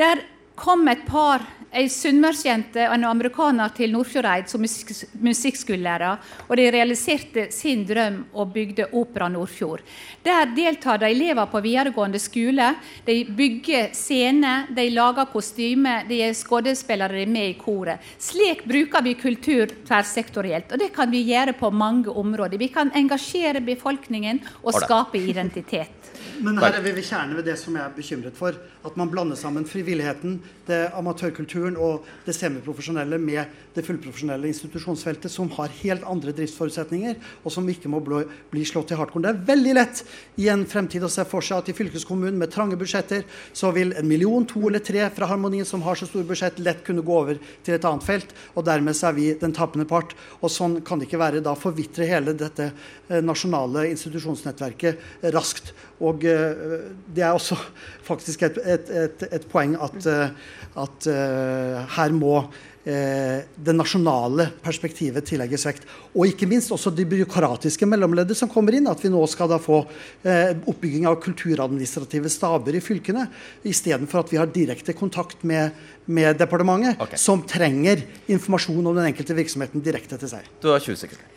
Der 0.00 0.24
kom 0.58 0.88
et 0.90 1.06
par 1.06 1.46
ei 1.70 1.86
sunnmørsjente 1.92 2.82
og 2.88 2.96
en 2.96 3.06
amerikaner 3.06 3.70
til 3.76 3.92
Nordfjordeid 3.94 4.48
som 4.50 4.62
musikkskolelærer. 4.62 6.32
Og 6.48 6.56
de 6.58 6.66
realiserte 6.74 7.46
sin 7.54 7.84
drøm 7.86 8.24
og 8.34 8.52
bygde 8.54 8.88
Opera 8.98 9.28
Nordfjord. 9.30 9.84
Der 10.24 10.50
deltar 10.56 10.98
de 11.00 11.10
elever 11.10 11.46
på 11.50 11.62
videregående 11.64 12.18
skole. 12.18 12.72
De 13.06 13.16
bygger 13.24 13.94
scener, 13.96 14.66
de 14.74 14.88
lager 14.90 15.30
kostymer, 15.30 16.08
de 16.08 16.22
er 16.26 16.34
skuespillere, 16.36 17.14
de 17.14 17.22
er 17.22 17.34
med 17.38 17.52
i 17.52 17.58
koret. 17.60 18.02
Slik 18.18 18.66
bruker 18.68 19.06
vi 19.06 19.14
kultur 19.20 19.70
tverrsektorielt, 19.86 20.72
og 20.72 20.82
det 20.82 20.90
kan 20.96 21.10
vi 21.10 21.22
gjøre 21.30 21.54
på 21.58 21.70
mange 21.70 22.10
områder. 22.10 22.58
Vi 22.58 22.68
kan 22.74 22.92
engasjere 22.94 23.62
befolkningen 23.64 24.42
og 24.64 24.74
skape 24.74 25.22
identitet. 25.22 25.99
Men 26.40 26.58
her 26.60 26.76
er 26.78 26.84
vi 26.84 26.94
ved 26.96 27.04
kjernen 27.04 27.36
ved 27.38 27.46
det 27.48 27.56
som 27.60 27.76
jeg 27.76 27.84
er 27.84 27.96
bekymret 27.96 28.36
for. 28.38 28.56
At 28.86 28.96
man 28.96 29.10
blander 29.12 29.36
sammen 29.36 29.66
frivilligheten, 29.68 30.38
det 30.68 30.78
amatørkulturen 30.96 31.76
og 31.76 32.06
det 32.24 32.34
semiprofesjonelle 32.36 33.18
med 33.20 33.74
det 33.74 33.84
fullprofesjonelle 33.86 34.48
institusjonsfeltet, 34.50 35.30
som 35.32 35.50
har 35.56 35.72
helt 35.82 36.06
andre 36.08 36.32
driftsforutsetninger, 36.36 37.18
og 37.44 37.54
som 37.54 37.68
ikke 37.68 37.90
må 37.92 38.00
bli 38.02 38.64
slått 38.66 38.94
i 38.94 38.98
hardkorn. 38.98 39.26
Det 39.26 39.32
er 39.34 39.44
veldig 39.50 39.74
lett 39.76 40.02
i 40.40 40.48
en 40.52 40.64
fremtid 40.68 41.04
å 41.06 41.12
se 41.12 41.24
for 41.28 41.44
seg 41.44 41.60
at 41.60 41.70
i 41.70 41.76
fylkeskommunen 41.76 42.40
med 42.40 42.52
trange 42.54 42.78
budsjetter, 42.80 43.26
så 43.52 43.70
vil 43.76 43.94
en 43.98 44.08
million, 44.08 44.46
to 44.48 44.64
eller 44.68 44.82
tre 44.84 45.06
fra 45.14 45.28
Harmonien 45.30 45.68
som 45.68 45.84
har 45.86 45.98
så 45.98 46.08
store 46.08 46.26
budsjett, 46.28 46.58
lett 46.64 46.82
kunne 46.86 47.04
gå 47.06 47.18
over 47.20 47.38
til 47.66 47.76
et 47.76 47.86
annet 47.86 48.06
felt. 48.06 48.34
Og 48.56 48.66
dermed 48.66 48.96
så 48.96 49.10
er 49.10 49.18
vi 49.18 49.28
den 49.38 49.54
tapende 49.56 49.86
part. 49.88 50.16
Og 50.40 50.50
sånn 50.52 50.80
kan 50.86 51.00
det 51.00 51.08
ikke 51.08 51.20
være. 51.20 51.44
Da 51.44 51.54
forvitrer 51.58 52.10
hele 52.10 52.34
dette 52.38 52.70
eh, 52.70 53.20
nasjonale 53.22 53.86
institusjonsnettverket 53.92 55.30
raskt. 55.34 55.74
Og 56.00 56.09
uh, 56.24 56.88
det 57.10 57.24
er 57.24 57.36
også 57.36 57.58
faktisk 58.10 58.46
et, 58.48 58.58
et, 58.64 58.90
et, 59.04 59.28
et 59.38 59.46
poeng 59.50 59.76
at, 59.80 60.00
uh, 60.06 60.58
at 60.86 61.08
uh, 61.10 61.86
her 61.98 62.18
må 62.18 62.42
det 62.80 63.74
nasjonale 63.76 64.46
perspektivet 64.64 65.26
tillegges 65.28 65.66
vekt. 65.68 65.82
Og 66.16 66.30
ikke 66.30 66.46
minst 66.48 66.72
også 66.72 66.88
de 66.96 67.04
byråkratiske 67.06 67.84
mellomleddet 67.86 68.38
som 68.38 68.48
kommer 68.50 68.72
inn. 68.74 68.88
At 68.88 69.02
vi 69.04 69.10
nå 69.12 69.20
skal 69.28 69.50
da 69.52 69.58
få 69.60 69.82
oppbygging 70.24 71.04
av 71.06 71.18
kulturadministrative 71.20 72.32
staber 72.32 72.78
i 72.78 72.80
fylkene, 72.82 73.26
istedenfor 73.68 74.24
at 74.24 74.32
vi 74.32 74.40
har 74.40 74.48
direkte 74.50 74.96
kontakt 74.96 75.44
med, 75.44 75.76
med 76.08 76.40
departementet, 76.40 76.96
okay. 77.04 77.20
som 77.20 77.44
trenger 77.44 78.00
informasjon 78.32 78.80
om 78.80 78.96
den 78.96 79.12
enkelte 79.12 79.36
virksomheten 79.36 79.84
direkte 79.84 80.16
til 80.16 80.32
seg. 80.32 80.48
Du 80.64 80.72
har 80.72 80.80
20 80.80 81.04
sekunder. 81.04 81.28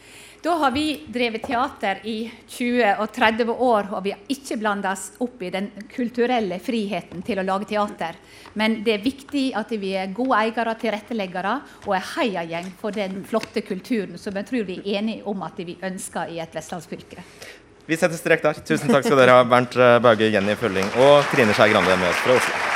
Da 0.43 0.51
har 0.59 0.71
vi 0.71 1.03
drevet 1.07 1.43
teater 1.43 2.01
i 2.03 2.31
20 2.47 2.97
og 2.99 3.11
30 3.15 3.51
år, 3.53 3.85
og 3.95 4.01
vi 4.03 4.11
har 4.11 4.25
ikke 4.27 4.57
blanda 4.59 4.91
oss 4.91 5.05
opp 5.23 5.39
i 5.39 5.51
den 5.53 5.69
kulturelle 5.93 6.57
friheten 6.59 7.21
til 7.23 7.39
å 7.39 7.45
lage 7.47 7.69
teater. 7.69 8.19
Men 8.59 8.81
det 8.83 8.97
er 8.97 9.05
viktig 9.05 9.45
at 9.55 9.71
vi 9.79 9.93
er 9.95 10.11
gode 10.11 10.41
eiere, 10.41 10.75
tilretteleggere 10.83 11.55
og 11.85 11.95
er 11.95 12.11
heiagjeng 12.17 12.69
for 12.81 12.91
den 12.91 13.23
flotte 13.23 13.63
kulturen 13.63 14.19
som 14.19 14.35
jeg 14.35 14.51
tror 14.51 14.67
vi 14.67 14.81
er 14.83 14.99
enige 14.99 15.23
om 15.31 15.47
at 15.47 15.63
vi 15.63 15.79
ønsker 15.79 16.35
i 16.35 16.43
et 16.43 16.59
vestlandsfylke. 16.59 17.23
Vi 17.87 17.95
setter 17.95 18.19
strek 18.19 18.43
der. 18.43 18.59
Tusen 18.67 18.91
takk 18.91 19.07
skal 19.07 19.23
dere 19.23 19.39
ha, 19.39 19.47
Bernt 19.47 19.79
Bauge, 20.03 20.27
Jenny 20.27 20.59
Følling 20.59 20.91
og 21.07 21.23
Trine 21.31 21.55
Skei 21.55 21.71
Grande 21.71 21.95
med 21.95 22.11
oss 22.11 22.23
fra 22.27 22.41
Oslo. 22.41 22.72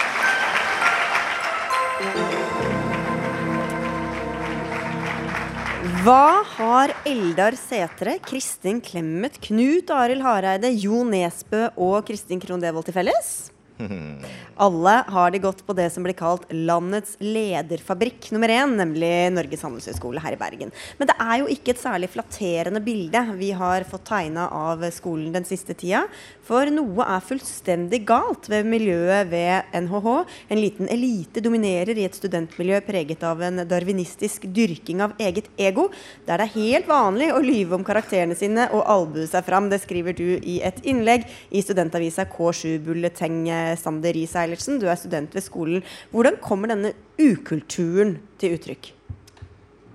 Hva 6.08 6.40
har 6.56 6.94
Eldar 7.04 7.58
Setre, 7.60 8.14
Kristin 8.24 8.78
Clemet, 8.80 9.42
Knut 9.44 9.90
Arild 9.92 10.24
Hareide, 10.24 10.70
Jo 10.72 11.02
Nesbø 11.04 11.66
og 11.76 12.08
Kristin 12.08 12.40
Krohn 12.40 12.64
Devold 12.64 12.88
til 12.88 12.96
felles? 12.96 13.32
Alle 14.58 14.94
har 15.08 15.32
de 15.32 15.42
gått 15.42 15.64
på 15.66 15.76
det 15.78 15.90
som 15.94 16.06
blir 16.06 16.16
kalt 16.18 16.48
landets 16.50 17.16
lederfabrikk 17.22 18.32
nummer 18.34 18.50
én, 18.50 18.74
nemlig 18.80 19.12
Norges 19.36 19.64
handelshøyskole 19.66 20.22
her 20.24 20.34
i 20.34 20.40
Bergen. 20.40 20.72
Men 20.98 21.10
det 21.10 21.18
er 21.22 21.36
jo 21.42 21.50
ikke 21.54 21.76
et 21.76 21.82
særlig 21.82 22.10
flatterende 22.14 22.82
bilde 22.84 23.22
vi 23.38 23.52
har 23.58 23.86
fått 23.90 24.08
tegna 24.10 24.48
av 24.54 24.82
skolen 24.96 25.30
den 25.36 25.46
siste 25.48 25.76
tida. 25.78 26.06
For 26.48 26.70
noe 26.74 27.06
er 27.06 27.26
fullstendig 27.26 28.02
galt 28.08 28.48
ved 28.50 28.66
miljøet 28.72 29.30
ved 29.30 29.70
NHH. 29.78 30.08
En 30.54 30.62
liten 30.62 30.90
elite 30.90 31.44
dominerer 31.44 31.98
i 31.98 32.08
et 32.08 32.18
studentmiljø 32.18 32.82
preget 32.88 33.26
av 33.28 33.44
en 33.46 33.62
darwinistisk 33.68 34.48
dyrking 34.56 35.04
av 35.06 35.14
eget 35.22 35.52
ego, 35.60 35.90
der 36.26 36.42
det 36.42 36.48
er 36.48 36.56
helt 36.56 36.90
vanlig 36.90 37.30
å 37.34 37.44
lyve 37.44 37.78
om 37.78 37.86
karakterene 37.86 38.36
sine 38.38 38.68
og 38.74 38.86
albue 38.90 39.28
seg 39.30 39.46
fram. 39.46 39.70
Det 39.70 39.82
skriver 39.84 40.18
du 40.18 40.38
i 40.38 40.60
et 40.66 40.80
innlegg 40.88 41.28
i 41.52 41.62
studentavisa 41.66 42.28
K7 42.32 42.78
Bulleteng 42.86 43.46
Sander 43.76 44.16
Riis 44.16 44.36
Eilertsen, 44.40 44.80
du 44.80 44.88
er 44.88 45.00
student 45.00 45.36
ved 45.36 45.46
skolen. 45.46 45.84
Hvordan 46.14 46.40
kommer 46.44 46.72
denne 46.72 46.94
ukulturen 47.20 48.18
til 48.40 48.56
uttrykk? 48.58 48.94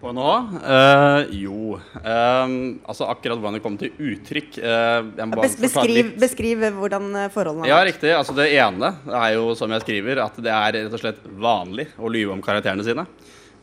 På 0.03 0.11
nå? 0.11 0.31
Uh, 0.59 1.29
jo 1.31 1.77
um, 1.79 2.55
Altså 2.91 3.07
akkurat 3.07 3.39
hvordan 3.39 3.55
det 3.55 3.63
kommer 3.63 3.85
til 3.85 3.93
uttrykk 4.03 4.59
uh, 4.59 5.29
Bes 5.37 5.55
beskriv, 5.61 6.11
beskriv, 6.19 6.65
hvordan 6.75 7.07
forholdene 7.31 7.69
er. 7.69 7.71
Ja, 7.71 7.79
riktig. 7.87 8.11
Altså 8.17 8.35
Det 8.35 8.49
ene 8.51 8.91
er 9.07 9.29
jo, 9.37 9.53
som 9.59 9.71
jeg 9.71 9.85
skriver, 9.85 10.25
at 10.25 10.43
det 10.43 10.51
er 10.51 10.75
rett 10.81 10.99
og 10.99 11.05
slett 11.05 11.23
vanlig 11.39 11.87
å 12.03 12.11
lyve 12.11 12.35
om 12.35 12.43
karakterene 12.43 12.83
sine. 12.87 13.07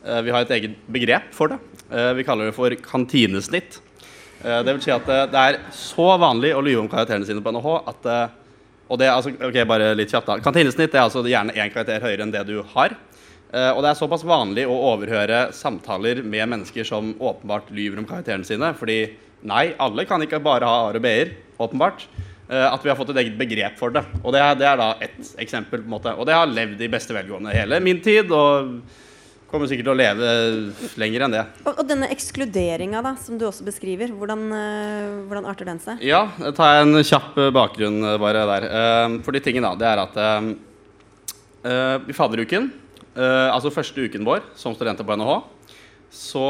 Uh, 0.00 0.22
vi 0.24 0.32
har 0.32 0.46
et 0.46 0.56
eget 0.56 0.80
begrep 0.88 1.28
for 1.36 1.52
det. 1.52 1.60
vi 2.16 2.24
kaller 2.24 2.48
det 2.48 2.56
for 2.56 2.72
kantinesnitt. 2.86 3.80
det 4.40 4.72
vil 4.72 4.80
si 4.80 4.92
at 4.94 5.08
det 5.28 5.40
er 5.40 5.58
så 5.74 6.14
vanlig 6.22 6.54
å 6.54 6.62
lyve 6.64 6.80
om 6.80 6.88
karakterene 6.88 7.26
sine 7.28 7.42
på 7.44 7.52
NHH 7.52 7.72
at 7.90 8.06
og 8.90 8.98
det, 8.98 9.06
altså, 9.10 9.30
ok, 9.46 9.60
bare 9.70 9.92
litt 9.94 10.10
kjapt 10.10 10.26
da. 10.26 10.38
Kantinesnitt 10.42 10.94
er 10.96 11.04
altså 11.04 11.22
gjerne 11.22 11.54
én 11.54 11.70
karakter 11.70 12.02
høyere 12.02 12.26
enn 12.26 12.34
det 12.34 12.42
du 12.48 12.58
har. 12.72 12.96
Uh, 13.50 13.70
og 13.74 13.82
det 13.82 13.90
er 13.90 13.98
såpass 13.98 14.24
vanlig 14.26 14.64
å 14.70 14.78
overhøre 14.92 15.48
samtaler 15.54 16.22
med 16.22 16.50
mennesker 16.52 16.86
som 16.86 17.12
åpenbart 17.18 17.70
lyver 17.74 18.02
om 18.02 18.08
karakterene 18.08 18.46
sine. 18.46 18.72
Fordi 18.78 18.98
nei, 19.46 19.70
alle 19.82 20.06
kan 20.10 20.22
ikke 20.22 20.42
bare 20.42 20.66
ha 20.66 20.88
A-er 20.88 20.98
og 20.98 21.06
B-er, 21.06 21.32
åpenbart. 21.62 22.06
Uh, 22.50 22.66
at 22.66 22.82
vi 22.82 22.90
har 22.90 22.98
fått 22.98 23.12
et 23.14 23.22
eget 23.22 23.38
begrep 23.38 23.78
for 23.78 23.94
det. 23.94 24.02
Og 24.24 24.34
det 24.34 24.42
er, 24.42 24.58
det 24.58 24.66
er 24.70 24.82
da 24.82 24.90
ett 25.06 25.22
eksempel. 25.42 25.84
på 25.84 25.90
en 25.90 25.94
måte. 25.94 26.16
Og 26.18 26.26
det 26.26 26.34
har 26.34 26.50
levd 26.50 26.82
i 26.82 26.90
beste 26.90 27.14
velgående 27.14 27.54
hele 27.54 27.78
min 27.82 28.02
tid. 28.02 28.30
og 28.34 28.80
kommer 29.50 29.70
sikkert 29.70 29.88
til 29.88 29.94
å 29.94 29.98
leve 29.98 30.30
lenger 31.00 31.26
enn 31.26 31.34
det. 31.34 31.44
Og, 31.64 31.72
og 31.74 31.86
denne 31.88 32.08
ekskluderinga 32.14 33.02
som 33.20 33.38
du 33.40 33.46
også 33.48 33.66
beskriver, 33.66 34.12
hvordan, 34.14 34.44
eh, 34.56 35.06
hvordan 35.28 35.48
arter 35.50 35.68
den 35.68 35.80
seg? 35.82 36.02
Ja, 36.06 36.24
jeg 36.38 36.54
tar 36.58 36.82
en 36.84 37.00
kjapp 37.02 37.38
eh, 37.38 37.52
bakgrunn 37.54 37.98
eh, 38.12 38.18
bare 38.22 38.44
der. 38.50 38.68
For 39.26 39.34
de 39.34 39.42
tingene 39.44 39.72
da, 39.72 39.80
det 39.80 39.90
er 39.90 40.04
at 40.06 40.20
i 42.08 42.14
fadderuken, 42.16 42.70
altså 43.12 43.68
første 43.74 44.06
uken 44.08 44.24
vår 44.24 44.46
som 44.56 44.72
studenter 44.72 45.04
på 45.04 45.12
NHH, 45.18 45.34
så 46.08 46.44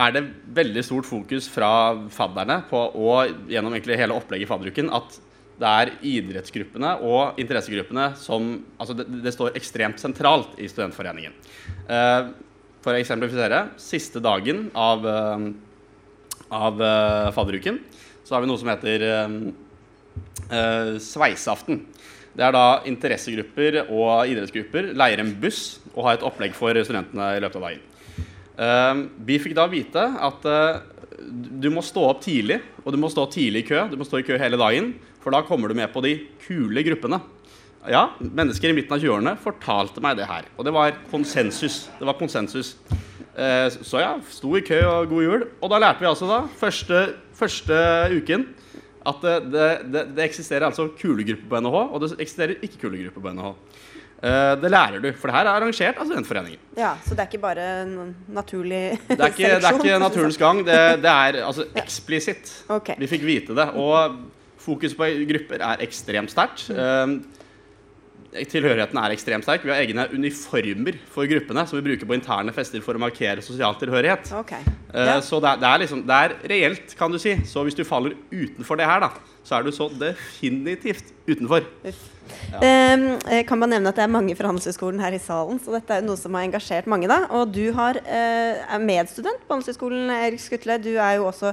er 0.00 0.14
det 0.14 0.22
veldig 0.56 0.84
stort 0.86 1.04
fokus 1.04 1.50
fra 1.52 1.68
fadderne 2.10 2.62
på, 2.70 2.80
og 2.96 3.50
gjennom 3.52 3.76
egentlig 3.76 3.98
hele 4.00 4.16
opplegget 4.16 4.48
i 4.48 4.48
fadderuken 4.48 4.88
at 4.96 5.18
det 5.62 5.70
er 5.70 5.92
idrettsgruppene 6.14 6.96
og 7.06 7.38
interessegruppene 7.40 8.12
som 8.18 8.54
altså 8.80 8.96
det, 8.98 9.06
det 9.22 9.32
står 9.34 9.58
ekstremt 9.58 10.00
sentralt 10.02 10.56
i 10.58 10.68
studentforeningen. 10.70 11.34
Uh, 11.86 12.32
for 12.82 12.94
å 12.94 12.98
eksemplifisere 12.98 13.68
siste 13.78 14.22
dagen 14.22 14.66
av, 14.74 15.06
uh, 15.06 15.44
av 16.50 16.82
uh, 16.82 17.28
fadderuken 17.36 17.78
så 18.22 18.34
har 18.34 18.42
vi 18.42 18.50
noe 18.50 18.60
som 18.60 18.70
heter 18.70 19.02
sveiseaften. 21.02 21.78
Det 22.36 22.44
er 22.44 22.52
da 22.54 22.82
interessegrupper 22.88 23.78
og 23.82 24.28
idrettsgrupper 24.28 24.90
leier 24.96 25.22
en 25.22 25.32
buss 25.40 25.80
og 25.94 26.04
har 26.06 26.18
et 26.18 26.26
opplegg 26.28 26.52
for 26.56 26.76
studentene 26.84 27.30
i 27.38 27.40
løpet 27.42 27.58
av 27.58 27.64
dagen. 27.66 29.00
vi 29.26 29.38
fikk 29.40 29.56
da 29.56 29.64
vite 29.72 30.04
at 30.28 30.46
du 31.62 31.68
må 31.72 31.82
stå 31.84 32.04
opp 32.10 32.22
tidlig, 32.24 32.60
og 32.84 32.92
du 32.94 33.00
må 33.00 33.10
stå 33.12 33.26
tidlig 33.32 33.64
i 33.64 33.68
kø. 33.72 33.82
Du 33.90 33.96
må 34.00 34.06
stå 34.06 34.20
i 34.20 34.26
kø 34.26 34.38
hele 34.40 34.60
dagen, 34.60 34.92
for 35.22 35.34
da 35.34 35.42
kommer 35.46 35.70
du 35.70 35.78
med 35.78 35.92
på 35.92 36.02
de 36.04 36.16
kule 36.42 36.84
gruppene. 36.86 37.20
Ja, 37.90 38.12
mennesker 38.18 38.70
i 38.70 38.74
midten 38.76 38.94
av 38.94 39.02
20-årene 39.02 39.34
fortalte 39.42 40.02
meg 40.02 40.18
det 40.18 40.28
her. 40.28 40.46
Og 40.54 40.66
det 40.66 40.74
var 40.74 40.94
konsensus. 41.10 41.88
Det 41.98 42.06
var 42.06 42.18
konsensus. 42.18 42.76
Eh, 43.34 43.68
så 43.72 44.02
ja, 44.02 44.12
sto 44.30 44.52
i 44.58 44.62
kø 44.62 44.78
og 44.86 45.08
god 45.10 45.24
jul. 45.24 45.46
Og 45.58 45.72
da 45.72 45.80
lærte 45.82 46.04
vi 46.04 46.10
altså 46.10 46.28
da, 46.30 46.42
første, 46.60 47.06
første 47.38 47.78
uken, 48.12 48.44
at 49.02 49.24
det, 49.24 49.38
det, 49.50 50.04
det, 50.14 50.26
eksisterer 50.28 50.68
altså 50.68 50.86
kulegrupper 50.98 51.48
på 51.50 51.62
NHH, 51.64 51.78
og 51.88 52.04
det 52.04 52.12
eksisterer 52.22 52.60
ikke 52.60 52.84
kulegrupper 52.84 53.24
på 53.24 53.32
NHH. 53.34 53.54
Uh, 54.22 54.52
det 54.62 54.68
lærer 54.70 55.00
du, 55.02 55.08
for 55.18 55.26
det 55.26 55.34
her 55.34 55.48
er 55.48 55.56
arrangert 55.56 55.96
av 55.98 56.06
Studentforeningen. 56.06 56.60
Ja, 56.78 56.92
Så 57.02 57.16
det 57.18 57.24
er 57.24 57.32
ikke 57.32 57.42
bare 57.42 57.64
naturlig 58.30 59.00
det 59.08 59.16
ikke, 59.32 59.56
det 59.58 59.66
er 59.66 59.78
ikke 59.80 59.96
naturens 59.98 60.38
gang. 60.38 60.60
Det, 60.62 60.76
det 61.02 61.10
er 61.10 61.40
altså 61.42 61.66
eksplisitt. 61.74 62.52
Okay. 62.70 62.94
Vi 63.02 63.10
fikk 63.10 63.26
vite 63.26 63.56
det. 63.58 63.66
Og 63.74 64.20
fokus 64.62 64.96
på 64.98 65.08
grupper 65.28 65.64
er 65.72 65.86
ekstremt 65.86 66.32
sterkt. 66.32 66.68
Uh, 66.70 67.20
tilhørigheten 68.32 68.96
er 68.96 69.12
ekstremt 69.12 69.44
sterk. 69.44 69.64
Vi 69.66 69.72
har 69.72 69.82
egne 69.82 70.06
uniformer 70.12 70.96
for 71.12 71.28
gruppene 71.28 71.66
som 71.68 71.78
vi 71.78 71.84
bruker 71.90 72.08
på 72.08 72.16
interne 72.16 72.54
fester 72.56 72.80
for 72.84 72.96
å 72.96 73.02
markere 73.02 73.44
sosial 73.44 73.76
tilhørighet. 73.80 74.32
Okay. 74.40 74.64
Uh, 74.88 75.18
så 75.24 75.40
det, 75.42 75.58
det, 75.60 75.68
er 75.68 75.82
liksom, 75.84 76.00
det 76.08 76.20
er 76.24 76.36
reelt, 76.54 76.96
kan 76.98 77.12
du 77.12 77.20
si. 77.20 77.36
Så 77.48 77.64
hvis 77.66 77.76
du 77.76 77.84
faller 77.88 78.16
utenfor 78.32 78.80
det 78.80 78.88
her, 78.88 79.04
da, 79.04 79.12
så 79.44 79.58
er 79.58 79.66
du 79.66 79.72
så 79.74 79.90
definitivt 80.00 81.12
utenfor. 81.28 81.68
Ja. 81.84 81.92
Um, 82.62 83.04
kan 83.48 83.60
bare 83.60 83.72
nevne 83.74 83.90
at 83.90 83.98
Det 83.98 84.04
er 84.04 84.10
mange 84.10 84.34
fra 84.38 84.48
Handelshøyskolen 84.48 85.02
her 85.02 85.14
i 85.16 85.20
salen, 85.20 85.58
så 85.60 85.74
dette 85.74 85.98
er 85.98 86.04
noe 86.06 86.16
som 86.16 86.34
har 86.38 86.46
engasjert 86.46 86.88
mange. 86.90 87.10
da 87.10 87.26
Og 87.34 87.52
du 87.52 87.66
har, 87.76 87.98
uh, 88.00 88.62
er 88.62 88.82
medstudent 88.82 89.44
på 89.44 89.56
Handelshøyskolen, 89.56 90.08
Erik 90.22 90.40
Skutle. 90.40 90.78
Du 90.80 90.94
er 90.94 91.18
jo 91.18 91.28
også, 91.28 91.52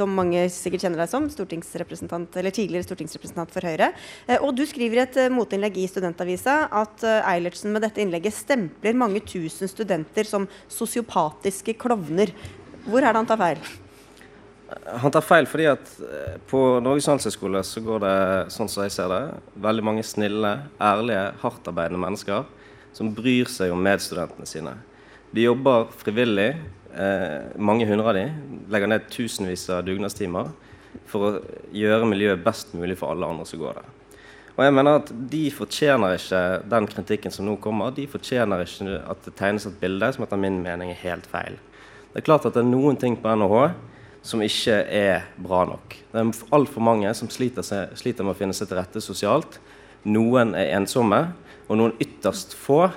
som 0.00 0.16
mange 0.16 0.46
sikkert 0.52 0.86
kjenner 0.86 1.04
deg 1.04 1.12
som, 1.12 1.28
stortingsrepresentant, 1.32 2.40
eller 2.40 2.56
tidligere 2.56 2.88
stortingsrepresentant 2.88 3.52
for 3.54 3.68
Høyre. 3.68 3.92
Uh, 4.26 4.38
og 4.40 4.54
du 4.58 4.64
skriver 4.68 5.02
i 5.02 5.04
et 5.04 5.20
uh, 5.20 5.28
motinnlegg 5.34 5.78
i 5.82 5.86
Studentavisa 5.90 6.64
at 6.80 7.04
Eilertsen 7.20 7.70
med 7.74 7.84
dette 7.86 8.02
innlegget 8.02 8.36
stempler 8.36 8.98
mange 8.98 9.22
tusen 9.22 9.70
studenter 9.70 10.26
som 10.28 10.48
sosiopatiske 10.72 11.76
klovner. 11.80 12.34
Hvor 12.88 13.04
er 13.04 13.12
det 13.12 13.20
han 13.20 13.28
tar 13.28 13.40
feil? 13.40 13.70
Han 15.00 15.12
tar 15.12 15.24
feil 15.24 15.48
fordi 15.50 15.66
at 15.70 15.92
eh, 16.04 16.36
på 16.50 16.60
Norges 16.84 17.08
handelshøyskole 17.10 17.62
så 17.66 17.82
går 17.84 18.02
det 18.04 18.16
sånn 18.54 18.70
som 18.70 18.84
jeg 18.84 18.94
ser 18.94 19.10
det, 19.10 19.22
veldig 19.62 19.84
mange 19.86 20.04
snille, 20.06 20.52
ærlige, 20.78 21.24
hardtarbeidende 21.42 22.02
mennesker 22.04 22.46
som 22.94 23.10
bryr 23.14 23.50
seg 23.50 23.74
om 23.74 23.82
medstudentene 23.82 24.46
sine. 24.48 24.76
De 25.34 25.46
jobber 25.46 25.90
frivillig, 26.00 26.52
eh, 26.54 26.79
mange 27.60 27.86
hundre 27.86 28.10
av 28.10 28.16
de, 28.18 28.26
legger 28.72 28.90
ned 28.90 29.06
tusenvis 29.12 29.68
av 29.70 29.84
dugnadstimer 29.86 30.50
for 31.10 31.26
å 31.26 31.30
gjøre 31.74 32.08
miljøet 32.10 32.42
best 32.44 32.74
mulig 32.74 32.96
for 32.98 33.14
alle 33.14 33.28
andre 33.30 33.46
som 33.46 33.60
går 33.62 33.78
der. 33.78 33.90
Og 34.56 34.64
jeg 34.66 34.74
mener 34.76 34.98
at 34.98 35.10
De 35.32 35.44
fortjener 35.54 36.16
ikke 36.18 36.40
den 36.68 36.88
kritikken 36.90 37.32
som 37.32 37.46
nå 37.48 37.54
kommer. 37.62 37.94
De 37.96 38.04
fortjener 38.10 38.64
ikke 38.64 38.98
at 39.08 39.22
det 39.24 39.36
tegnes 39.38 39.64
et 39.68 39.78
bilde 39.80 40.10
som 40.12 40.26
etter 40.26 40.40
min 40.40 40.58
mening 40.64 40.92
er 40.92 41.00
helt 41.04 41.28
feil. 41.30 41.56
Det 42.10 42.20
er 42.20 42.26
klart 42.26 42.44
at 42.44 42.58
det 42.58 42.64
er 42.64 42.68
noen 42.68 42.98
ting 43.00 43.16
på 43.16 43.30
NHH 43.30 43.70
som 44.26 44.42
ikke 44.44 44.74
er 44.84 45.28
bra 45.40 45.62
nok. 45.64 45.94
Det 46.10 46.20
er 46.20 46.42
altfor 46.52 46.84
mange 46.84 47.12
som 47.16 47.30
sliter, 47.32 47.64
seg, 47.64 47.94
sliter, 47.96 48.26
med 48.26 48.34
å 48.34 48.40
finne 48.40 48.56
seg 48.56 48.68
til 48.68 48.76
rette 48.76 49.00
sosialt. 49.00 49.56
Noen 50.04 50.52
er 50.58 50.74
ensomme, 50.76 51.22
og 51.70 51.78
noen 51.80 51.94
ytterst 52.02 52.52
få 52.58 52.90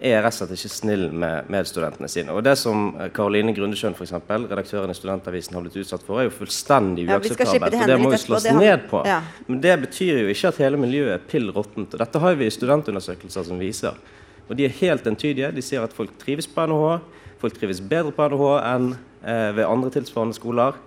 er 0.00 0.20
rett 0.22 0.34
og 0.34 0.38
slett 0.38 0.54
ikke 0.54 0.70
snill 0.70 1.04
med 1.10 1.48
medstudentene 1.50 2.08
sine. 2.10 2.34
Og 2.34 2.44
Det 2.46 2.54
som 2.60 2.92
Karoline 3.14 3.54
Grundesjøen, 3.56 3.96
f.eks., 3.98 4.14
redaktøren 4.28 4.92
i 4.92 4.96
Studentavisen, 4.96 5.56
har 5.56 5.64
blitt 5.64 5.78
utsatt 5.82 6.04
for, 6.06 6.20
er 6.20 6.28
jo 6.28 6.34
fullstendig 6.36 7.08
uakseptabelt. 7.08 7.74
Ja, 7.74 7.82
og 7.82 7.90
det 7.90 7.98
må 8.02 8.12
jo 8.14 8.20
slås 8.22 8.46
ned 8.54 8.86
på. 8.90 9.02
Ja. 9.08 9.20
Men 9.48 9.60
det 9.64 9.74
betyr 9.88 10.22
jo 10.22 10.32
ikke 10.32 10.52
at 10.52 10.62
hele 10.62 10.80
miljøet 10.80 11.16
er 11.16 11.26
pill 11.30 11.50
råttent. 11.54 11.98
Dette 11.98 12.22
har 12.22 12.38
vi 12.38 12.46
i 12.46 12.54
studentundersøkelser 12.54 13.48
som 13.50 13.58
viser. 13.58 13.98
Og 14.48 14.56
de 14.56 14.68
er 14.68 14.76
helt 14.80 15.06
entydige. 15.10 15.50
De 15.54 15.64
sier 15.64 15.84
at 15.84 15.94
folk 15.96 16.14
trives 16.20 16.48
på 16.50 16.68
NHH. 16.70 17.00
Folk 17.42 17.58
trives 17.58 17.82
bedre 17.82 18.14
på 18.14 18.28
NHH 18.30 18.52
enn 18.70 18.92
eh, 18.94 19.50
ved 19.58 19.66
andre 19.66 19.92
tilsvarende 19.98 20.38
skoler. 20.38 20.78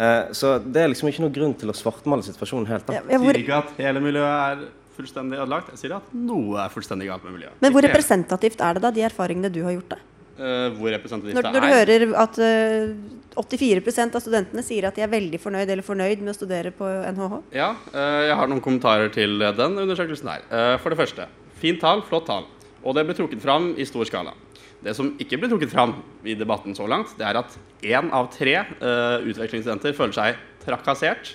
Eh, 0.00 0.32
så 0.36 0.58
det 0.64 0.82
er 0.82 0.92
liksom 0.92 1.10
ikke 1.10 1.24
noen 1.24 1.34
grunn 1.34 1.56
til 1.60 1.72
å 1.72 1.76
svartmale 1.76 2.26
situasjonen 2.26 2.68
helt. 2.70 2.86
Da. 2.88 3.00
Jeg 3.00 3.22
sier 3.24 3.40
ikke 3.44 3.62
at 3.62 3.72
hele 3.80 4.02
miljøet 4.04 4.36
er 4.52 4.68
fullstendig 5.00 5.40
ødelagt. 5.40 5.72
Jeg 5.74 5.82
sier 5.84 5.96
at 5.98 6.14
noe 6.14 6.60
er 6.62 6.72
fullstendig 6.72 7.08
galt 7.10 7.26
med 7.26 7.38
miljøet. 7.38 7.58
Men 7.64 7.74
hvor 7.74 7.84
representativt 7.86 8.62
er 8.64 8.76
det, 8.76 8.84
da, 8.84 8.92
de 8.94 9.04
erfaringene 9.08 9.52
du 9.52 9.62
har 9.66 9.76
gjort? 9.76 9.96
deg? 9.96 10.06
Uh, 10.40 10.70
hvor 10.78 10.88
representativt 10.88 11.36
når, 11.36 11.50
når 11.52 11.60
du 11.60 11.68
hører 11.68 12.02
at 12.22 12.38
uh, 12.40 13.40
84% 13.42 14.14
av 14.16 14.22
studentene 14.24 14.62
sier 14.64 14.86
at 14.88 14.96
de 14.96 15.04
er 15.04 15.10
veldig 15.12 15.40
fornøyd 15.42 15.68
eller 15.68 15.84
fornøyd 15.84 16.22
med 16.22 16.32
å 16.32 16.36
studere 16.38 16.72
på 16.72 16.88
NHH? 16.88 17.34
Ja, 17.58 17.74
uh, 17.92 18.22
jeg 18.24 18.38
har 18.40 18.48
noen 18.48 18.62
kommentarer 18.64 19.12
til 19.12 19.36
den 19.58 19.76
undersøkelsen 19.84 20.30
her. 20.32 20.46
For 20.80 20.92
det 20.92 21.00
første, 21.02 21.28
fint 21.60 21.82
tall, 21.82 22.04
flott 22.08 22.28
tall. 22.30 22.48
Og 22.80 22.96
det 22.96 23.04
ble 23.04 23.18
trukket 23.18 23.42
fram 23.42 23.74
i 23.76 23.84
stor 23.88 24.08
skala. 24.08 24.32
Det 24.80 24.94
som 24.96 25.12
ikke 25.20 25.36
ble 25.42 25.50
trukket 25.52 25.74
fram 25.74 25.98
i 26.24 26.32
debatten 26.40 26.72
så 26.72 26.86
langt, 26.88 27.12
det 27.18 27.26
er 27.28 27.36
at 27.42 27.58
én 27.84 28.08
av 28.16 28.30
tre 28.32 28.54
utvekslingsstudenter 28.80 29.92
føler 29.92 30.16
seg 30.16 30.40
trakassert. 30.64 31.34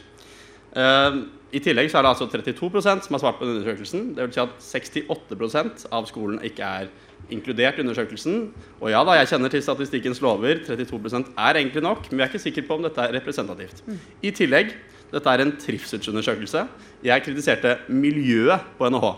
Uh, 0.75 1.27
I 1.55 1.61
tillegg 1.63 1.87
så 1.91 1.99
er 1.99 2.03
det 2.03 2.11
altså 2.11 2.27
32% 2.27 3.05
som 3.05 3.15
har 3.15 3.21
svart 3.21 3.37
på 3.39 3.47
undersøkelsen. 3.47 4.09
Det 4.15 4.25
vil 4.25 4.33
si 4.35 4.41
at 4.43 4.55
68% 4.59 5.85
av 5.95 6.07
skolen 6.09 6.41
ikke 6.43 6.67
er 6.81 6.89
inkludert 7.31 7.79
i 7.79 7.85
undersøkelsen. 7.85 8.49
Og 8.81 8.89
ja 8.91 9.03
da, 9.07 9.15
jeg 9.19 9.29
kjenner 9.31 9.53
til 9.53 9.63
statistikkens 9.63 10.19
lover. 10.23 10.59
32% 10.67 11.31
er 11.31 11.61
egentlig 11.61 11.83
nok, 11.85 12.09
men 12.09 12.19
vi 12.19 12.25
er 12.25 12.33
ikke 12.33 12.43
sikre 12.43 12.65
på 12.67 12.75
om 12.75 12.83
dette 12.83 13.01
er 13.01 13.15
representativt. 13.15 13.85
Mm. 13.87 14.01
I 14.27 14.33
tillegg, 14.35 14.75
dette 15.13 15.31
er 15.31 15.45
en 15.45 15.53
trivselsundersøkelse. 15.61 16.65
Jeg 17.07 17.23
kritiserte 17.23 17.77
miljøet 17.87 18.67
på 18.79 18.91
NHH. 18.91 19.13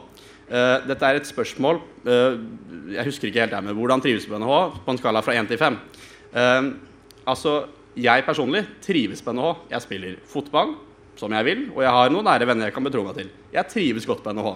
Uh, 0.47 0.87
dette 0.87 1.03
er 1.03 1.17
et 1.19 1.27
spørsmål 1.27 1.81
uh, 2.07 2.37
Jeg 2.93 3.03
husker 3.03 3.27
ikke 3.27 3.41
helt 3.41 3.51
det, 3.51 3.59
men 3.65 3.75
hvordan 3.75 3.99
trives 3.99 4.23
på 4.29 4.37
NHH 4.39 4.77
på 4.85 4.93
en 4.93 4.99
skala 5.01 5.19
fra 5.19 5.35
1 5.35 5.49
til 5.51 5.59
5? 5.59 5.75
Uh, 5.75 6.37
eh, 6.39 6.69
altså, 7.27 7.57
jeg 7.97 8.23
personlig 8.23 8.61
trives 8.85 9.25
på 9.25 9.33
NHH. 9.35 9.65
Jeg 9.73 9.83
spiller 9.83 10.21
fotball 10.29 10.77
som 11.19 11.33
jeg 11.33 11.47
vil, 11.47 11.63
og 11.75 11.81
jeg 11.85 11.95
har 11.97 12.11
noen 12.13 12.27
nære 12.27 12.49
venner 12.49 12.69
jeg 12.69 12.75
kan 12.75 12.85
betro 12.87 13.05
meg 13.07 13.17
til. 13.19 13.31
Jeg 13.53 13.71
trives 13.71 14.07
godt 14.09 14.23
på 14.25 14.33
NHH. 14.35 14.51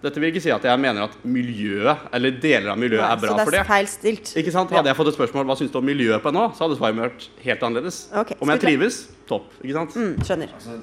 Dette 0.00 0.20
vil 0.22 0.30
ikke 0.32 0.40
si 0.40 0.48
at 0.52 0.64
jeg 0.64 0.80
mener 0.80 1.10
at 1.10 1.16
miljøet, 1.28 2.06
eller 2.16 2.38
deler 2.40 2.70
av 2.72 2.78
miljøet, 2.80 3.02
ja, 3.04 3.10
er 3.12 3.20
bra 3.20 3.34
for 3.34 3.42
det. 3.42 3.44
Så 3.44 3.52
det 3.52 3.60
er 3.60 3.68
feil 3.68 3.90
stilt. 3.92 4.32
Ikke 4.40 4.54
sant? 4.54 4.72
Hadde 4.72 4.88
jeg 4.88 4.96
fått 4.96 5.10
et 5.12 5.18
spørsmål 5.18 5.50
hva 5.50 5.58
syns 5.60 5.74
du 5.74 5.76
om 5.82 5.84
miljøet 5.84 6.24
på 6.24 6.32
NHH, 6.32 6.54
så 6.56 6.64
hadde 6.64 6.78
svaret 6.80 7.02
vært 7.02 7.28
helt 7.44 7.68
annerledes. 7.68 8.00
Okay, 8.22 8.40
om 8.40 8.54
jeg 8.54 8.64
trives, 8.64 9.02
topp. 9.28 9.52
Ikke 9.60 9.76
sant? 9.76 10.00
Mm, 10.00 10.14
skjønner. 10.24 10.56
Altså, 10.56 10.78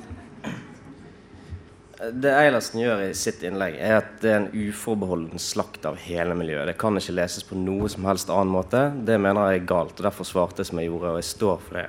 det 1.98 2.30
Eilertsen 2.30 2.78
gjør 2.84 3.00
i 3.08 3.14
sitt 3.18 3.42
innlegg, 3.48 3.80
er 3.82 3.96
at 4.04 4.10
det 4.22 4.30
er 4.30 4.36
en 4.44 4.52
uforbeholden 4.54 5.42
slakt 5.42 5.88
av 5.90 5.98
hele 5.98 6.36
miljøet. 6.38 6.70
Det 6.70 6.78
kan 6.78 7.00
ikke 7.00 7.16
leses 7.18 7.48
på 7.48 7.58
noe 7.58 7.90
som 7.90 8.06
helst 8.06 8.30
annen 8.30 8.54
måte. 8.54 8.84
Det 9.08 9.18
mener 9.18 9.50
jeg 9.50 9.64
er 9.64 9.70
galt. 9.72 9.98
og 9.98 10.06
Derfor 10.06 10.30
svarte 10.30 10.62
jeg 10.62 10.70
som 10.70 10.78
jeg 10.78 10.92
gjorde, 10.92 11.16
og 11.16 11.18
jeg 11.24 11.30
står 11.32 11.64
for 11.66 11.80
det. 11.80 11.88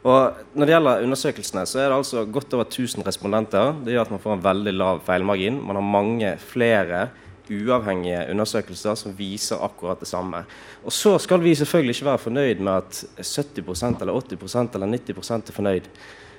Og 0.00 0.36
Når 0.54 0.66
det 0.66 0.72
gjelder 0.72 1.02
undersøkelsene, 1.04 1.66
så 1.68 1.78
er 1.78 1.90
det 1.90 1.96
altså 1.98 2.24
godt 2.24 2.54
over 2.56 2.64
1000 2.64 3.04
respondenter. 3.06 3.74
Det 3.84 3.92
gjør 3.92 4.06
at 4.06 4.14
man 4.14 4.22
får 4.22 4.32
en 4.32 4.44
veldig 4.44 4.72
lav 4.72 5.02
feilmargin. 5.04 5.60
Man 5.60 5.76
har 5.76 5.84
mange 5.84 6.36
flere 6.40 7.08
uavhengige 7.50 8.22
undersøkelser 8.30 8.94
som 8.96 9.14
viser 9.18 9.60
akkurat 9.60 10.00
det 10.00 10.08
samme. 10.08 10.44
Og 10.84 10.92
så 10.94 11.16
skal 11.18 11.42
vi 11.42 11.54
selvfølgelig 11.54 11.96
ikke 11.96 12.06
være 12.06 12.24
fornøyd 12.24 12.62
med 12.64 12.72
at 12.72 13.04
70% 13.18 14.00
eller 14.00 14.20
80% 14.20 14.74
eller 14.78 14.86
90 14.86 15.30
er 15.36 15.52
fornøyd. 15.52 15.88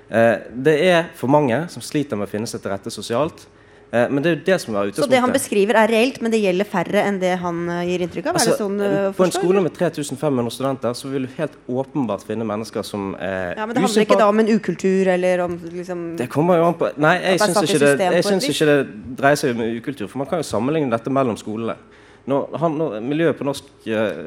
Eh, 0.10 0.38
det 0.66 0.78
er 0.88 1.12
for 1.16 1.28
mange 1.28 1.66
som 1.70 1.84
sliter 1.84 2.18
med 2.18 2.30
å 2.30 2.32
finne 2.32 2.48
seg 2.50 2.64
til 2.64 2.72
rette 2.72 2.94
sosialt. 2.94 3.46
Eh, 3.92 4.08
men 4.08 4.24
det 4.24 4.30
er 4.30 4.36
jo 4.38 4.42
det 4.48 4.58
som 4.64 4.72
er 4.72 4.88
utgangspunktet. 4.88 5.04
Så 5.04 5.12
det 5.12 5.20
han 5.20 5.34
beskriver 5.36 5.78
er 5.82 5.92
reelt, 5.92 6.22
men 6.24 6.32
det 6.32 6.40
gjelder 6.40 6.68
færre 6.72 7.02
enn 7.10 7.18
det 7.20 7.34
han 7.42 7.60
eh, 7.68 7.82
gir 7.90 8.04
inntrykk 8.06 8.30
av? 8.32 8.40
Altså, 8.40 8.56
sånn, 8.56 8.78
uh, 8.80 9.10
på 9.18 9.26
en 9.28 9.34
skole 9.36 9.64
med 9.66 9.76
3500 9.76 10.56
studenter 10.56 10.96
så 10.96 11.12
vil 11.12 11.28
du 11.28 11.34
helt 11.36 11.58
åpenbart 11.68 12.24
finne 12.28 12.48
mennesker 12.48 12.88
som 12.88 13.12
er 13.20 13.58
Ja, 13.60 13.66
Men 13.66 13.76
det 13.76 13.84
handler 13.84 14.08
ikke 14.08 14.20
da 14.22 14.30
om 14.32 14.44
en 14.44 14.52
ukultur 14.52 15.12
eller 15.12 15.44
om 15.44 15.58
liksom 15.66 16.06
Det 16.22 16.30
kommer 16.32 16.62
jo 16.62 16.70
an 16.70 16.78
på 16.80 16.92
Nei, 17.04 17.18
jeg 17.34 17.44
syns 17.44 17.62
ikke, 17.66 17.82
det, 17.84 18.10
jeg 18.16 18.28
synes 18.30 18.50
ikke 18.54 18.70
det 18.70 18.80
dreier 19.20 19.42
seg 19.44 19.56
om 19.58 19.64
ukultur. 19.82 20.08
For 20.08 20.24
man 20.24 20.32
kan 20.32 20.40
jo 20.40 20.48
sammenligne 20.48 20.92
dette 20.94 21.12
mellom 21.12 21.36
skolene. 21.40 21.76
Når, 22.32 22.58
han, 22.62 22.76
når 22.78 23.00
miljøet 23.04 23.40
på 23.40 23.48
Norsk, 23.48 23.72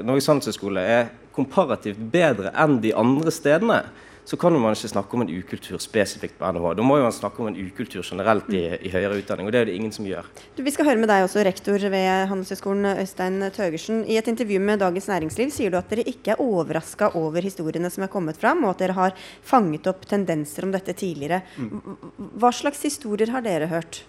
Norges 0.04 0.28
handelshøyskole 0.28 0.82
er 0.82 1.12
komparativt 1.34 2.00
bedre 2.12 2.52
enn 2.60 2.80
de 2.82 2.92
andre 2.98 3.32
stedene, 3.32 3.80
så 4.24 4.36
kan 4.40 4.54
man 4.56 4.72
ikke 4.72 4.88
snakke 4.88 5.16
om 5.16 5.24
en 5.24 5.32
ukultur 5.32 5.80
spesifikt 5.82 6.38
på 6.38 6.52
NHH. 6.52 6.70
Da 6.78 6.86
må 6.86 6.96
man 7.02 7.12
snakke 7.12 7.42
om 7.42 7.50
en 7.50 7.58
ukultur 7.60 8.04
generelt 8.06 8.48
i, 8.54 8.62
i, 8.80 8.92
høyere 8.92 9.18
utdanning, 9.20 9.48
og 9.48 9.52
det 9.52 9.60
er 9.60 9.68
det 9.68 9.76
ingen 9.76 9.92
som 9.92 10.06
gjør. 10.08 10.28
Du, 10.56 10.62
vi 10.64 10.72
skal 10.74 10.88
høre 10.88 11.00
med 11.02 11.10
deg 11.12 11.26
også, 11.26 11.44
rektor 11.44 11.84
ved 11.92 12.08
Handelshøyskolen 12.30 12.88
Øystein 12.94 13.44
Tøgersen. 13.54 14.00
I 14.08 14.16
et 14.20 14.30
intervju 14.32 14.62
med 14.64 14.80
Dagens 14.84 15.10
Næringsliv 15.12 15.52
sier 15.54 15.74
du 15.74 15.78
at 15.80 15.92
dere 15.92 16.06
ikke 16.08 16.34
er 16.34 16.42
overraska 16.44 17.12
over 17.20 17.44
historiene 17.44 17.92
som 17.92 18.06
er 18.06 18.12
kommet 18.12 18.40
fram, 18.40 18.64
og 18.64 18.74
at 18.74 18.86
dere 18.86 18.96
har 18.96 19.20
fanget 19.44 19.90
opp 19.92 20.08
tendenser 20.08 20.64
om 20.64 20.72
dette 20.74 20.96
tidligere. 20.96 21.42
Mm. 21.60 22.00
Hva 22.40 22.52
slags 22.54 22.84
historier 22.88 23.34
har 23.34 23.44
dere 23.44 23.68
hørt? 23.72 24.04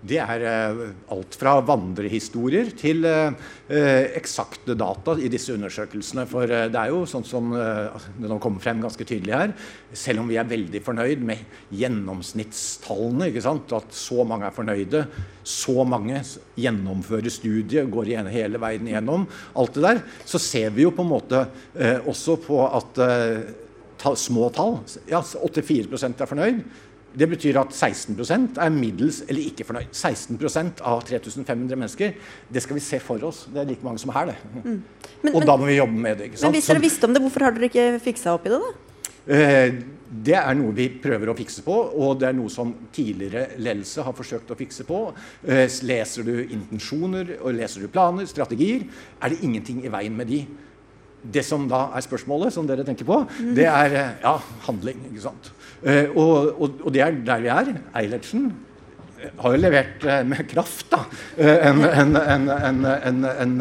Det 0.00 0.16
er 0.22 0.42
eh, 0.48 0.78
alt 1.12 1.36
fra 1.36 1.58
vandrehistorier 1.66 2.70
til 2.78 3.04
eh, 3.04 3.34
eh, 3.68 4.06
eksakte 4.16 4.76
data 4.78 5.16
i 5.20 5.28
disse 5.32 5.52
undersøkelsene. 5.52 6.24
For 6.30 6.48
det 6.48 6.78
er 6.80 6.92
jo 6.92 7.02
sånn 7.08 7.26
som 7.26 7.52
det 7.52 8.30
nå 8.30 8.38
kommer 8.40 8.64
frem 8.64 8.80
ganske 8.82 9.04
tydelig 9.04 9.36
her, 9.36 9.54
selv 9.92 10.22
om 10.22 10.30
vi 10.30 10.38
er 10.40 10.48
veldig 10.48 10.82
fornøyd 10.84 11.24
med 11.28 11.44
gjennomsnittstallene, 11.76 13.30
at 13.30 13.94
så 13.96 14.24
mange 14.26 14.48
er 14.48 14.56
fornøyde, 14.56 15.04
så 15.44 15.84
mange 15.88 16.22
gjennomfører 16.60 17.32
studiet, 17.32 17.90
går 17.92 18.14
hele 18.32 18.60
veien 18.62 18.88
igjennom, 18.88 19.26
alt 19.58 19.76
det 19.76 19.84
der, 19.84 20.04
så 20.28 20.40
ser 20.40 20.72
vi 20.74 20.86
jo 20.86 20.94
på 20.94 21.04
en 21.04 21.12
måte 21.12 21.44
også 22.08 22.38
på 22.44 22.62
at 22.68 23.02
små 24.16 24.48
tall 24.54 24.78
Ja, 25.10 25.20
84% 25.20 26.22
er 26.22 26.30
fornøyd. 26.30 26.62
Det 27.10 27.26
betyr 27.26 27.58
at 27.58 27.72
16% 27.74 28.60
er 28.62 28.74
middels 28.74 29.22
eller 29.26 29.48
ikke 29.50 29.66
fornøyd. 29.66 29.90
16% 29.90 30.82
av 30.86 31.02
3500 31.08 31.78
mennesker. 31.78 32.12
Det 32.46 32.62
skal 32.62 32.78
vi 32.78 32.84
se 32.84 33.00
for 33.02 33.22
oss. 33.26 33.46
Det 33.50 33.62
er 33.62 33.70
like 33.72 33.86
mange 33.86 33.98
som 34.02 34.12
her, 34.14 34.30
det. 34.30 34.36
Mm. 34.62 34.76
Men, 35.24 35.34
og 35.34 35.46
da 35.48 35.56
må 35.58 35.66
vi 35.66 35.80
jobbe 35.80 36.04
med 36.06 36.22
det. 36.22 36.30
Men 36.38 36.54
hvis 36.54 36.70
dere 36.70 36.82
visste 36.82 37.08
om 37.08 37.16
det, 37.16 37.22
hvorfor 37.24 37.48
har 37.48 37.56
dere 37.56 37.70
ikke 37.70 37.88
fiksa 38.04 38.36
opp 38.38 38.46
i 38.46 38.54
det, 38.54 38.60
da? 38.62 38.70
Eh, 39.30 39.74
det 40.10 40.34
er 40.34 40.56
noe 40.58 40.74
vi 40.74 40.88
prøver 41.02 41.30
å 41.30 41.36
fikse 41.38 41.62
på, 41.62 41.74
og 42.02 42.16
det 42.18 42.30
er 42.30 42.34
noe 42.34 42.50
som 42.50 42.72
tidligere 42.94 43.60
ledelse 43.62 44.02
har 44.02 44.16
forsøkt 44.16 44.50
å 44.50 44.58
fikse 44.58 44.86
på. 44.88 45.04
Eh, 45.46 45.66
leser 45.86 46.26
du 46.26 46.34
intensjoner 46.42 47.36
og 47.38 47.54
leser 47.54 47.84
du 47.84 47.92
planer, 47.92 48.26
strategier, 48.30 48.88
er 49.20 49.30
det 49.30 49.42
ingenting 49.46 49.84
i 49.84 49.92
veien 49.92 50.16
med 50.16 50.30
de. 50.30 50.44
Det 51.20 51.44
som 51.44 51.66
da 51.68 51.90
er 51.94 52.02
spørsmålet, 52.02 52.52
som 52.54 52.66
dere 52.66 52.86
tenker 52.86 53.06
på, 53.06 53.20
mm. 53.28 53.52
det 53.54 53.68
er 53.68 53.96
eh, 54.00 54.12
ja, 54.24 54.34
handling. 54.66 55.04
ikke 55.12 55.26
sant? 55.28 55.52
Uh, 55.80 56.16
og, 56.16 56.32
og, 56.60 56.82
og, 56.84 56.90
det 56.92 57.00
er 57.04 57.22
der 57.26 57.40
vi 57.40 57.52
er. 57.52 57.70
Eilertsen 57.96 58.50
har 59.40 59.54
jo 59.54 59.60
levert 59.60 60.04
uh, 60.04 60.18
med 60.28 60.42
kraft 60.48 60.90
da, 60.92 61.00
en, 61.40 61.84
en, 61.84 62.84
en, 62.88 63.24
en 63.44 63.54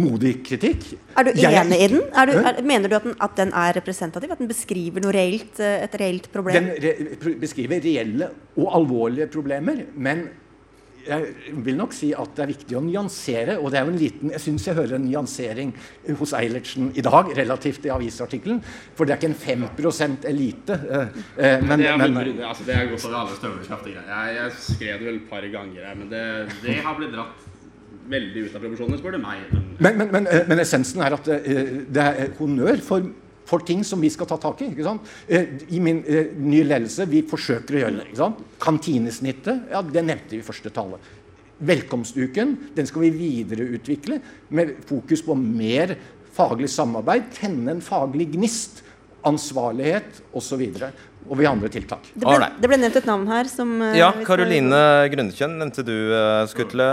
modig 0.00 0.34
kritikk. 0.46 0.90
Er 1.16 1.28
du 1.28 1.32
enig 1.32 1.80
i 1.80 1.88
den? 1.92 2.04
Du, 2.04 2.36
er, 2.40 2.60
mener 2.64 2.88
du 2.88 2.96
at 2.96 3.08
den, 3.08 3.16
at 3.20 3.40
den, 3.40 3.52
er 3.52 3.76
representativ? 3.76 4.32
At 4.32 4.40
den 4.40 4.48
beskriver 4.48 5.08
reelt, 5.12 5.60
et 5.60 5.96
reelt 6.00 6.30
problem? 6.32 6.70
Den 6.76 6.92
re 7.24 7.34
beskriver 7.40 7.80
reelle 7.84 8.30
og 8.56 8.70
alvorlige 8.80 9.28
problemer. 9.32 9.84
men 9.96 10.28
jeg 11.10 11.54
vil 11.66 11.78
nok 11.78 11.94
si 11.94 12.10
at 12.16 12.34
det 12.36 12.44
er 12.44 12.50
viktig 12.52 12.76
å 12.78 12.82
nyansere. 12.84 13.56
Og 13.58 13.72
det 13.72 13.80
er 13.80 13.86
jo 13.86 13.94
en 13.94 14.00
liten, 14.00 14.32
jeg 14.34 14.44
syns 14.44 14.66
jeg 14.68 14.78
hører 14.78 14.96
en 14.98 15.06
nyansering 15.08 15.72
hos 16.20 16.34
Eilertsen 16.38 16.90
i 16.94 17.04
dag 17.04 17.32
relativt 17.36 17.82
til 17.84 17.94
avisartikkelen. 17.94 18.60
For 18.96 19.08
det 19.08 19.16
er 19.16 19.20
ikke 19.20 19.32
en 19.32 19.68
5% 19.68 20.28
elite. 20.30 20.76
Eh, 20.80 21.22
eh, 21.36 21.64
men, 21.64 21.82
det, 21.82 21.88
er, 21.90 22.00
men, 22.00 22.18
det, 22.20 22.36
altså, 22.46 22.66
det 22.68 22.76
er 22.76 22.90
godt 22.92 23.08
alle. 23.10 23.94
Jeg, 23.94 24.36
jeg 24.36 24.58
skrev 24.58 25.00
det 25.00 25.08
vel 25.08 25.20
et 25.20 25.30
par 25.30 25.48
ganger, 25.56 25.88
men 25.96 26.12
det, 26.12 26.26
det 26.64 26.78
har 26.84 26.98
blitt 26.98 27.16
dratt 27.16 27.48
veldig 28.10 28.46
ut 28.46 28.54
av 28.54 28.62
proporsjonene, 28.64 29.00
spør 29.00 29.16
du 29.16 29.22
meg. 29.22 29.42
Men, 29.80 30.00
men, 30.10 30.28
men, 30.28 30.62
essensen 30.62 31.02
er 31.04 31.16
at 31.16 31.28
eh, 31.34 31.74
det 31.90 32.06
er 32.06 32.32
honnør 32.38 32.82
for 32.84 33.10
for 33.50 33.66
ting 33.66 33.82
som 33.86 34.00
vi 34.02 34.10
skal 34.12 34.28
ta 34.30 34.38
tak 34.40 34.62
i. 34.62 34.70
Eh, 35.26 35.48
I 35.74 35.80
min 35.82 36.04
eh, 36.06 36.30
nye 36.38 36.66
ledelse 36.66 37.08
vi 37.10 37.24
forsøker 37.26 37.76
å 37.76 37.82
gjøre 37.84 38.04
det. 38.06 38.28
Kantinesnittet 38.62 39.72
ja, 39.72 39.82
det 39.82 40.04
nevnte 40.06 40.36
vi 40.36 40.42
i 40.42 40.46
første 40.46 40.70
tale. 40.74 41.00
Velkomstuken 41.60 42.54
den 42.76 42.88
skal 42.88 43.04
vi 43.04 43.10
videreutvikle 43.18 44.20
med 44.56 44.78
fokus 44.88 45.24
på 45.26 45.36
mer 45.36 45.96
faglig 46.32 46.70
samarbeid. 46.72 47.28
Tenne 47.36 47.76
en 47.76 47.84
faglig 47.84 48.30
gnist. 48.36 48.84
Ansvarlighet 49.26 50.22
osv 50.32 50.62
og 51.28 51.38
vi 51.38 51.46
har 51.46 51.52
andre 51.54 51.68
tiltak. 51.70 52.08
Det 52.14 52.24
ble, 52.24 52.48
det 52.58 52.70
ble, 52.70 52.78
nevnt 52.80 52.96
et 52.98 53.08
navn 53.08 53.26
her 53.30 53.50
som 53.50 53.74
uh, 53.82 53.92
Ja, 53.98 54.08
Karoline 54.26 54.80
Grundekjønn 55.12 55.58
nevnte 55.60 55.84
du, 55.86 55.94
uh, 56.10 56.46
Skutle. 56.50 56.86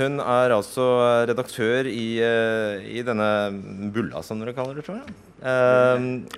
Hun 0.00 0.18
er 0.24 0.54
altså 0.56 0.88
redaktør 1.28 1.90
i, 1.90 2.06
uh, 2.22 2.80
i, 2.82 3.04
denne 3.06 3.28
bulla, 3.94 4.24
som 4.26 4.40
dere 4.42 4.56
kaller 4.56 4.80
det, 4.80 4.86
tror 4.88 5.02
jeg. 5.02 5.14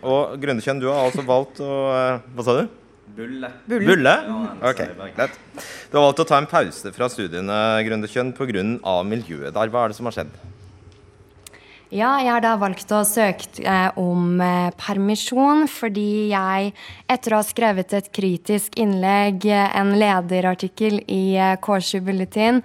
og 0.02 0.36
Grundekjønn, 0.42 0.82
du 0.82 0.90
har 0.90 1.06
altså 1.06 1.24
valgt 1.24 1.62
å 1.64 1.72
Hva 2.34 2.46
sa 2.46 2.58
du? 2.60 2.64
Bulle. 3.10 3.50
Bulle? 3.66 3.86
Bulle? 3.88 4.14
Ok, 4.70 4.84
lett. 5.18 5.40
Du 5.90 5.98
har 5.98 6.06
valgt 6.06 6.22
å 6.22 6.28
ta 6.28 6.38
en 6.38 6.50
pause 6.50 6.92
fra 6.94 7.08
studiene 7.10 7.58
Grundekjønn 7.86 8.34
pga. 8.36 9.02
miljøet 9.06 9.54
der. 9.54 9.72
Hva 9.72 9.84
er 9.84 9.92
det 9.92 9.98
som 9.98 10.10
har 10.10 10.18
skjedd? 10.18 10.34
Ja, 11.90 12.12
jeg 12.22 12.30
har 12.30 12.42
da 12.44 12.52
valgt 12.54 12.92
å 12.94 13.00
søke 13.02 13.64
eh, 13.66 13.96
om 13.98 14.38
eh, 14.38 14.68
permisjon 14.78 15.64
fordi 15.66 16.30
jeg, 16.30 16.68
etter 17.10 17.34
å 17.34 17.40
ha 17.40 17.46
skrevet 17.48 17.96
et 17.98 18.12
kritisk 18.14 18.78
innlegg, 18.78 19.42
eh, 19.50 19.72
en 19.74 19.90
lederartikkel 19.98 21.00
i 21.10 21.34
eh, 21.34 21.56
K7 21.58 21.98
Bulletin, 22.06 22.60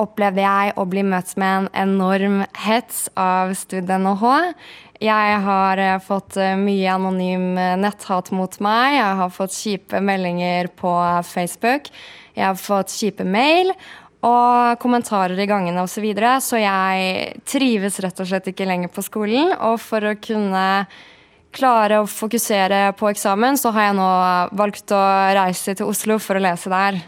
opplevde 0.00 0.40
jeg 0.40 0.72
å 0.80 0.86
bli 0.88 1.04
møtt 1.04 1.34
med 1.36 1.66
en 1.66 1.68
enorm 1.82 2.38
hets 2.64 3.10
av 3.12 3.52
Stud.NHH. 3.60 4.32
Jeg 5.04 5.36
har 5.44 5.82
fått 6.06 6.38
mye 6.58 6.94
anonym 6.96 7.58
netthat 7.82 8.30
mot 8.32 8.56
meg. 8.64 8.96
Jeg 8.96 9.18
har 9.20 9.34
fått 9.36 9.52
kjipe 9.54 10.00
meldinger 10.00 10.70
på 10.80 10.94
Facebook. 11.28 11.92
Jeg 12.34 12.46
har 12.48 12.58
fått 12.58 12.94
kjipe 12.94 13.26
mail 13.28 13.74
og 14.24 14.78
kommentarer 14.80 15.38
i 15.38 15.48
gangene 15.48 15.82
osv. 15.84 15.98
Så, 15.98 16.04
videre, 16.04 16.36
så 16.40 16.60
jeg 16.60 17.40
trives 17.48 18.00
rett 18.02 18.20
og 18.20 18.28
slett 18.30 18.48
ikke 18.50 18.68
lenger 18.68 18.92
på 18.92 19.04
skolen. 19.04 19.52
Og 19.68 19.76
for 19.82 20.04
å 20.08 20.16
kunne 20.20 20.64
klare 21.54 22.00
å 22.02 22.10
fokusere 22.10 22.88
på 22.98 23.10
eksamen, 23.12 23.58
så 23.60 23.70
har 23.74 23.90
jeg 23.90 23.98
nå 23.98 24.12
valgt 24.58 24.94
å 24.94 25.02
reise 25.36 25.76
til 25.76 25.90
Oslo 25.90 26.18
for 26.22 26.40
å 26.40 26.44
lese 26.44 26.72
der. 26.72 27.02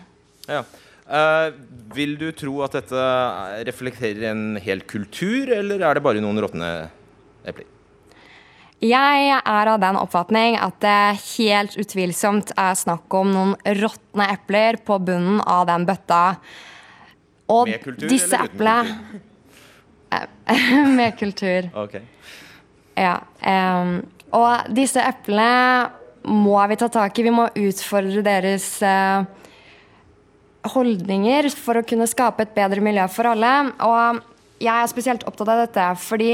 Ja. 0.46 0.64
Uh, 1.06 1.54
vil 1.94 2.16
du 2.18 2.28
tro 2.34 2.60
at 2.66 2.74
dette 2.74 3.06
reflekterer 3.66 4.28
en 4.32 4.58
hel 4.62 4.82
kultur, 4.90 5.52
eller 5.54 5.82
er 5.86 5.98
det 5.98 6.02
bare 6.02 6.22
noen 6.22 6.40
råtne 6.42 6.70
epler? 7.46 7.68
Jeg 8.82 9.28
er 9.32 9.68
av 9.72 9.80
den 9.80 9.96
oppfatning 9.96 10.58
at 10.60 10.82
det 10.84 11.18
helt 11.38 11.78
utvilsomt 11.80 12.50
er 12.60 12.74
snakk 12.76 13.14
om 13.16 13.30
noen 13.32 13.54
råtne 13.78 14.26
epler 14.34 14.76
på 14.84 14.98
bunnen 15.00 15.38
av 15.40 15.64
den 15.70 15.86
bøtta. 15.88 16.36
Og 17.52 17.68
med 17.70 17.82
kultur 17.82 18.10
disse 18.10 18.38
eplene 18.42 19.22
Med 20.98 21.16
kultur. 21.18 21.66
Okay. 21.84 22.04
Ja. 22.96 23.18
Um, 23.42 23.98
og 24.36 24.70
disse 24.74 25.02
eplene 25.02 25.90
må 26.26 26.56
vi 26.70 26.78
ta 26.78 26.88
tak 26.90 27.18
i. 27.18 27.26
Vi 27.26 27.34
må 27.34 27.48
utfordre 27.50 28.22
deres 28.24 28.68
uh, 28.86 29.26
holdninger 30.72 31.50
for 31.54 31.80
å 31.80 31.84
kunne 31.86 32.08
skape 32.10 32.46
et 32.46 32.54
bedre 32.56 32.82
miljø 32.84 33.04
for 33.12 33.28
alle. 33.34 33.52
Og 33.84 34.22
jeg 34.62 34.72
er 34.72 34.90
spesielt 34.90 35.26
opptatt 35.28 35.52
av 35.52 35.62
dette 35.66 35.86
fordi 36.06 36.32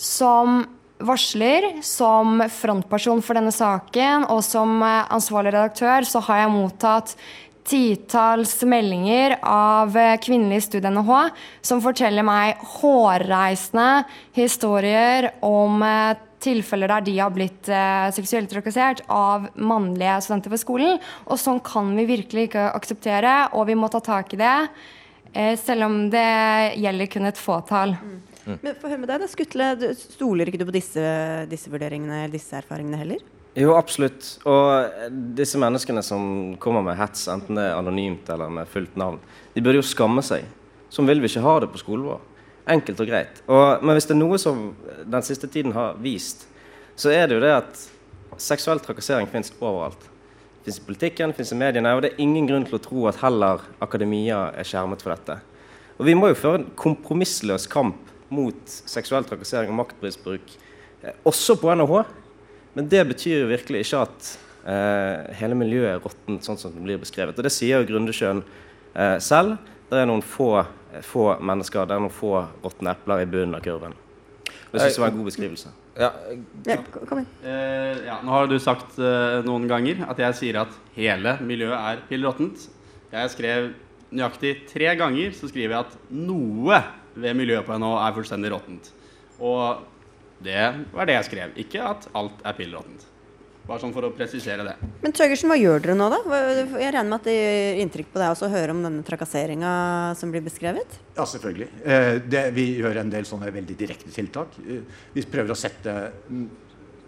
som 0.00 0.64
varsler, 1.00 1.82
som 1.84 2.42
frontperson 2.52 3.22
for 3.24 3.38
denne 3.38 3.52
saken 3.54 4.26
og 4.32 4.42
som 4.44 4.82
eh, 4.84 5.06
ansvarlig 5.12 5.54
redaktør, 5.54 6.04
så 6.04 6.20
har 6.26 6.42
jeg 6.42 6.52
mottatt 6.52 7.14
titalls 7.68 8.54
meldinger 8.68 9.36
av 9.46 9.94
kvinnelige 10.24 10.66
studie-NHH 10.68 11.30
som 11.66 11.82
forteller 11.84 12.26
meg 12.26 12.60
hårreisende 12.78 14.04
historier 14.36 15.30
om 15.46 15.82
eh, 15.84 16.18
tilfeller 16.40 16.90
der 16.90 17.04
de 17.06 17.16
har 17.18 17.32
blitt 17.34 17.68
eh, 17.68 18.08
seksuelt 18.16 18.50
trakassert 18.52 19.02
av 19.12 19.48
mannlige 19.54 20.18
studenter 20.24 20.54
ved 20.54 20.62
skolen. 20.62 21.02
Og 21.28 21.40
sånn 21.40 21.60
kan 21.64 21.92
vi 21.98 22.08
virkelig 22.08 22.48
ikke 22.48 22.70
akseptere, 22.72 23.36
og 23.56 23.68
vi 23.70 23.76
må 23.78 23.90
ta 23.92 24.00
tak 24.04 24.34
i 24.34 24.40
det. 24.40 24.56
Eh, 25.32 25.54
selv 25.60 25.86
om 25.86 26.00
det 26.12 26.26
gjelder 26.80 27.12
kun 27.12 27.30
et 27.30 27.40
fåtall. 27.40 27.94
Mm. 28.00 28.18
Men 28.64 28.72
å 28.72 28.88
høre 28.88 29.02
med 29.02 29.10
deg 29.12 29.22
da, 29.22 29.28
Skutle, 29.30 29.68
stoler 29.98 30.48
ikke 30.48 30.62
du 30.62 30.66
på 30.66 30.74
disse, 30.74 31.04
disse 31.50 31.70
vurderingene 31.70 32.24
eller 32.24 32.34
disse 32.34 32.56
erfaringene 32.58 32.98
heller? 32.98 33.20
Jo, 33.58 33.74
absolutt. 33.74 34.36
Og 34.46 35.10
disse 35.36 35.58
menneskene 35.58 36.02
som 36.06 36.54
kommer 36.62 36.84
med 36.86 36.98
hets, 37.00 37.26
enten 37.32 37.58
det 37.58 37.66
er 37.66 37.78
anonymt 37.78 38.28
eller 38.30 38.52
med 38.60 38.68
fullt 38.70 38.94
navn, 39.00 39.18
de 39.54 39.62
burde 39.64 39.80
jo 39.80 39.86
skamme 39.86 40.22
seg. 40.22 40.46
Sånn 40.90 41.08
vil 41.10 41.22
vi 41.22 41.30
ikke 41.30 41.42
ha 41.44 41.56
det 41.62 41.70
på 41.72 41.80
skolen 41.82 42.06
vår. 42.12 42.20
Enkelt 42.70 43.02
og 43.02 43.10
greit. 43.10 43.42
Og, 43.50 43.82
men 43.82 43.96
hvis 43.96 44.06
det 44.06 44.14
er 44.14 44.20
noe 44.20 44.38
som 44.38 44.70
den 45.02 45.26
siste 45.26 45.50
tiden 45.50 45.74
har 45.74 45.98
vist, 46.02 46.46
så 46.98 47.10
er 47.14 47.26
det 47.26 47.38
jo 47.38 47.42
det 47.42 47.52
at 47.56 47.84
seksuell 48.40 48.82
trakassering 48.82 49.28
fins 49.30 49.52
overalt. 49.58 50.02
Det 50.60 50.68
fins 50.68 50.80
i 50.82 50.86
politikken, 50.86 51.32
det 51.32 51.40
fins 51.40 51.54
i 51.54 51.58
mediene, 51.58 51.94
og 51.96 52.04
det 52.04 52.12
er 52.12 52.22
ingen 52.22 52.46
grunn 52.46 52.66
til 52.68 52.76
å 52.76 52.82
tro 52.84 53.06
at 53.10 53.20
heller 53.22 53.64
akademia 53.82 54.50
er 54.54 54.68
skjermet 54.68 55.02
for 55.02 55.14
dette. 55.14 55.38
Og 55.98 56.06
vi 56.06 56.14
må 56.16 56.30
jo 56.30 56.38
føre 56.38 56.60
en 56.60 56.70
kompromissløs 56.78 57.66
kamp 57.70 58.06
mot 58.30 58.60
seksuell 58.66 59.26
trakassering 59.26 59.72
og 59.72 59.80
maktmisbruk, 59.80 60.52
eh, 61.02 61.16
også 61.26 61.56
på 61.60 61.72
NHH. 61.74 62.04
Men 62.76 62.88
det 62.90 63.02
betyr 63.08 63.42
jo 63.42 63.50
virkelig 63.50 63.84
ikke 63.86 64.04
at 64.06 64.30
eh, 64.70 65.32
hele 65.40 65.58
miljøet 65.58 65.96
er 65.96 66.04
råttent, 66.04 66.46
sånn 66.46 66.60
som 66.60 66.74
det 66.74 66.84
blir 66.84 67.00
beskrevet. 67.02 67.38
Og 67.38 67.46
det 67.46 67.52
sier 67.54 67.82
jo 67.82 67.88
Grundesjøen 67.90 68.44
eh, 68.94 69.16
selv. 69.22 69.58
Det 69.90 69.98
er 69.98 70.06
noen 70.06 70.22
få, 70.22 70.52
få, 71.02 71.32
mennesker, 71.42 71.88
det 71.88 71.96
er 71.96 72.04
noen 72.04 72.14
få 72.14 72.36
råtne 72.62 72.94
epler 72.94 73.24
i 73.24 73.28
bunnen 73.30 73.58
av 73.58 73.64
kurven. 73.64 73.96
Det 74.70 74.78
syns 74.78 74.94
jeg 74.94 75.02
var 75.02 75.10
en 75.10 75.18
god 75.18 75.30
beskrivelse. 75.32 75.72
Ja, 75.98 76.12
ja 76.68 76.76
kom 76.94 77.18
igjen. 77.18 77.30
Eh, 77.42 78.04
ja, 78.06 78.20
nå 78.22 78.34
har 78.36 78.46
du 78.50 78.54
sagt 78.62 78.98
eh, 79.02 79.40
noen 79.46 79.66
ganger 79.70 80.04
at 80.06 80.22
jeg 80.22 80.38
sier 80.38 80.60
at 80.62 80.76
hele 80.94 81.34
miljøet 81.42 81.74
er 81.76 82.04
pill 82.08 82.26
råttent. 82.28 82.68
Jeg 83.10 83.32
skrev 83.34 83.72
nøyaktig 84.14 84.54
tre 84.70 84.94
ganger 84.98 85.34
så 85.34 85.50
skriver 85.50 85.74
jeg 85.74 85.86
at 85.88 85.98
noe 86.14 86.78
ved 87.18 87.36
miljøet 87.38 87.66
på 87.66 87.76
NHO 87.78 87.96
er 87.98 88.14
fullstendig 88.16 88.52
råttent. 88.54 88.92
Og 89.42 89.82
det 90.44 90.66
var 90.92 91.08
det 91.08 91.18
jeg 91.18 91.30
skrev. 91.30 91.56
Ikke 91.60 91.86
at 91.92 92.08
alt 92.16 92.44
er 92.46 92.56
pillråttent. 92.56 93.06
Bare 93.68 93.82
sånn 93.82 93.92
for 93.94 94.02
å 94.08 94.10
presisere 94.16 94.64
det. 94.66 94.72
Men 95.02 95.12
Tøgersen, 95.14 95.50
hva 95.52 95.58
gjør 95.60 95.82
dere 95.84 95.94
nå, 95.94 96.08
da? 96.10 96.18
Jeg 96.80 96.94
regner 96.94 97.10
med 97.10 97.18
at 97.20 97.28
det 97.28 97.34
gjør 97.36 97.82
inntrykk 97.84 98.08
på 98.10 98.22
deg 98.22 98.32
også 98.32 98.48
å 98.48 98.54
høre 98.54 98.74
om 98.74 98.80
denne 98.82 99.04
trakasseringa 99.06 99.72
som 100.18 100.32
blir 100.32 100.42
beskrevet? 100.42 100.96
Ja, 101.14 101.26
selvfølgelig. 101.28 101.68
Eh, 101.84 102.14
det, 102.24 102.42
vi 102.56 102.66
gjør 102.80 103.02
en 103.04 103.12
del 103.12 103.28
sånne 103.28 103.52
veldig 103.54 103.76
direkte 103.78 104.10
tiltak. 104.14 104.56
Eh, 104.64 104.80
vi 105.14 105.26
prøver 105.28 105.54
å 105.54 105.58
sette 105.60 105.94
mm, 106.26 106.48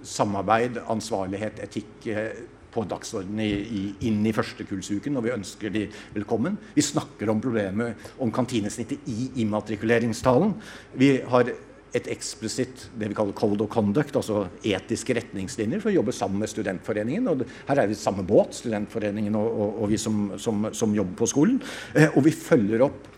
samarbeid, 0.07 0.79
ansvarlighet, 0.93 1.65
etikk 1.67 2.07
eh, 2.13 2.45
på 2.73 2.87
dagsordenen 2.89 3.99
inn 4.07 4.23
i 4.25 4.33
førstekullsuken 4.33 5.19
og 5.19 5.27
vi 5.27 5.35
ønsker 5.35 5.73
de 5.75 5.83
velkommen. 6.15 6.55
Vi 6.77 6.85
snakker 6.85 7.29
om 7.33 7.43
problemet 7.43 8.15
om 8.23 8.33
kantinesnittet 8.33 9.11
i 9.13 9.29
immatrikuleringstalen. 9.43 10.55
Vi 11.01 11.11
har 11.35 11.53
et 11.93 12.09
eksplisitt 12.13 12.87
det 12.99 13.11
vi 13.11 13.17
kaller 13.17 13.37
code 13.37 13.65
of 13.65 13.71
conduct, 13.73 14.17
altså 14.17 14.47
etiske 14.65 15.17
retningslinjer, 15.19 15.83
for 15.83 15.93
å 15.93 15.97
jobbe 15.99 16.15
sammen 16.17 16.41
med 16.41 16.51
Studentforeningen. 16.53 17.29
og 17.29 17.45
Her 17.69 17.83
er 17.83 17.91
vi 17.91 17.99
samme 17.99 18.25
båt, 18.27 18.57
Studentforeningen 18.57 19.37
og, 19.39 19.49
og, 19.51 19.83
og 19.83 19.93
vi 19.93 20.01
som, 20.01 20.23
som, 20.41 20.71
som, 20.73 20.95
jobber 20.97 21.19
på 21.21 21.29
skolen. 21.29 21.61
Eh, 21.95 22.09
og 22.17 22.25
vi 22.27 22.33
følger 22.37 22.87
opp 22.89 23.11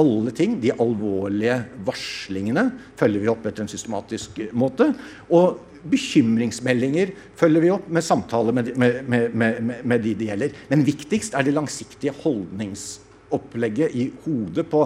alle 0.00 0.34
ting. 0.36 0.58
De 0.60 0.72
alvorlige 0.76 1.56
varslingene 1.86 2.68
følger 3.00 3.24
vi 3.24 3.32
opp 3.32 3.48
etter 3.48 3.64
en 3.64 3.72
systematisk 3.72 4.42
måte. 4.52 4.92
Og 5.32 5.66
bekymringsmeldinger 5.90 7.14
følger 7.40 7.64
vi 7.64 7.72
opp 7.72 7.86
med 7.88 8.04
samtaler 8.04 8.56
med, 8.56 8.74
med, 8.76 9.32
med, 9.32 9.78
med 9.80 10.04
de 10.04 10.16
det 10.18 10.28
gjelder. 10.28 10.58
Men 10.72 10.84
viktigst 10.86 11.36
er 11.36 11.46
det 11.46 11.56
langsiktige 11.56 12.12
holdningsopplegget 12.20 13.96
i 13.96 14.10
hodet 14.26 14.66
på 14.68 14.84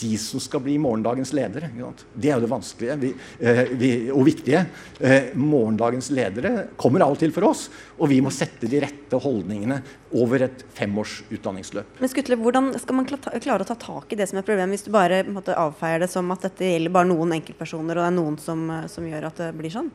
de 0.00 0.18
som 0.18 0.40
skal 0.40 0.62
bli 0.64 0.76
morgendagens 0.80 1.32
ledere. 1.36 1.70
Det 2.14 2.30
er 2.30 2.36
jo 2.36 2.44
det 2.44 2.50
vanskelige 2.50 2.96
vi, 3.00 3.12
eh, 3.40 3.62
vi, 3.78 3.90
og 4.14 4.24
viktige. 4.26 4.64
Eh, 5.00 5.30
morgendagens 5.34 6.10
ledere 6.14 6.68
kommer 6.76 7.04
av 7.04 7.16
og 7.16 7.20
til 7.20 7.32
for 7.34 7.48
oss, 7.50 7.68
og 7.98 8.08
vi 8.12 8.20
må 8.24 8.32
sette 8.34 8.70
de 8.70 8.82
rette 8.84 9.20
holdningene 9.22 9.80
over 10.18 10.46
et 10.48 10.64
femårs 10.76 11.22
utdanningsløp. 11.30 11.98
Men 12.00 12.12
Skutle, 12.12 12.38
Hvordan 12.38 12.72
skal 12.78 12.94
man 12.94 13.08
klare 13.08 13.64
å 13.64 13.68
ta 13.68 13.74
tak 13.74 14.12
i 14.12 14.16
det 14.16 14.28
som 14.30 14.38
er 14.38 14.46
problemet, 14.46 14.76
hvis 14.76 14.86
du 14.86 14.92
bare 14.94 15.24
måte, 15.26 15.56
avfeier 15.58 16.00
det 16.00 16.10
som 16.10 16.30
at 16.32 16.46
dette 16.46 16.64
gjelder 16.64 16.94
bare 16.94 17.10
noen 17.10 17.34
enkeltpersoner, 17.40 17.98
og 17.98 18.04
det 18.04 18.10
er 18.12 18.18
noen 18.18 18.38
som, 18.38 18.70
eh, 18.70 18.86
som 18.86 19.04
gjør 19.04 19.26
at 19.32 19.36
det 19.36 19.54
blir 19.58 19.74
sånn? 19.74 19.90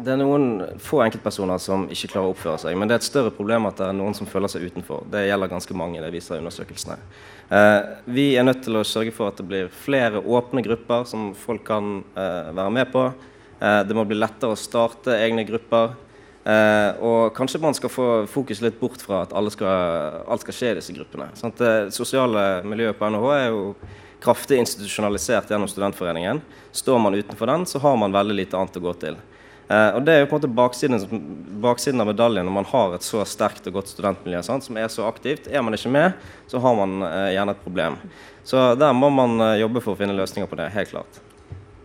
Det 0.00 0.14
er 0.14 0.16
noen 0.16 0.78
få 0.80 1.02
enkeltpersoner 1.04 1.58
som 1.60 1.82
ikke 1.92 2.14
klarer 2.14 2.30
å 2.30 2.32
oppføre 2.32 2.60
seg. 2.62 2.76
Men 2.78 2.88
det 2.88 2.94
er 2.94 3.02
et 3.02 3.08
større 3.08 3.32
problem 3.36 3.66
at 3.68 3.76
det 3.76 3.88
er 3.90 3.96
noen 3.98 4.14
som 4.16 4.28
føler 4.28 4.48
seg 4.48 4.64
utenfor. 4.70 5.04
Det 5.12 5.26
gjelder 5.26 5.50
ganske 5.50 5.76
mange. 5.76 6.00
det 6.00 6.12
viser 6.14 6.40
undersøkelsene. 6.40 6.96
Eh, 7.50 7.80
vi 8.04 8.28
er 8.38 8.46
nødt 8.46 8.62
til 8.62 8.78
å 8.78 8.86
sørge 8.86 9.10
for 9.14 9.30
at 9.30 9.40
det 9.40 9.48
blir 9.48 9.72
flere 9.74 10.20
åpne 10.22 10.62
grupper 10.62 11.02
som 11.10 11.32
folk 11.34 11.64
kan 11.66 11.96
eh, 12.14 12.52
være 12.54 12.74
med 12.76 12.92
på. 12.92 13.08
Eh, 13.58 13.80
det 13.88 13.96
må 13.96 14.04
bli 14.06 14.18
lettere 14.18 14.54
å 14.54 14.58
starte 14.58 15.18
egne 15.18 15.46
grupper. 15.48 15.98
og 17.04 17.34
kanskje 17.36 17.60
man 17.60 17.74
skal 17.76 17.90
få 17.92 18.04
fokus 18.26 18.62
litt 18.64 18.78
bort 18.80 19.02
fra 19.04 19.20
at 19.22 19.34
skal, 19.52 20.24
alt 20.26 20.40
skal 20.40 20.54
skje 20.56 20.70
i 20.70 20.78
disse 20.78 20.94
gruppene. 20.96 21.28
Sånn 21.36 21.52
det 21.58 21.92
sosiale 21.92 22.62
miljøet 22.64 22.96
på 22.98 23.10
NHH 23.12 23.26
er 23.34 23.50
jo 23.52 23.74
kraftig 24.24 24.58
institusjonalisert 24.58 25.52
gjennom 25.52 25.68
Studentforeningen. 25.68 26.40
Står 26.72 26.98
man 26.98 27.14
utenfor 27.14 27.46
den, 27.46 27.66
så 27.66 27.78
har 27.84 27.96
man 28.00 28.16
veldig 28.16 28.38
lite 28.38 28.56
annet 28.56 28.80
å 28.80 28.82
gå 28.86 28.94
til. 29.04 29.20
Eh, 29.70 29.90
og 29.94 30.02
Det 30.02 30.14
er 30.14 30.24
jo 30.24 30.28
på 30.30 30.34
en 30.34 30.40
måte 30.40 30.50
baksiden, 30.50 31.22
baksiden, 31.62 32.02
av 32.02 32.10
medaljen 32.10 32.46
når 32.48 32.54
man 32.56 32.68
har 32.72 32.96
et 32.96 33.06
så 33.06 33.22
sterkt 33.28 33.68
og 33.70 33.78
godt 33.78 33.92
studentmiljø 33.92 34.42
sant, 34.42 34.66
som 34.66 34.78
er 34.80 34.90
så 34.90 35.06
aktivt. 35.06 35.46
Er 35.46 35.62
man 35.62 35.76
ikke 35.76 35.92
med, 35.94 36.16
så 36.50 36.58
har 36.62 36.74
man 36.74 37.04
eh, 37.06 37.32
gjerne 37.36 37.54
et 37.54 37.62
problem. 37.62 37.98
Så 38.42 38.72
der 38.80 38.94
må 38.96 39.12
man 39.14 39.38
eh, 39.38 39.60
jobbe 39.62 39.82
for 39.84 39.94
å 39.94 40.00
finne 40.00 40.16
løsninger 40.18 40.50
på 40.50 40.58
det. 40.58 40.72
helt 40.74 40.90
klart. 40.90 41.20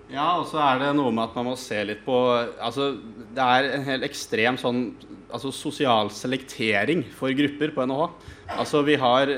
Ja, 0.10 0.38
og 0.40 0.48
så 0.50 0.58
er 0.62 0.80
det 0.82 0.94
noe 0.98 1.12
med 1.14 1.28
at 1.28 1.38
man 1.38 1.50
må 1.50 1.56
se 1.60 1.80
litt 1.84 2.04
på 2.06 2.16
altså, 2.62 2.92
Det 3.34 3.42
er 3.42 3.72
en 3.74 3.86
helt 3.88 4.06
ekstrem 4.06 4.58
sånn 4.62 4.84
altså, 5.34 5.50
sosial 5.54 6.12
selektering 6.14 7.02
for 7.18 7.34
grupper 7.38 7.74
på 7.76 7.86
NHH. 7.90 8.06
Altså 8.56 8.82
vi 8.86 8.96
har, 9.02 9.32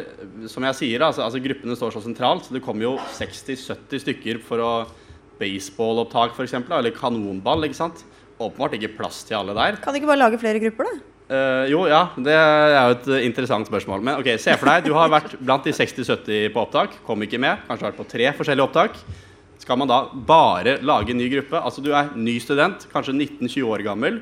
som 0.52 0.68
jeg 0.68 0.80
sier, 0.82 1.04
altså, 1.04 1.24
altså 1.26 1.42
gruppene 1.44 1.76
står 1.76 1.96
så 1.96 2.04
sentralt. 2.04 2.46
så 2.46 2.56
Det 2.56 2.64
kommer 2.64 2.88
jo 2.88 2.94
60-70 3.18 4.04
stykker 4.06 4.40
for 4.44 4.64
å 4.64 4.72
baseballopptak 5.40 6.36
f.eks. 6.36 6.56
Eller 6.64 6.96
kanonball. 6.96 7.68
ikke 7.68 7.80
sant? 7.80 8.06
Åpenbart 8.40 8.78
ikke 8.78 8.96
plass 8.98 9.24
til 9.28 9.38
alle 9.40 9.56
der. 9.58 9.80
Kan 9.84 9.94
du 9.94 10.02
ikke 10.02 10.10
bare 10.10 10.24
lage 10.26 10.42
flere 10.42 10.62
grupper, 10.64 10.90
da? 10.90 11.14
Uh, 11.28 11.66
jo, 11.68 11.82
ja. 11.92 12.06
Det 12.16 12.34
er 12.34 12.78
jo 12.78 12.96
et 12.96 13.08
interessant 13.28 13.68
spørsmål. 13.68 14.04
Men 14.06 14.22
ok, 14.22 14.32
se 14.40 14.56
for 14.56 14.72
deg, 14.72 14.88
du 14.88 14.96
har 14.96 15.12
vært 15.12 15.36
blant 15.42 15.66
de 15.68 15.76
60-70 15.76 16.54
på 16.56 16.64
opptak. 16.64 17.00
Kom 17.08 17.24
ikke 17.26 17.42
med. 17.42 17.66
Kanskje 17.68 17.90
vært 17.90 18.00
på 18.00 18.08
tre 18.14 18.32
forskjellige 18.38 18.70
opptak. 18.70 19.02
Skal 19.60 19.80
man 19.82 19.90
da 19.90 20.06
bare 20.14 20.78
lage 20.86 21.12
en 21.12 21.20
ny 21.20 21.28
gruppe? 21.34 21.60
Altså 21.60 21.84
du 21.84 21.92
er 21.92 22.14
ny 22.16 22.38
student, 22.40 22.88
kanskje 22.94 23.18
19-20 23.18 23.68
år 23.68 23.84
gammel. 23.90 24.22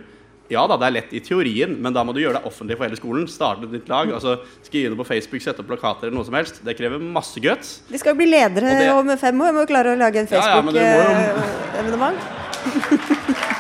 Ja 0.50 0.68
da, 0.70 0.78
det 0.78 0.86
er 0.88 0.94
lett 1.00 1.14
i 1.18 1.22
teorien, 1.26 1.72
men 1.82 1.94
da 1.94 2.04
må 2.06 2.14
du 2.14 2.20
gjøre 2.22 2.38
det 2.38 2.50
offentlig 2.50 2.78
for 2.78 2.86
hele 2.86 2.98
skolen. 3.00 3.26
Starte 3.30 3.66
et 3.66 3.74
nytt 3.74 3.90
lag, 3.90 4.12
altså 4.14 4.36
skrive 4.66 4.92
noe 4.94 5.00
på 5.02 5.08
Facebook, 5.10 5.42
sette 5.42 5.62
opp 5.64 5.70
plakater 5.72 6.08
eller 6.08 6.18
noe 6.20 6.28
som 6.28 6.38
helst. 6.38 6.62
Det 6.66 6.78
krever 6.78 7.02
masse 7.02 7.42
guts. 7.42 7.80
De 7.90 8.02
skal 8.02 8.14
jo 8.14 8.22
bli 8.22 8.30
ledere 8.30 8.78
det... 8.78 8.92
om 8.94 9.10
fem 9.18 9.42
år. 9.42 9.54
Må 9.58 9.66
jo 9.66 9.72
klare 9.74 9.94
å 9.94 10.00
lage 10.00 10.22
en 10.22 10.30
Facebook-evenement. 10.30 12.22
Ja, 12.22 12.26
ja, 12.66 13.52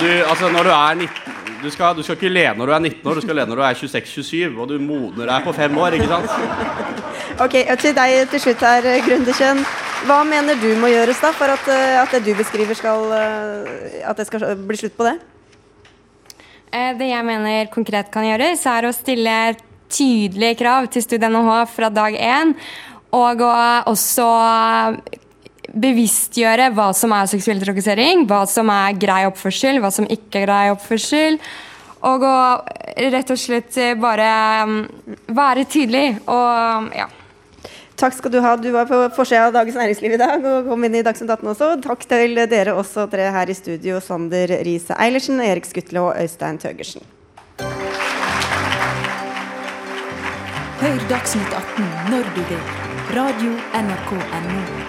du, 0.00 0.10
altså 0.24 0.50
når 0.52 0.68
du 0.68 0.72
er 0.74 0.94
19 1.06 1.38
du 1.60 1.68
skal, 1.70 1.96
du 1.96 2.02
skal, 2.02 2.16
ikke 2.16 2.32
le 2.32 2.46
når 2.56 2.66
du 2.66 2.72
er 2.72 2.78
19 2.78 3.08
år, 3.10 3.18
du 3.18 3.24
skal 3.24 3.36
le 3.36 3.44
når 3.48 3.58
du 3.60 3.62
er 3.66 3.78
26-27. 3.82 4.56
Og 4.56 4.68
du 4.68 4.78
modner 4.80 5.28
deg 5.28 5.44
på 5.44 5.52
fem 5.52 5.78
år, 5.78 5.96
ikke 5.98 6.08
sant? 6.08 6.30
ok, 7.44 7.56
og 7.60 7.82
Til 7.82 7.96
deg 7.96 8.16
til 8.32 8.44
slutt 8.46 8.64
her, 8.64 8.88
Grundekjønn. 9.06 9.64
Hva 10.08 10.22
mener 10.24 10.56
du 10.56 10.70
må 10.80 10.88
gjøres 10.88 11.20
da 11.20 11.32
for 11.36 11.52
at, 11.52 11.66
eh, 11.68 11.98
at 12.00 12.14
det 12.16 12.22
du 12.24 12.32
beskriver 12.38 12.72
skal 12.78 13.10
eh, 13.12 13.98
At 14.08 14.16
det 14.16 14.24
skal 14.30 14.54
bli 14.56 14.78
slutt 14.80 14.96
på 14.96 15.04
det? 15.04 15.18
Eh, 16.72 16.94
det 16.96 17.10
jeg 17.10 17.26
mener 17.26 17.68
konkret 17.72 18.08
kan 18.14 18.24
gjøres, 18.24 18.64
er 18.64 18.88
å 18.88 18.94
stille 18.96 19.36
tydelige 19.90 20.60
krav 20.62 20.88
til 20.88 21.04
Studie 21.04 21.28
NHH 21.28 21.64
fra 21.74 21.90
dag 21.92 22.16
én. 22.16 22.54
Og 23.12 23.42
å 23.42 23.54
også 23.90 24.26
bevisstgjøre 25.72 26.70
hva 26.76 26.90
som 26.96 27.12
er 27.16 27.30
seksuell 27.30 27.60
trakassering, 27.62 28.26
hva 28.30 28.44
som 28.50 28.70
er 28.72 28.98
grei 29.00 29.22
oppførsel, 29.28 29.80
hva 29.82 29.92
som 29.94 30.08
ikke 30.10 30.42
er 30.42 30.48
grei 30.48 30.64
oppførsel. 30.74 31.40
Og 32.08 32.24
å 32.24 32.36
rett 33.12 33.30
og 33.30 33.38
slett 33.38 33.76
bare 34.00 34.28
um, 34.64 34.76
være 35.36 35.66
tydelig 35.68 36.20
og 36.24 36.94
ja. 36.96 37.10
Takk 38.00 38.14
skal 38.16 38.32
du 38.32 38.38
ha. 38.40 38.54
Du 38.56 38.70
var 38.72 38.86
på 38.88 38.96
forsida 39.12 39.50
av 39.50 39.52
Dagens 39.52 39.76
Næringsliv 39.76 40.14
i 40.16 40.20
dag 40.20 40.40
og 40.40 40.70
kom 40.70 40.86
inn 40.88 40.96
i 40.96 41.02
Dagsnytt 41.04 41.34
18 41.34 41.50
også. 41.52 41.68
Takk 41.84 42.06
til 42.08 42.40
dere 42.48 42.72
også 42.80 43.04
tre 43.12 43.28
her 43.28 43.52
i 43.52 43.56
studio, 43.56 44.00
Sander 44.00 44.54
Riise 44.64 44.96
Eilertsen, 44.96 45.42
Erik 45.44 45.68
Skutle 45.68 46.06
og 46.08 46.14
Øystein 46.16 46.56
Tøgersen. 46.62 47.04
Hør 50.80 51.02
Dagsnytt 51.12 51.52
18 51.52 51.90
når 52.14 52.32
du 52.38 52.46
vil. 52.48 52.68
Radio 53.12 53.58
NRK 53.76 54.16
NO. 54.46 54.79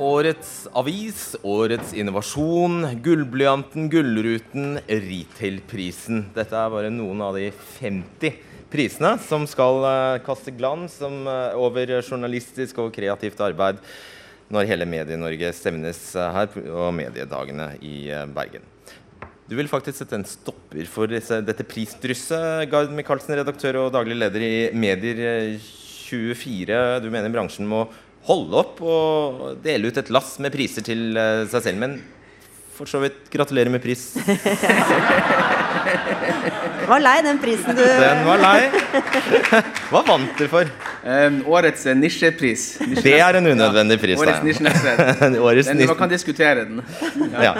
Årets 0.00 0.68
avis, 0.72 1.36
årets 1.44 1.90
innovasjon, 1.92 2.86
Gullblyanten, 3.04 3.90
Gullruten, 3.92 4.78
Retail-prisen. 4.88 6.22
Dette 6.32 6.56
er 6.56 6.72
bare 6.72 6.92
noen 6.94 7.20
av 7.20 7.36
de 7.36 7.50
50 7.52 8.38
prisene 8.72 9.10
som 9.20 9.44
skal 9.50 9.84
eh, 9.84 10.22
kaste 10.24 10.54
glans 10.56 10.96
eh, 11.04 11.58
over 11.60 11.92
journalistisk 12.00 12.80
og 12.80 12.94
kreativt 12.96 13.44
arbeid 13.44 13.84
når 14.48 14.72
hele 14.72 14.88
Medie-Norge 14.88 15.52
stevnes 15.58 16.00
eh, 16.16 16.32
her 16.32 16.48
på 16.54 16.88
mediedagene 16.96 17.74
i 17.84 18.08
Bergen. 18.32 18.64
Du 19.50 19.58
vil 19.58 19.68
faktisk 19.68 20.00
sette 20.00 20.16
en 20.16 20.24
stopper 20.24 20.88
for 20.88 21.12
disse, 21.12 21.42
dette 21.44 21.68
prisdrysset, 21.68 22.70
Gard 22.72 22.96
Michaelsen, 22.96 23.36
redaktør 23.42 23.82
og 23.84 23.92
daglig 23.98 24.16
leder 24.16 24.48
i 24.48 24.54
Medier 24.72 25.26
eh, 25.28 25.72
24. 26.10 27.02
Du 27.04 27.12
mener 27.12 27.32
bransjen 27.34 27.68
må 27.68 27.84
holde 28.28 28.56
opp 28.60 28.80
og 28.84 29.58
dele 29.64 29.88
ut 29.90 29.96
et 30.00 30.10
lass 30.12 30.34
med 30.42 30.52
priser 30.54 30.84
til 30.86 31.16
eh, 31.16 31.46
seg 31.50 31.62
selv. 31.68 31.78
Men 31.82 31.98
for 32.76 32.88
så 32.88 33.00
vidt 33.02 33.26
gratulerer 33.32 33.72
med 33.72 33.82
pris. 33.84 34.12
Var 36.90 37.02
lei 37.02 37.18
den 37.22 37.38
prisen 37.38 37.76
du 37.78 37.82
Den 37.84 38.24
var 38.26 38.40
lei. 38.42 38.70
Hva 39.92 40.00
vant 40.06 40.32
du 40.38 40.46
for? 40.50 40.70
årets 41.46 41.84
nisjepris. 41.94 42.64
nisjepris. 42.80 43.04
Det 43.04 43.14
er 43.22 43.38
en 43.38 43.46
unødvendig 43.52 44.00
pris. 44.02 44.18
da. 44.18 44.24
Årets 44.24 44.42
nisjenettsted. 44.46 44.96
Den- 45.70 45.86
Man 45.86 45.98
kan 46.00 46.10
diskutere 46.10 46.64
den. 46.64 46.82
Ja. 47.30 47.52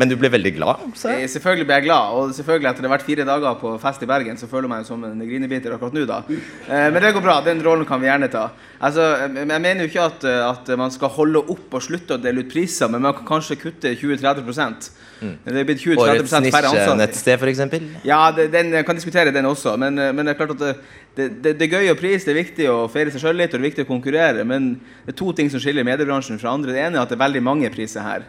Men 0.00 0.08
du 0.08 0.16
ble 0.16 0.30
veldig 0.32 0.52
glad? 0.56 0.84
Jeg, 0.96 1.28
Selvfølgelig 1.34 1.66
ble 1.68 1.78
jeg 1.78 1.86
glad, 1.88 2.16
og 2.16 2.32
selvfølgelig 2.36 2.70
etter 2.70 2.84
det 2.84 2.90
har 2.90 2.94
vært 2.96 3.06
fire 3.06 3.26
dager 3.28 3.58
på 3.60 3.74
fest 3.82 4.04
i 4.04 4.08
Bergen, 4.08 4.40
så 4.40 4.48
føler 4.50 4.68
jeg 4.68 4.74
meg 4.74 4.88
som 4.88 5.04
en 5.08 5.24
grinebiter 5.28 5.76
akkurat 5.76 5.96
nå, 5.96 6.06
da. 6.08 6.22
Eh, 6.32 6.88
Men 6.92 6.98
det 7.02 7.12
går 7.16 7.24
bra, 7.24 7.38
den 7.44 7.62
rollen 7.64 7.88
kan 7.88 8.00
vi 8.02 8.08
gjerne 8.08 8.30
ta. 8.32 8.48
Altså, 8.80 9.04
jeg 9.22 9.46
jeg 9.52 9.62
mener 9.66 9.84
jo 9.84 9.90
ikke 9.90 10.08
at, 10.08 10.24
eh, 10.24 10.48
at 10.48 10.72
man 10.80 10.90
skal 10.90 11.12
holde 11.12 11.44
opp 11.54 11.76
og 11.78 11.84
slutte 11.84 12.16
å 12.16 12.22
dele 12.22 12.42
ut 12.42 12.50
priser, 12.52 12.88
men 12.90 13.04
man 13.04 13.14
kan 13.14 13.28
kanskje 13.36 13.60
kutte 13.60 13.94
20-30 13.94 14.90
Mm. 15.22 15.36
Det 15.44 15.60
er 15.60 15.66
blitt 15.68 15.78
20-30 15.78 16.00
Årets 16.02 16.32
færre 16.34 16.66
ansatte. 16.66 16.96
nisjenettsted, 16.96 17.36
f.eks.? 17.38 17.84
Ja, 18.02 18.32
det, 18.34 18.48
den 18.50 18.72
jeg 18.74 18.86
kan 18.88 18.98
diskutere 18.98 19.30
den 19.30 19.46
også, 19.46 19.76
men, 19.78 19.98
eh, 19.98 20.10
men 20.10 20.26
det 20.26 20.34
er 20.34 20.38
klart 20.40 20.56
at 20.56 20.80
det, 21.14 21.26
det, 21.44 21.52
det 21.60 21.68
er 21.68 21.76
gøy 21.78 21.92
å 21.92 21.98
prise, 21.98 22.26
det 22.26 22.32
er 22.34 22.40
viktig 22.40 22.66
å 22.72 22.78
feire 22.90 23.12
seg 23.14 23.22
sjøl 23.22 23.38
litt, 23.38 23.52
og 23.52 23.60
det 23.60 23.62
er 23.62 23.68
viktig 23.68 23.84
å 23.86 23.90
konkurrere, 23.90 24.42
men 24.48 24.72
det 25.04 25.14
er 25.14 25.18
to 25.20 25.30
ting 25.36 25.50
som 25.52 25.62
skiller 25.62 25.86
mediebransjen 25.86 26.40
fra 26.42 26.56
andre. 26.56 26.74
Det 26.74 26.82
ene 26.82 26.98
er 26.98 27.04
at 27.04 27.12
det 27.12 27.18
er 27.18 27.22
veldig 27.22 27.44
mange 27.44 27.70
priser 27.70 28.02
her. 28.06 28.26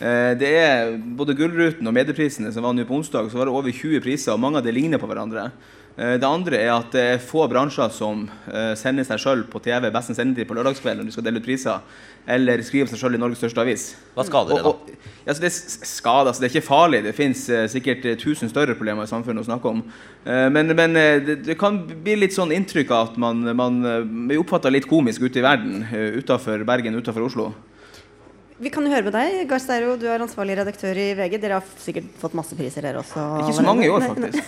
Eh, 0.00 0.34
Det 0.36 0.50
er 0.60 0.96
både 1.16 1.34
Gullruten 1.36 1.86
og 1.88 1.94
medieprisene 1.96 2.52
som 2.52 2.62
var 2.66 2.74
nå 2.76 2.84
på 2.84 2.98
onsdag, 2.98 3.30
så 3.32 3.38
var 3.40 3.48
det 3.48 3.54
over 3.56 3.72
20 3.72 4.02
priser, 4.04 4.32
og 4.34 4.40
mange 4.42 4.58
av 4.60 4.64
dem 4.66 4.74
ligner 4.76 4.98
på 5.00 5.08
hverandre. 5.08 5.50
Eh, 5.96 6.18
Det 6.20 6.24
andre 6.28 6.58
er 6.60 6.72
at 6.74 6.90
det 6.92 7.00
er 7.14 7.18
få 7.24 7.46
bransjer 7.48 7.88
som 7.90 8.28
eh, 8.52 8.74
sender 8.76 9.04
seg 9.08 9.18
sjøl 9.18 9.44
på 9.48 9.62
TV 9.64 9.88
best 9.90 10.10
en 10.12 10.18
sendetid 10.18 10.46
på 10.46 10.54
lørdagskveld 10.58 11.00
når 11.00 11.06
de 11.08 11.12
skal 11.16 11.24
dele 11.24 11.40
ut 11.40 11.46
priser, 11.46 11.80
eller 12.28 12.60
skriver 12.60 12.90
seg 12.92 12.98
sjøl 13.00 13.14
i 13.16 13.20
Norges 13.22 13.38
største 13.40 13.62
avis. 13.64 13.94
Hva 14.14 14.26
skader 14.26 14.56
det, 14.56 14.62
da? 14.64 14.68
Og- 14.68 14.84
og- 14.84 14.90
altså 15.26 15.40
det 15.40 15.48
er 15.48 15.86
skade, 15.88 16.28
altså 16.28 16.40
det 16.40 16.50
er 16.50 16.60
ikke 16.60 16.68
farlig. 16.68 17.02
Det 17.02 17.14
fins 17.14 17.46
sikkert 17.72 18.18
tusen 18.20 18.50
større 18.50 18.74
problemer 18.76 19.04
i 19.04 19.06
samfunnet 19.06 19.40
å 19.40 19.48
snakke 19.48 19.64
om. 19.70 19.82
Men 20.26 20.74
men 20.76 20.92
det, 20.92 21.44
det 21.46 21.56
kan 21.58 21.78
bli 21.86 22.16
litt 22.16 22.32
sånn 22.34 22.50
inntrykk 22.52 22.90
av 22.90 23.08
at 23.12 23.16
man, 23.16 23.56
man 23.56 23.80
blir 24.28 24.38
oppfatta 24.42 24.68
litt 24.70 24.88
komisk 24.88 25.22
ute 25.22 25.38
i 25.38 25.42
verden. 25.42 25.86
Utafor 26.18 26.64
Bergen, 26.66 26.94
utafor 27.00 27.24
Oslo. 27.24 27.54
Vi 28.56 28.70
kan 28.72 28.86
jo 28.86 28.88
høre 28.88 29.04
med 29.04 29.12
deg. 29.12 29.34
Gahr 29.50 29.60
Steiro, 29.60 29.96
du 30.00 30.06
er 30.08 30.22
ansvarlig 30.24 30.54
redaktør 30.56 30.96
i 30.96 31.10
VG. 31.18 31.34
Dere 31.42 31.58
har 31.58 31.66
sikkert 31.82 32.06
fått 32.20 32.36
masse 32.38 32.56
priser, 32.56 32.86
dere 32.86 33.02
også? 33.02 33.20
Ikke 33.42 33.56
så 33.58 33.64
mange 33.66 33.84
i 33.84 33.90
år, 33.92 34.06
faktisk. 34.08 34.44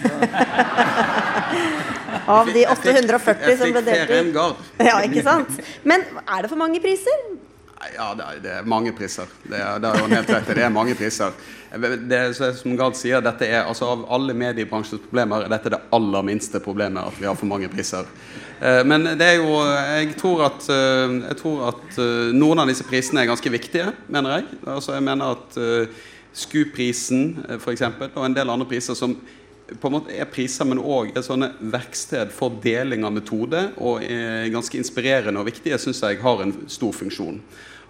Av 2.38 2.48
de 2.52 2.62
840 2.72 3.58
som 3.60 3.74
ble 3.76 3.82
delt 3.84 4.08
ut. 4.32 4.64
Ja, 4.84 4.96
ikke 5.04 5.24
sant? 5.26 5.52
Men 5.88 6.04
er 6.24 6.44
det 6.44 6.50
for 6.52 6.60
mange 6.60 6.80
priser? 6.84 7.20
Ja, 7.78 8.14
det 8.14 8.24
er, 8.24 8.38
det 8.42 8.52
er 8.58 8.66
mange 8.66 8.90
priser. 8.96 9.28
Det 9.46 9.54
er, 9.58 9.78
det 9.78 9.88
er 9.88 10.00
jo 10.02 10.08
helt 10.10 10.30
rett. 10.34 10.48
Det 10.50 10.64
er 10.66 10.72
mange 10.74 10.96
priser. 10.98 11.34
Det, 12.10 12.18
som 12.58 12.74
Gard 12.78 12.96
sier, 12.98 13.20
dette 13.22 13.46
er 13.46 13.66
altså 13.68 13.90
Av 13.92 14.04
alle 14.16 14.34
mediebransjens 14.34 15.02
problemer 15.04 15.44
er 15.44 15.52
dette 15.52 15.72
det 15.74 15.80
aller 15.94 16.24
minste 16.26 16.62
problemet, 16.64 17.04
at 17.04 17.20
vi 17.20 17.28
har 17.28 17.36
for 17.38 17.50
mange 17.50 17.68
priser. 17.70 18.08
Eh, 18.58 18.82
Men 18.88 19.04
det 19.20 19.26
er 19.26 19.38
jo 19.38 19.60
Jeg 19.62 20.16
tror 20.18 20.46
at, 20.48 20.68
eh, 20.74 21.16
jeg 21.28 21.38
tror 21.42 21.66
at 21.68 21.98
eh, 22.02 22.34
noen 22.34 22.64
av 22.64 22.70
disse 22.72 22.86
prisene 22.88 23.22
er 23.22 23.30
ganske 23.30 23.52
viktige, 23.52 23.92
mener 24.08 24.38
jeg. 24.38 24.46
Altså 24.66 24.96
Jeg 24.96 25.06
mener 25.06 25.36
at 25.36 25.58
SKU-prisen 26.38 27.44
f.eks., 27.58 27.82
og 28.14 28.24
en 28.24 28.34
del 28.34 28.50
andre 28.50 28.66
priser 28.68 28.94
som 28.94 29.16
på 29.76 29.88
en 29.88 29.96
måte 29.98 30.14
er 30.16 30.28
priser, 30.32 30.66
men 30.68 30.80
òg 30.80 31.12
et 31.12 31.26
sånne 31.26 31.50
verksted 31.60 32.32
for 32.34 32.56
deling 32.64 33.04
av 33.04 33.14
metode, 33.16 33.66
og 33.76 34.04
er 34.04 34.48
ganske 34.54 34.78
inspirerende 34.80 35.42
og 35.42 35.50
viktige, 35.50 35.78
syns 35.80 36.00
jeg 36.04 36.22
har 36.22 36.44
en 36.44 36.54
stor 36.70 36.94
funksjon. 36.96 37.42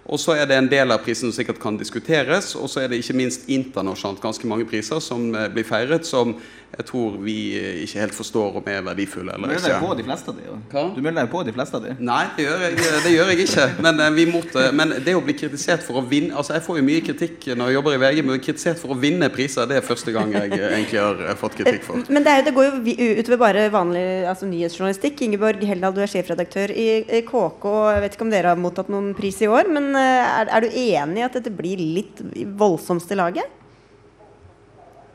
Og 0.09 0.19
så 0.21 0.33
er 0.33 0.47
det 0.49 0.57
en 0.57 0.69
del 0.69 0.91
av 0.91 1.03
prisen 1.05 1.29
som 1.29 1.35
sikkert 1.37 1.61
kan 1.61 1.77
diskuteres, 1.77 2.55
og 2.57 2.69
så 2.71 2.83
er 2.83 2.89
det 2.89 3.01
ikke 3.03 3.17
minst 3.19 3.45
internasjonalt 3.49 4.21
ganske 4.23 4.49
mange 4.49 4.65
priser 4.69 5.01
som 5.03 5.29
eh, 5.35 5.49
blir 5.53 5.67
feiret, 5.67 6.07
som 6.09 6.33
jeg 6.69 6.85
tror 6.85 7.15
vi 7.23 7.35
eh, 7.57 7.81
ikke 7.83 7.99
helt 8.03 8.13
forstår 8.13 8.59
om 8.59 8.67
er 8.69 8.83
verdifulle 8.85 9.33
Du 9.33 9.37
eller 9.37 9.49
melder 9.49 9.63
deg 9.65 9.75
ikke. 9.75 9.87
på 9.87 9.95
de 9.97 10.03
fleste 10.05 10.29
av 10.29 10.35
de, 10.37 10.43
jo. 10.45 10.83
Du 10.93 11.01
melder 11.01 11.23
deg 11.23 11.31
på 11.31 11.41
de 11.47 11.53
fleste 11.55 11.79
av 11.79 11.85
de. 11.85 11.93
Nei, 12.09 12.21
det 12.35 12.45
gjør 12.45 12.65
jeg, 12.65 12.75
det 13.05 13.13
gjør 13.13 13.31
jeg 13.31 13.45
ikke. 13.45 13.65
Men, 13.85 14.01
eh, 14.05 14.11
vi 14.13 14.25
måtte, 14.29 14.65
men 14.77 14.93
det 15.05 15.15
å 15.17 15.23
bli 15.25 15.35
kritisert 15.37 15.85
for 15.85 16.01
å 16.01 16.03
vinne 16.05 16.37
Altså 16.39 16.53
Jeg 16.55 16.63
får 16.65 16.77
jo 16.79 16.83
mye 16.85 17.01
kritikk 17.03 17.47
når 17.57 17.71
jeg 17.71 17.77
jobber 17.79 17.95
i 17.95 18.01
VG, 18.03 18.21
men 18.27 18.43
kritisert 18.43 18.81
for 18.81 18.93
å 18.93 18.99
vinne 19.01 19.31
priser, 19.33 19.67
det 19.69 19.79
er 19.79 19.85
første 19.85 20.13
gang 20.15 20.33
jeg 20.35 20.53
eh, 20.55 20.67
egentlig 20.77 21.01
har 21.01 21.23
eh, 21.25 21.37
fått 21.39 21.57
kritikk 21.57 21.87
for. 21.87 22.05
Men 22.07 22.25
det, 22.25 22.35
er 22.37 22.45
det 22.47 22.53
går 22.55 22.69
jo 22.69 23.09
utover 23.19 23.41
bare 23.41 23.65
vanlig 23.73 24.05
altså, 24.29 24.47
nyhetsjournalistikk. 24.49 25.25
Ingeborg 25.25 25.65
Heldal, 25.71 25.95
du 25.97 26.03
er 26.05 26.13
sjefredaktør 26.13 26.73
i, 26.75 26.87
KK. 27.27 27.65
Jeg 27.95 28.05
vet 28.05 28.15
ikke 28.15 28.27
om 28.27 28.33
dere 28.33 28.53
har 28.53 28.61
mottatt 28.61 28.93
noen 28.93 29.11
pris 29.17 29.41
i 29.43 29.49
år, 29.49 29.67
men 29.73 29.89
eh, 29.97 29.98
er, 29.99 30.49
er 30.49 30.65
du 30.65 30.67
enig 30.69 31.21
i 31.21 31.25
at 31.27 31.35
dette 31.39 31.51
blir 31.53 31.79
litt 31.81 32.21
voldsomst 32.59 33.11
i 33.13 33.19
laget? 33.19 33.55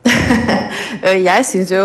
Eh, 1.03 1.21
Jeg 1.25 1.45
syns 1.47 1.71
jo 1.73 1.81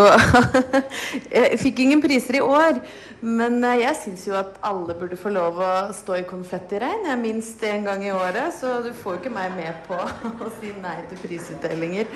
Jeg 1.35 1.57
fikk 1.59 1.81
ingen 1.83 2.01
priser 2.03 2.37
i 2.37 2.41
år, 2.43 2.77
men 3.23 3.57
eh, 3.65 3.81
jeg 3.81 3.97
syns 4.03 4.23
jo 4.27 4.35
at 4.39 4.55
alle 4.67 4.95
burde 4.97 5.17
få 5.19 5.31
lov 5.33 5.59
å 5.61 5.71
stå 5.95 6.19
i 6.19 6.25
konfettiregn 6.27 7.09
minst 7.21 7.63
én 7.67 7.83
gang 7.87 8.03
i 8.05 8.13
året. 8.13 8.53
Så 8.55 8.79
du 8.85 8.91
får 8.95 9.19
ikke 9.19 9.33
meg 9.35 9.55
med 9.57 9.81
på 9.87 9.97
å 10.45 10.51
si 10.59 10.71
nei 10.83 10.97
til 11.09 11.21
prisutdelinger. 11.23 12.11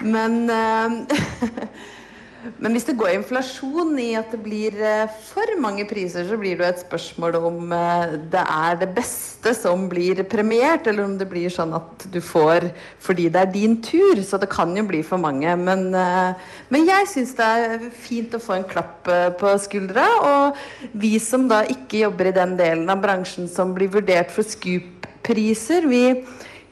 Men 0.00 0.38
eh, 0.48 0.96
Men 2.60 2.72
hvis 2.72 2.86
det 2.88 2.96
går 2.96 3.12
inflasjon 3.18 3.92
i 4.00 4.14
at 4.16 4.30
det 4.32 4.38
blir 4.40 4.76
eh, 4.80 5.10
for 5.28 5.50
mange 5.60 5.84
priser, 5.88 6.24
så 6.24 6.38
blir 6.40 6.56
det 6.56 6.64
jo 6.64 6.68
et 6.70 6.82
spørsmål 6.86 7.36
om 7.36 7.74
eh, 7.76 8.14
det 8.32 8.44
er 8.44 8.78
det 8.80 8.88
beste 8.96 9.52
som 9.56 9.84
blir 9.90 10.22
premiert, 10.28 10.88
eller 10.88 11.04
om 11.04 11.18
det 11.20 11.28
blir 11.28 11.52
sånn 11.52 11.74
at 11.76 12.06
du 12.12 12.20
får 12.24 12.70
fordi 13.02 13.28
det 13.32 13.42
er 13.42 13.52
din 13.52 13.76
tur. 13.84 14.22
Så 14.24 14.40
det 14.40 14.48
kan 14.52 14.72
jo 14.76 14.86
bli 14.88 15.02
for 15.04 15.20
mange. 15.20 15.52
Men, 15.60 15.90
eh, 15.92 16.56
men 16.72 16.88
jeg 16.88 17.12
syns 17.12 17.36
det 17.36 17.50
er 17.60 17.86
fint 18.08 18.36
å 18.36 18.42
få 18.42 18.56
en 18.56 18.68
klapp 18.72 19.10
på 19.40 19.54
skuldra. 19.60 20.08
Og 20.32 20.96
vi 20.96 21.18
som 21.20 21.44
da 21.50 21.62
ikke 21.68 22.06
jobber 22.06 22.30
i 22.30 22.36
den 22.40 22.56
delen 22.60 22.88
av 22.92 23.04
bransjen 23.04 23.52
som 23.52 23.76
blir 23.76 23.92
vurdert 23.92 24.32
for 24.32 24.48
Scoop-priser, 24.48 25.88
vi 25.90 26.04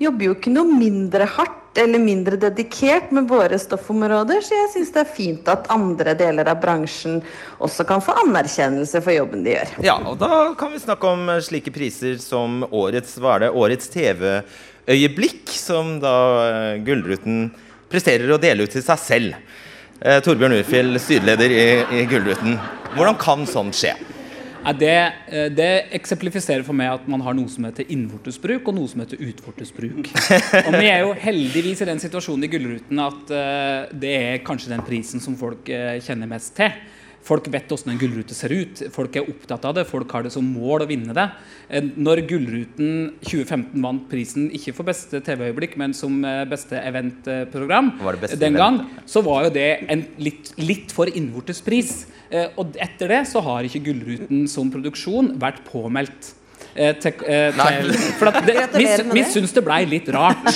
jobber 0.01 0.31
jo 0.31 0.37
ikke 0.39 0.55
noe 0.55 0.79
mindre 0.79 1.29
hardt 1.37 1.68
eller 1.79 1.99
mindre 2.03 2.37
dedikert 2.41 3.13
med 3.15 3.29
våre 3.31 3.59
stoffområder, 3.59 4.43
så 4.45 4.57
jeg 4.57 4.71
syns 4.73 4.93
det 4.95 5.03
er 5.03 5.13
fint 5.15 5.51
at 5.53 5.69
andre 5.73 6.15
deler 6.19 6.51
av 6.51 6.61
bransjen 6.63 7.21
også 7.63 7.87
kan 7.89 8.03
få 8.05 8.17
anerkjennelse 8.25 9.03
for 9.05 9.15
jobben 9.15 9.45
de 9.47 9.55
gjør. 9.55 9.77
Ja, 9.87 9.99
og 10.03 10.19
da 10.21 10.53
kan 10.59 10.75
vi 10.75 10.83
snakke 10.83 11.13
om 11.13 11.29
eh, 11.33 11.43
slike 11.45 11.73
priser 11.75 12.19
som 12.23 12.65
årets, 12.69 13.17
hva 13.23 13.39
det, 13.43 13.53
årets 13.55 13.91
TV-øyeblikk, 13.95 15.55
som 15.55 15.97
da 16.03 16.17
eh, 16.49 16.75
Gullruten 16.87 17.49
presterer 17.89 18.35
å 18.35 18.41
dele 18.43 18.67
ut 18.67 18.75
til 18.75 18.85
seg 18.85 19.03
selv. 19.05 19.41
Eh, 20.01 20.21
Torbjørn 20.25 20.59
Urfjell, 20.61 20.99
styreleder 21.03 21.55
i, 21.55 21.67
i 22.03 22.07
Gullruten. 22.11 22.59
Hvordan 22.95 23.19
kan 23.21 23.47
sånt 23.49 23.77
skje? 23.79 23.95
Det, 24.79 25.13
eh, 25.33 25.49
det 25.55 25.69
eksemplifiserer 25.97 26.65
for 26.67 26.77
meg 26.77 26.91
at 26.93 27.07
man 27.11 27.23
har 27.25 27.37
noe 27.37 27.49
som 27.51 27.65
heter 27.69 27.89
innvortesbruk 27.95 28.69
og 28.69 28.77
noe 28.77 28.91
som 28.91 29.03
heter 29.05 29.23
utvortesbruk. 29.31 30.11
Og 30.67 30.77
vi 30.77 30.91
er 30.91 31.05
jo 31.05 31.15
heldigvis 31.17 31.85
i 31.85 31.89
den 31.89 32.03
situasjonen 32.03 32.45
i 32.45 32.51
Gullruten 32.53 33.03
at 33.03 33.33
eh, 33.35 33.97
det 34.05 34.15
er 34.19 34.45
kanskje 34.47 34.75
den 34.75 34.85
prisen 34.87 35.25
som 35.25 35.39
folk 35.41 35.71
eh, 35.73 35.99
kjenner 36.05 36.31
mest 36.31 36.57
til. 36.59 36.75
Folk 37.27 37.49
vet 37.53 37.69
hvordan 37.69 37.93
en 37.93 38.01
gullrute 38.01 38.37
ser 38.37 38.53
ut, 38.55 38.83
folk 38.95 39.17
er 39.19 39.27
opptatt 39.29 39.67
av 39.69 39.75
det, 39.77 39.85
folk 39.89 40.13
har 40.15 40.25
det 40.25 40.33
som 40.33 40.47
mål 40.47 40.85
å 40.85 40.89
vinne 40.89 41.17
det. 41.17 41.27
Eh, 41.69 41.89
Når 41.99 42.23
Gullruten 42.31 42.93
2015 43.21 43.83
vant 43.85 44.07
prisen, 44.11 44.47
ikke 44.55 44.73
for 44.77 44.89
beste 44.89 45.21
TV-øyeblikk, 45.27 45.77
men 45.81 45.93
som 45.97 46.23
eh, 46.25 46.45
beste 46.49 46.81
eventprogram 46.81 47.93
beste 48.23 48.39
den 48.41 48.57
event? 48.57 48.63
gang, 48.63 49.03
så 49.05 49.23
var 49.27 49.49
jo 49.49 49.55
det 49.59 49.69
en 49.93 50.07
litt, 50.23 50.55
litt 50.63 50.95
for 50.95 51.11
innvortes 51.11 51.61
pris. 51.65 52.07
Eh, 52.31 52.49
og 52.57 52.79
etter 52.81 53.13
det 53.13 53.23
så 53.29 53.43
har 53.45 53.67
ikke 53.69 53.85
Gullruten 53.91 54.47
som 54.51 54.73
produksjon 54.73 55.35
vært 55.43 55.65
påmeldt. 55.69 56.35
Eh, 56.79 56.95
til, 57.03 57.13
eh, 57.27 57.51
til, 57.55 57.93
for 58.21 58.31
at 58.31 58.45
det, 58.47 58.57
vi, 58.77 58.87
vi 59.11 59.25
syns 59.27 59.55
det 59.57 59.65
blei 59.67 59.83
litt 59.89 60.09
rart, 60.15 60.47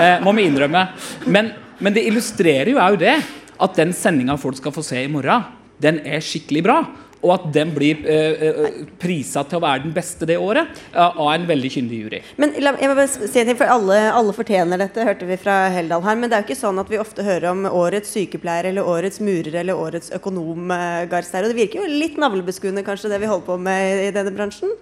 eh, 0.00 0.18
må 0.24 0.34
vi 0.36 0.48
innrømme. 0.50 0.84
Men, 1.30 1.52
men 1.80 1.96
det 1.96 2.04
illustrerer 2.10 2.72
jo 2.72 2.80
òg 2.82 2.98
det 3.00 3.16
at 3.60 3.76
den 3.78 3.92
sendinga 3.94 4.36
folk 4.40 4.58
skal 4.58 4.74
få 4.74 4.82
se 4.84 5.02
i 5.04 5.10
morgen, 5.10 5.44
den 5.82 6.02
er 6.06 6.24
skikkelig 6.24 6.64
bra. 6.66 6.80
og 7.20 7.32
at 7.34 7.42
den 7.52 7.72
blir 7.76 7.98
eh, 8.08 8.42
eh, 8.46 8.76
prisa 9.00 9.42
til 9.44 9.58
å 9.58 9.62
være 9.64 9.82
den 9.84 9.92
beste 9.92 10.24
det 10.28 10.38
året 10.40 10.78
eh, 10.92 11.18
av 11.20 11.28
en 11.34 11.44
veldig 11.48 11.70
kyndig 11.74 11.98
jury. 12.04 12.20
Men 12.40 12.54
la, 12.64 12.72
jeg 12.80 12.88
må 12.88 12.96
bare 12.96 13.10
si 13.12 13.42
en 13.42 13.50
ting, 13.50 13.58
for 13.60 13.68
alle, 13.68 13.98
alle 14.16 14.32
fortjener 14.36 14.80
dette, 14.80 15.04
hørte 15.04 15.28
vi 15.28 15.36
fra 15.40 15.58
Heldal 15.74 16.04
her. 16.06 16.16
Men 16.16 16.30
det 16.30 16.38
er 16.38 16.44
jo 16.44 16.48
ikke 16.48 16.62
sånn 16.62 16.80
at 16.80 16.92
vi 16.92 17.00
ofte 17.02 17.26
hører 17.26 17.50
om 17.52 17.68
årets 17.68 18.14
sykepleier 18.16 18.70
eller 18.70 18.88
årets 18.88 19.20
murer 19.24 19.60
eller 19.60 19.76
årets 19.76 20.14
økonom, 20.16 20.72
eh, 20.72 21.02
Gahr 21.12 21.28
Og 21.42 21.50
Det 21.50 21.58
virker 21.60 21.82
jo 21.82 21.92
litt 21.92 22.16
navlebeskuende 22.20 22.86
kanskje 22.86 23.12
det 23.12 23.20
vi 23.20 23.28
holder 23.28 23.48
på 23.52 23.60
med 23.68 24.06
i 24.06 24.10
denne 24.16 24.32
bransjen? 24.32 24.72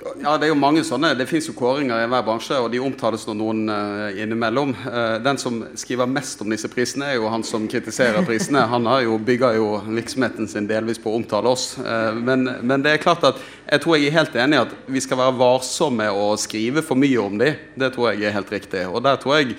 Ja, 0.00 0.38
Det 0.38 0.46
er 0.46 0.52
jo 0.54 0.56
mange 0.56 0.80
sånne. 0.86 1.10
Det 1.16 1.26
fins 1.28 1.50
kåringer 1.56 2.00
i 2.00 2.08
hver 2.08 2.22
bransje, 2.24 2.56
og 2.56 2.70
de 2.72 2.78
omtales 2.80 3.26
nå 3.28 3.34
noen 3.36 3.68
uh, 3.68 4.08
innimellom. 4.16 4.72
Uh, 4.86 5.18
den 5.20 5.36
som 5.40 5.58
skriver 5.76 6.08
mest 6.08 6.40
om 6.40 6.48
disse 6.52 6.70
prisene, 6.72 7.10
er 7.10 7.18
jo 7.18 7.28
han 7.28 7.44
som 7.44 7.66
kritiserer 7.68 8.24
prisene. 8.24 8.62
Han 8.72 8.88
har 8.88 9.02
jo, 9.04 9.18
bygger 9.20 9.58
jo 9.58 9.66
virksomheten 9.90 10.48
sin 10.48 10.70
delvis 10.70 11.02
på 11.02 11.12
å 11.12 11.18
omtale 11.20 11.52
oss. 11.52 11.74
Uh, 11.76 12.16
men, 12.16 12.48
men, 12.62 12.80
det 12.84 12.94
er 12.94 13.04
klart 13.04 13.28
at 13.28 13.44
jeg 13.66 13.84
tror 13.84 13.98
jeg 13.98 14.08
er 14.08 14.16
helt 14.16 14.40
enig 14.40 14.56
i 14.56 14.62
at 14.62 14.74
vi 14.88 15.04
skal 15.04 15.20
være 15.20 15.38
varsomme 15.42 16.08
og 16.16 16.40
skrive 16.40 16.84
for 16.86 17.00
mye 17.00 17.20
om 17.20 17.36
dem. 17.42 17.60
Det 17.76 17.92
tror 17.92 18.14
jeg 18.14 18.24
er 18.24 18.38
helt 18.40 18.56
riktig. 18.56 18.86
Og 18.88 19.04
der 19.04 19.20
tror 19.20 19.40
jeg 19.42 19.58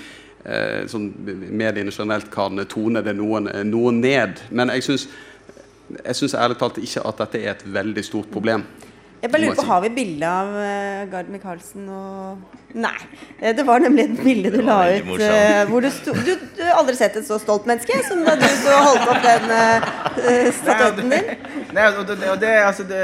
sånn, 0.89 1.11
mediene 1.53 1.91
generelt 1.93 2.31
kan 2.33 2.57
tone 2.65 3.03
det 3.05 3.13
noen, 3.13 3.45
noen 3.69 3.99
ned. 4.01 4.41
Men 4.49 4.73
jeg 4.73 4.87
syns 4.89 6.33
ærlig 6.33 6.57
talt 6.57 6.81
ikke 6.81 7.03
at 7.05 7.27
dette 7.27 7.43
er 7.43 7.53
et 7.53 7.67
veldig 7.69 8.03
stort 8.07 8.33
problem. 8.33 8.65
Jeg 9.21 9.29
bare 9.29 9.41
lurer 9.43 9.55
på, 9.55 9.65
Har 9.67 9.81
vi 9.83 9.89
bilde 9.93 10.27
av 10.27 10.55
uh, 10.55 11.11
Gard 11.11 11.29
Michaelsen 11.29 11.85
og 11.93 12.57
Nei. 12.71 12.95
Eh, 13.41 13.51
det 13.51 13.65
var 13.67 13.81
nemlig 13.83 14.05
et 14.05 14.19
bilde 14.23 14.49
du 14.53 14.61
la 14.63 14.77
ut 14.95 15.09
uh, 15.11 15.65
hvor 15.67 15.83
du, 15.83 15.89
sto, 15.91 16.13
du, 16.15 16.31
du 16.55 16.61
har 16.63 16.79
aldri 16.79 16.95
sett 16.95 17.17
et 17.19 17.27
så 17.27 17.35
stolt 17.41 17.67
menneske 17.67 17.97
som 18.07 18.21
da 18.23 18.37
du 18.39 18.45
så 18.47 18.77
holdt 18.77 19.09
opp 19.11 19.25
den 19.25 19.51
uh, 19.51 20.47
statuetten 20.55 21.11
din. 21.11 21.33
Nei, 21.75 21.89
og 21.89 22.05
det, 22.07 22.17
og 22.31 22.39
det, 22.39 22.51
altså 22.63 22.85
det, 22.87 23.01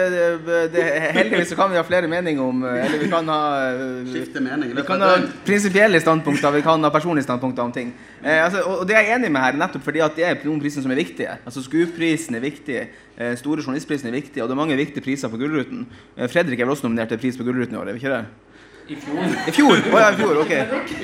det, 0.74 0.86
Heldigvis 1.18 1.52
så 1.52 1.60
kan 1.60 1.72
vi 1.72 1.80
ha 1.80 1.84
flere 1.88 2.08
meninger 2.12 2.44
om 2.44 2.66
Eller 2.68 2.98
vi 3.00 3.08
kan 3.12 3.28
ha 3.32 3.42
Skifte 4.08 4.44
mening. 4.44 4.74
Vi 4.76 4.84
kan 4.88 5.04
ha 5.04 5.14
prinsipielle 5.48 6.02
standpunkter, 6.04 6.52
vi 6.56 6.64
kan 6.66 6.84
ha 6.84 6.92
personlige 6.94 7.28
standpunkter 7.28 7.64
om 7.64 7.76
ting. 7.76 7.94
Eh, 8.24 8.44
altså, 8.46 8.64
og 8.64 8.88
det 8.88 8.96
er 8.98 9.06
jeg 9.06 9.20
enig 9.20 9.32
med 9.32 9.44
her, 9.44 9.60
nettopp 9.60 9.84
fordi 9.88 10.02
at 10.04 10.16
det 10.18 10.26
er 10.28 10.40
noen 10.44 10.60
priser 10.64 10.84
som 10.84 10.92
er 10.92 11.00
viktige. 11.00 11.38
Altså 11.46 11.64
SKUP-prisen 11.64 12.40
er 12.40 12.44
viktig. 12.44 12.82
Eh, 13.18 13.34
store 13.34 13.64
journalistprisen 13.64 14.12
er 14.12 14.14
viktig, 14.14 14.44
og 14.44 14.50
det 14.50 14.54
er 14.54 14.60
mange 14.60 14.76
viktige 14.78 15.02
priser 15.02 15.32
på 15.34 15.40
Gullruten. 15.42 15.88
Eh, 16.14 16.28
Fredrik 16.30 16.60
er 16.60 16.68
vel 16.68 16.76
også 16.76 16.86
nominert 16.86 17.10
til 17.10 17.18
pris 17.18 17.38
på 17.40 17.46
Gullruten 17.48 17.74
i 17.74 17.80
år, 17.80 17.90
er 17.90 17.98
vi 17.98 18.04
ikke 18.04 18.12
det? 18.14 18.26
I 18.88 18.96
fjor. 19.04 19.24
I 19.26 19.54
fjor? 19.56 19.80
Oh, 19.90 19.98
ja, 20.00 20.12
i 20.14 20.20
fjor, 20.20 20.38
ok. 20.44 20.52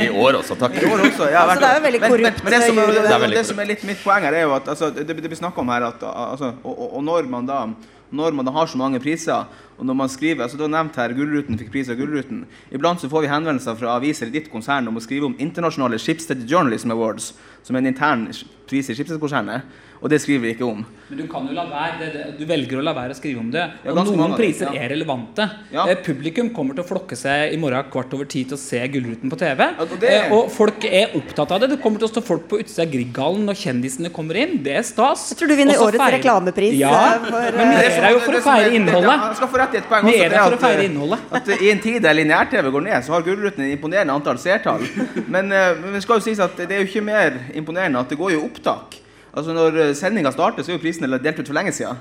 I 0.05 0.09
år 0.13 0.37
også, 0.39 0.55
takk. 0.61 0.77
I 0.77 0.85
år 0.87 1.01
også, 1.07 1.25
ja, 1.33 1.41
altså, 1.41 1.57
det 1.63 1.71
er 1.71 1.79
jo 1.79 1.83
veldig 1.87 2.01
korrupt. 2.03 2.21
Men, 2.21 2.45
men, 2.45 2.53
det, 2.53 2.61
som, 2.67 2.77
det, 2.77 2.85
det, 3.07 3.31
det, 3.33 3.43
som, 3.49 3.63
er 3.63 3.69
litt 3.71 3.87
mitt 3.89 3.99
poeng 4.05 4.27
her, 4.27 4.37
er 4.37 4.45
jo 4.45 4.53
at 4.55 4.69
altså, 4.75 4.91
det, 4.93 5.07
det 5.09 5.17
blir 5.17 5.41
snakka 5.41 5.65
om 5.65 5.73
her 5.73 5.87
at 5.89 6.05
altså, 6.05 6.53
og, 6.61 6.71
og, 6.71 6.85
og, 6.93 7.03
når 7.09 7.27
man 7.33 7.49
da 7.49 7.65
når 8.13 8.35
man 8.37 8.45
da 8.45 8.53
har 8.53 8.69
så 8.69 8.77
mange 8.77 9.01
priser, 9.01 9.49
og 9.77 9.87
når 9.89 9.97
man 9.97 10.11
skriver 10.11 10.45
altså 10.45 10.59
Du 10.59 10.65
har 10.65 10.73
nevnt 10.73 10.97
her 10.99 11.15
Gullruten 11.17 11.57
fikk 11.59 11.71
pris 11.73 11.89
av 11.89 11.97
Gullruten. 11.99 12.43
Iblant 12.73 13.01
så 13.01 13.09
får 13.11 13.25
vi 13.25 13.31
henvendelser 13.31 13.77
fra 13.79 13.95
aviser 13.97 14.29
i 14.29 14.35
ditt 14.35 14.51
konsern 14.53 14.87
om 14.89 14.99
å 14.99 15.03
skrive 15.03 15.29
om 15.29 15.37
internasjonale 15.41 15.99
Schibsted 16.01 16.45
Journalism 16.49 16.93
Awards, 16.93 17.33
som 17.65 17.75
er 17.75 17.83
en 17.83 17.93
intern 17.93 18.27
pris 18.69 18.89
i 18.89 18.95
Schibsted-konsernet. 18.95 19.65
Og 20.03 20.11
det 20.11 20.19
skriver 20.19 20.41
vi 20.43 20.49
ikke 20.51 20.65
om. 20.67 20.81
Men 21.07 21.19
du 21.21 21.23
kan 21.31 21.45
jo 21.47 21.53
la 21.55 21.63
være, 21.69 22.07
det, 22.11 22.23
du 22.35 22.41
velger 22.47 22.81
å 22.81 22.83
la 22.83 22.91
være 22.95 23.15
å 23.15 23.15
skrive 23.15 23.39
om 23.39 23.47
det. 23.53 23.63
Og 23.85 23.95
ja, 23.95 24.03
noen 24.03 24.33
priser 24.35 24.67
ja. 24.67 24.81
er 24.83 24.91
relevante. 24.91 25.45
Ja. 25.71 25.85
Eh, 25.87 26.01
publikum 26.03 26.49
kommer 26.55 26.75
til 26.75 26.83
å 26.83 26.87
flokke 26.89 27.15
seg 27.15 27.53
i 27.55 27.59
morgen 27.61 27.87
kvart 27.93 28.11
over 28.17 28.27
ti 28.27 28.41
til 28.49 28.57
å 28.57 28.59
se 28.59 28.81
Gullruten 28.91 29.31
på 29.31 29.39
TV. 29.39 29.63
Og, 29.79 29.93
det... 30.01 30.11
eh, 30.11 30.33
og, 30.35 30.49
folk 30.51 30.83
er 30.89 31.15
opptatt 31.15 31.53
av 31.55 31.63
det. 31.63 31.69
Det 31.75 31.77
kommer 31.85 32.03
til 32.03 32.09
å 32.09 32.11
stå 32.11 32.23
folk 32.27 32.49
på 32.51 32.59
utsida 32.59 32.83
av 32.83 32.91
Grieghallen 32.91 33.47
når 33.47 33.59
kjendisene 33.61 34.11
kommer 34.15 34.41
inn. 34.43 34.57
Det 34.65 34.75
er 34.81 34.83
stas. 34.87 35.29
Jeg 35.31 35.39
tror 35.39 35.53
du 35.53 35.55
vinner 35.61 35.79
årets 35.79 36.03
feire... 36.03 36.17
reklamepris. 36.17 36.75
Ja, 36.81 36.91
eh, 37.13 37.29
for, 37.29 37.59
men 37.61 37.73
det 37.77 37.87
er 37.93 38.17
jo 38.17 38.21
for 38.25 38.41
å 38.41 38.43
feire 38.43 38.75
innholdet. 38.75 39.39
Rett 39.63 39.77
i 39.77 39.79
et 39.79 39.87
poeng 39.89 40.09
er 40.11 40.33
der 40.33 40.43
for 40.45 40.57
å 40.57 40.61
feire. 40.61 41.19
At 41.39 41.51
I 41.55 41.69
en 41.73 41.83
tid 41.83 42.01
der 42.03 42.17
lineær-TV 42.17 42.71
går 42.73 42.85
ned, 42.87 42.97
så 43.05 43.15
har 43.15 43.25
Gullruten 43.25 43.65
et 43.65 43.75
imponerende 43.77 44.15
antall 44.15 44.39
seertall. 44.41 44.83
Men, 45.27 45.51
uh, 45.51 45.71
men 45.79 45.95
det 45.95 46.03
skal 46.05 46.19
jo 46.19 46.27
sies 46.27 46.41
at 46.43 46.57
det 46.59 46.69
er 46.69 46.83
jo 46.83 46.89
ikke 46.91 47.05
mer 47.05 47.39
imponerende 47.55 48.03
at 48.03 48.11
det 48.11 48.19
går 48.19 48.35
jo 48.35 48.43
opptak. 48.47 48.99
Altså 49.33 49.55
Når 49.55 49.79
eh, 49.81 49.95
sendinga 49.97 50.29
starter, 50.29 50.61
så 50.61 50.69
er 50.69 50.77
jo 50.77 50.83
prisen 50.83 51.09
delt 51.09 51.39
ut 51.39 51.47
for 51.47 51.57
lenge 51.57 51.71
siden. 51.73 51.97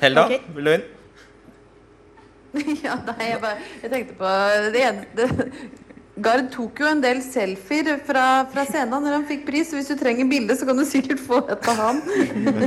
Helda, 0.00 0.24
okay. 0.24 0.38
vil 0.56 0.64
du 0.64 0.70
inn? 0.72 0.86
ja, 2.86 2.94
nei, 3.04 3.26
jeg, 3.28 3.40
bare, 3.42 3.66
jeg 3.82 3.92
tenkte 3.92 4.16
på 4.16 4.30
det 4.72 4.84
eneste 4.88 5.48
Gard 6.24 6.48
tok 6.54 6.80
jo 6.82 6.88
en 6.90 7.02
del 7.02 7.20
selfier 7.24 7.98
fra, 8.06 8.24
fra 8.52 8.64
scenen 8.68 9.04
når 9.04 9.16
han 9.18 9.26
fikk 9.28 9.44
pris. 9.48 9.70
Hvis 9.74 9.90
du 9.90 9.96
trenger 9.98 10.28
bilde, 10.30 10.56
så 10.58 10.68
kan 10.68 10.78
du 10.78 10.84
sikkert 10.88 11.20
få 11.22 11.40
et 11.46 11.68
av 11.70 11.82
han. 11.82 12.00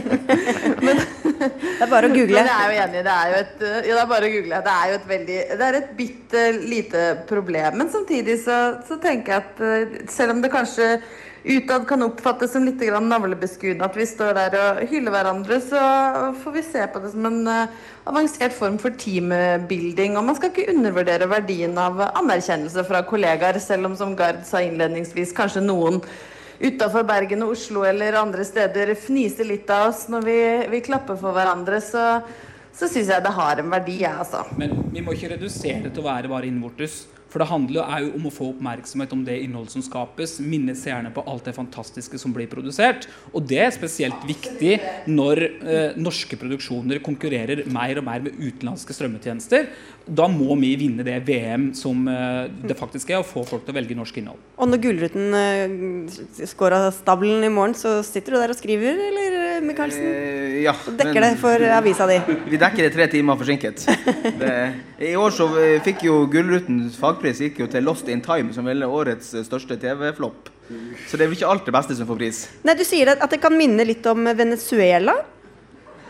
Men, 0.85 1.01
det 1.41 1.81
er 1.81 1.89
bare 1.91 2.09
å 2.09 2.13
google. 2.13 2.37
Men 2.37 2.51
jeg 2.51 2.57
er 2.57 2.75
jo 2.75 2.83
enig. 2.85 3.03
Det 3.07 3.15
er 3.15 3.31
jo 3.31 3.39
et, 3.41 3.57
ja, 3.65 3.81
det 3.81 3.97
er 4.03 4.11
bare 4.13 4.29
å 4.29 4.35
google. 4.35 4.61
Det 4.67 4.75
er 4.75 4.91
jo 4.91 4.99
et 4.99 5.09
veldig 5.15 5.39
Det 5.49 5.67
er 5.67 5.79
et 5.79 5.91
bitte 5.97 6.45
lite 6.61 7.03
problem. 7.29 7.81
Men 7.81 7.91
samtidig 7.93 8.37
så, 8.45 8.61
så 8.87 8.99
tenker 9.01 9.35
jeg 9.35 9.45
at 9.45 9.65
eh, 9.65 9.99
selv 10.11 10.35
om 10.35 10.43
det 10.43 10.53
kanskje 10.53 10.93
utad 11.43 11.87
kan 11.89 12.03
oppfattes 12.05 12.51
som 12.53 12.65
litt 12.67 12.81
navlebeskuende 12.81 13.85
at 13.85 13.95
vi 13.97 14.05
står 14.05 14.35
der 14.37 14.57
og 14.59 14.81
hyller 14.91 15.15
hverandre, 15.15 15.57
så 15.63 15.81
får 16.43 16.55
vi 16.57 16.63
se 16.65 16.85
på 16.93 17.01
det 17.01 17.13
som 17.13 17.25
en 17.29 17.39
uh, 17.47 17.79
avansert 18.09 18.53
form 18.53 18.77
for 18.81 18.93
teambuilding. 18.93 20.17
Og 20.17 20.27
man 20.27 20.37
skal 20.37 20.51
ikke 20.51 20.69
undervurdere 20.75 21.29
verdien 21.31 21.77
av 21.81 22.01
anerkjennelse 22.11 22.85
fra 22.87 23.01
kollegaer, 23.09 23.59
selv 23.63 23.89
om 23.89 23.97
som 23.97 24.13
Gard 24.17 24.43
sa 24.47 24.61
innledningsvis, 24.65 25.33
kanskje 25.37 25.65
noen 25.65 26.01
utafor 26.61 27.07
Bergen 27.09 27.41
og 27.41 27.55
Oslo 27.55 27.87
eller 27.89 28.19
andre 28.19 28.45
steder 28.45 28.93
fniser 28.93 29.49
litt 29.49 29.69
av 29.73 29.89
oss 29.89 30.05
når 30.13 30.25
vi, 30.27 30.39
vi 30.75 30.85
klapper 30.85 31.17
for 31.17 31.33
hverandre. 31.37 31.81
så 31.81 32.21
så 32.71 32.87
syns 32.87 33.09
jeg 33.11 33.23
det 33.23 33.33
har 33.35 33.59
en 33.59 33.71
verdi, 33.71 33.97
jeg, 34.05 34.13
altså. 34.23 34.45
Men 34.59 34.77
vi 34.93 35.03
må 35.03 35.15
ikke 35.15 35.33
redusere 35.33 35.83
det 35.83 35.91
til 35.91 36.05
å 36.05 36.07
være 36.07 36.31
bare 36.31 36.47
innvortes. 36.47 37.01
For 37.31 37.39
det 37.39 37.47
handler 37.47 38.01
jo 38.03 38.11
om 38.17 38.27
å 38.27 38.33
få 38.33 38.49
oppmerksomhet 38.51 39.13
om 39.15 39.23
det 39.27 39.37
innholdet 39.45 39.71
som 39.75 39.83
skapes. 39.85 40.35
Minne 40.43 40.75
seerne 40.75 41.13
på 41.15 41.23
alt 41.23 41.47
det 41.47 41.55
fantastiske 41.55 42.19
som 42.19 42.33
blir 42.35 42.49
produsert. 42.51 43.07
Og 43.31 43.45
det 43.47 43.61
er 43.63 43.71
spesielt 43.75 44.25
viktig 44.27 44.73
når 45.07 45.43
eh, 45.47 45.95
norske 45.95 46.35
produksjoner 46.39 46.99
konkurrerer 47.05 47.63
mer 47.71 48.01
og 48.01 48.07
mer 48.07 48.27
med 48.27 48.35
utenlandske 48.35 48.95
strømmetjenester. 48.97 49.69
Da 50.11 50.27
må 50.31 50.57
vi 50.59 50.73
vinne 50.81 51.05
det 51.07 51.21
VM 51.27 51.69
som 51.77 52.03
eh, 52.11 52.51
det 52.67 52.75
faktisk 52.79 53.13
er, 53.13 53.21
og 53.21 53.29
få 53.29 53.45
folk 53.47 53.63
til 53.63 53.75
å 53.75 53.79
velge 53.79 53.95
norsk 53.97 54.19
innhold. 54.19 54.43
Og 54.59 54.71
når 54.71 54.83
Gullruten 54.83 55.39
eh, 55.39 56.45
skår 56.51 56.77
av 56.81 56.87
stabelen 56.99 57.47
i 57.47 57.53
morgen, 57.53 57.77
så 57.79 57.99
sitter 58.05 58.35
du 58.35 58.41
der 58.41 58.51
og 58.51 58.59
skriver, 58.59 58.99
eller 59.07 59.39
eh, 59.39 59.63
Michaelsen? 59.63 60.03
Eh, 60.03 60.61
ja. 60.65 60.75
Dekker 60.89 61.21
men, 61.21 61.29
det 61.29 61.41
for 61.41 61.67
avisa 61.79 62.09
di? 62.11 62.19
Vi 62.51 62.59
dekker 62.59 62.89
det 62.89 62.93
tre 62.97 63.07
timer 63.15 63.39
forsinket. 63.39 63.87
Det, 64.41 64.53
I 65.01 65.15
år 65.17 65.33
så 65.33 65.47
eh, 65.57 65.79
fikk 65.81 66.03
jo 66.05 66.19
Gullrutens 66.29 66.93
fagpris 67.01 67.39
gikk 67.41 67.63
jo 67.63 67.67
til 67.71 67.85
Lost 67.87 68.09
in 68.11 68.19
Time, 68.21 68.53
som 68.53 68.67
vel 68.69 68.83
er 68.85 68.91
årets 68.91 69.31
eh, 69.33 69.45
største 69.47 69.73
TV-flopp. 69.81 70.51
Så 71.09 71.17
det 71.17 71.25
er 71.25 71.31
vel 71.31 71.39
ikke 71.39 71.49
alt 71.49 71.65
det 71.65 71.73
beste 71.73 71.95
som 71.97 72.07
får 72.07 72.19
pris. 72.19 72.41
Nei, 72.67 72.75
Du 72.77 72.83
sier 72.85 73.09
at 73.15 73.31
det 73.33 73.39
kan 73.41 73.55
minne 73.57 73.83
litt 73.87 74.05
om 74.07 74.29
Venezuela? 74.37 75.15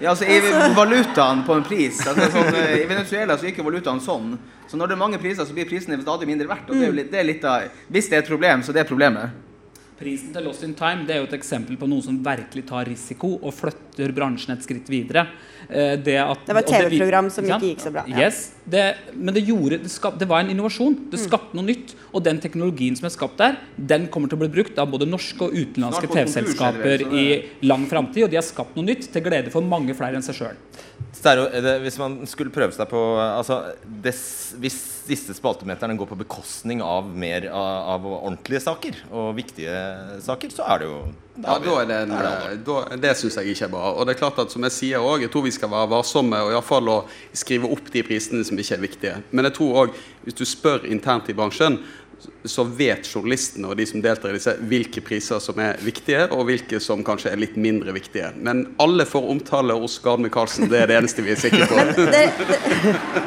Ja, 0.01 0.11
altså 0.11 0.27
I 0.27 0.41
altså- 0.41 0.73
valutaen 0.81 1.45
på 1.47 1.55
en 1.55 1.63
pris 1.63 2.01
altså, 2.03 2.27
sånn, 2.33 2.51
eh, 2.57 2.81
I 2.81 2.89
Venezuela 2.89 3.37
så 3.37 3.47
gikk 3.47 3.61
jo 3.61 3.67
valutaen 3.69 4.03
sånn. 4.03 4.35
Så 4.67 4.79
når 4.79 4.91
det 4.91 4.97
er 4.97 5.03
mange 5.05 5.21
priser, 5.23 5.47
så 5.47 5.55
blir 5.55 5.69
prisene 5.69 6.01
stadig 6.01 6.27
mindre 6.27 6.49
verdt. 6.51 6.67
Og 6.67 6.75
det 6.75 6.83
er 6.83 6.91
jo 6.91 6.99
litt, 6.99 7.11
det 7.13 7.21
er 7.21 7.29
litt 7.31 7.47
av, 7.47 7.71
hvis 7.87 8.11
det 8.11 8.19
er 8.19 8.25
et 8.25 8.33
problem, 8.33 8.63
så 8.65 8.75
det 8.75 8.83
er 8.83 8.91
problemet. 8.91 9.39
Prisen 10.01 10.33
til 10.33 10.47
Lost 10.47 10.65
in 10.65 10.73
Time 10.77 11.05
det 11.05 11.15
er 11.15 11.21
jo 11.21 11.29
et 11.29 11.37
eksempel 11.37 11.77
på 11.77 11.87
noen 11.89 12.01
som 12.05 12.17
virkelig 12.25 12.65
tar 12.69 12.89
risiko 12.89 13.35
og 13.37 13.53
flytter 13.53 14.13
bransjen 14.15 14.55
et 14.55 14.65
skritt 14.65 14.89
videre. 14.89 15.27
Eh, 15.69 15.93
det, 16.01 16.17
at, 16.19 16.41
det 16.47 16.55
var 16.57 16.65
et 16.65 16.71
TV-program 16.73 17.29
som 17.33 17.45
ikke 17.45 17.69
gikk 17.69 17.83
så 17.83 17.93
bra. 17.93 18.05
Ja. 18.09 18.25
Yes, 18.25 18.41
det, 18.65 18.85
men 19.13 19.35
det, 19.35 19.45
gjorde, 19.47 19.81
det, 19.83 19.91
skap, 19.93 20.17
det, 20.19 20.27
var 20.29 20.41
en 20.43 20.51
innovasjon. 20.53 20.97
Det 21.11 21.19
mm. 21.19 21.25
skapte 21.27 21.57
noe 21.59 21.67
nytt. 21.67 21.93
Og 22.11 22.25
den 22.25 22.41
teknologien 22.43 22.97
som 22.97 23.07
er 23.07 23.13
skapt 23.13 23.37
der, 23.41 23.59
den 23.77 24.07
kommer 24.11 24.31
til 24.31 24.39
å 24.39 24.43
bli 24.43 24.51
brukt 24.57 24.79
av 24.81 24.89
både 24.91 25.07
norske 25.09 25.47
og 25.47 25.53
utenlandske 25.55 26.09
TV-selskaper 26.11 27.05
i 27.07 27.25
lang 27.67 27.85
framtid. 27.91 28.25
Og 28.25 28.33
de 28.33 28.41
har 28.41 28.47
skapt 28.47 28.77
noe 28.79 28.89
nytt 28.89 29.11
til 29.13 29.25
glede 29.25 29.53
for 29.53 29.65
mange 29.65 29.95
flere 29.97 30.17
enn 30.17 30.25
seg 30.25 30.41
sjøl. 30.41 30.59
Hvis 31.11 31.99
man 32.01 32.21
skulle 32.29 32.53
prøve 32.53 32.73
seg 32.73 32.87
på 32.89 32.99
altså, 33.19 33.61
des, 34.03 34.21
Hvis 34.61 34.77
disse 35.11 35.35
spaltemeterne 35.35 35.97
går 35.99 36.09
på 36.09 36.19
bekostning 36.23 36.81
av 36.83 37.09
mer 37.11 37.49
av, 37.51 37.89
av 37.95 38.07
ordentlige 38.13 38.63
saker 38.63 39.03
og 39.11 39.35
viktige 39.37 39.75
saker, 40.23 40.53
så 40.55 40.67
er 40.71 40.81
det 40.81 40.89
jo 40.89 41.01
ja, 41.41 41.55
da 41.63 41.75
er 41.79 41.87
det, 41.87 41.97
en, 42.05 42.11
da, 42.67 42.77
det 42.99 43.13
syns 43.17 43.37
jeg 43.39 43.53
ikke 43.53 43.65
er 43.69 43.71
bra. 43.71 43.91
Og 43.95 44.05
det 44.05 44.13
er 44.13 44.19
klart 44.19 44.39
at 44.43 44.51
som 44.51 44.65
jeg 44.67 44.75
sier 44.75 45.05
òg, 45.05 45.23
jeg 45.23 45.31
tror 45.31 45.45
vi 45.45 45.53
skal 45.55 45.71
være 45.71 45.89
varsomme 45.93 46.41
og 46.43 46.51
iallfall 46.51 46.91
å 46.91 46.97
skrive 47.31 47.69
opp 47.71 47.87
de 47.93 48.03
prisene 48.05 48.43
som 48.47 48.59
ikke 48.59 48.75
er 48.75 48.83
viktige. 48.83 49.13
Men 49.31 49.47
jeg 49.47 49.55
tror 49.57 49.79
òg, 49.85 49.95
hvis 50.25 50.37
du 50.37 50.43
spør 50.45 50.85
internt 50.91 51.31
i 51.31 51.37
bransjen, 51.37 51.79
så 52.43 52.63
vet 52.63 53.07
journalistene 53.07 53.69
og 53.69 53.77
de 53.77 53.85
som 53.85 54.01
deltar 54.03 54.31
i 54.31 54.37
disse, 54.37 54.53
hvilke 54.69 55.01
priser 55.05 55.39
som 55.43 55.59
er 55.61 55.79
viktige, 55.81 56.23
og 56.33 56.45
hvilke 56.49 56.79
som 56.83 57.03
kanskje 57.05 57.31
er 57.33 57.41
litt 57.41 57.57
mindre 57.59 57.93
viktige. 57.95 58.31
Men 58.41 58.63
alle 58.81 59.05
får 59.09 59.27
omtale 59.33 59.75
hos 59.77 59.97
Gard 60.03 60.23
Michaelsen, 60.23 60.69
det 60.71 60.81
er 60.81 60.91
det 60.91 60.97
eneste 60.99 61.25
vi 61.25 61.33
er 61.35 61.41
sikre 61.41 61.67
på. 61.69 61.77
dere, 62.01 62.23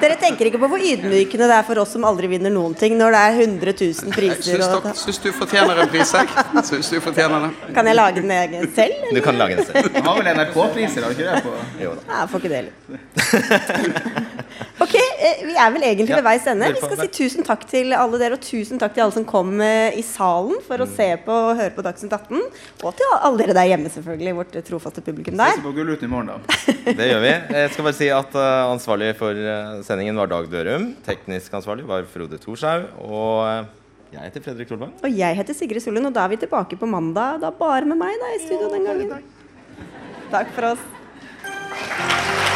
dere 0.02 0.18
tenker 0.20 0.50
ikke 0.50 0.60
på 0.62 0.70
hvor 0.72 0.82
ydmykende 0.82 1.48
det 1.50 1.58
er 1.58 1.66
for 1.68 1.82
oss 1.82 1.94
som 1.96 2.06
aldri 2.08 2.30
vinner 2.34 2.52
noen 2.54 2.76
ting, 2.78 2.96
når 3.00 3.16
det 3.16 3.22
er 3.22 3.40
100 3.46 3.76
000 3.80 4.16
priser? 4.16 4.64
Jeg 4.64 4.96
syns 5.04 5.22
du 5.24 5.30
fortjener 5.38 5.84
en 5.84 5.92
pris, 5.94 6.14
jeg? 6.18 6.46
Syns 6.70 6.92
du 6.92 6.98
fortjener 7.04 7.48
det? 7.48 7.72
Kan 7.76 7.90
jeg 7.90 7.98
lage 7.98 8.20
den 8.20 8.34
egen 8.34 8.68
selv? 8.74 8.98
eller? 9.00 9.20
Du 9.20 9.24
kan 9.24 9.40
lage 9.40 9.60
den 9.60 9.70
selv. 9.70 9.90
Du 9.94 10.02
har 10.08 10.20
vel 10.20 10.32
NRK-priser, 10.38 11.06
har 11.06 11.14
du 11.14 11.18
ikke 11.18 11.30
det? 11.30 11.42
På? 11.46 11.56
Jo 11.82 11.96
da. 11.98 12.06
Jeg 12.14 12.32
får 12.34 12.44
ikke 12.44 12.52
det 12.52 12.62
heller. 12.62 14.32
Ok, 14.84 14.94
eh, 14.94 15.46
vi 15.46 15.54
er 15.54 15.70
vel 15.74 15.84
egentlig 15.86 16.16
ved 16.16 16.24
veis 16.26 16.46
ende. 16.50 16.68
Vi 16.74 16.82
skal 16.82 16.98
si 16.98 17.08
tusen 17.14 17.46
takk 17.46 17.62
til 17.70 17.94
alle 17.96 18.18
dere, 18.20 18.36
og 18.36 18.42
tusen 18.42 18.80
takk 18.80 18.83
til 18.92 19.02
alle 19.04 19.14
som 19.16 19.24
kom 19.24 19.54
eh, 19.64 19.96
i 19.96 20.02
salen 20.04 20.58
for 20.66 20.76
Mm. 20.76 20.84
å 20.84 20.96
se 20.96 21.06
på 21.24 21.32
og 21.32 21.56
høre 21.56 21.72
på 21.72 21.84
Dagsnytt 21.86 22.12
18. 22.12 22.42
Og 22.84 22.92
til 22.98 23.14
alle 23.16 23.38
dere 23.40 23.54
der 23.56 23.68
hjemme, 23.70 23.88
selvfølgelig. 23.94 24.34
Vårt 24.36 24.58
trofaste 24.68 25.00
publikum 25.06 25.36
der. 25.40 25.54
Ses 25.56 25.64
på 25.64 25.72
Gullruten 25.72 26.04
i 26.04 26.12
morgen, 26.12 26.26
da. 26.34 26.38
Det 26.98 27.08
gjør 27.08 27.22
vi. 27.24 27.32
Jeg 27.56 27.70
skal 27.72 27.84
bare 27.88 27.98
si 28.00 28.08
at 28.12 28.34
eh, 28.36 28.64
ansvarlig 28.74 29.12
for 29.16 29.32
eh, 29.32 29.80
sendingen 29.86 30.16
var 30.20 30.28
Dag 30.34 30.50
Dørum. 30.52 30.90
Teknisk 31.06 31.54
ansvarlig 31.56 31.86
var 31.88 32.04
Frode 32.12 32.36
Thorshaug. 32.42 32.90
Og 33.08 33.70
jeg 34.12 34.20
heter 34.28 34.44
Fredrik 34.44 34.68
Solvang. 34.70 34.92
Og 35.02 35.10
jeg 35.10 35.38
heter 35.40 35.54
Sigrid 35.56 35.82
Sollund, 35.82 36.06
og 36.10 36.14
da 36.14 36.26
er 36.28 36.34
vi 36.34 36.42
tilbake 36.44 36.76
på 36.78 36.86
mandag. 36.86 37.40
Da 37.42 37.50
bare 37.50 37.88
med 37.88 37.98
meg 37.98 38.14
da, 38.20 38.34
i 38.36 38.42
studio 38.44 38.68
den 38.74 38.84
gangen. 38.86 39.24
Takk 40.30 40.52
for 40.54 40.74
oss. 40.74 42.53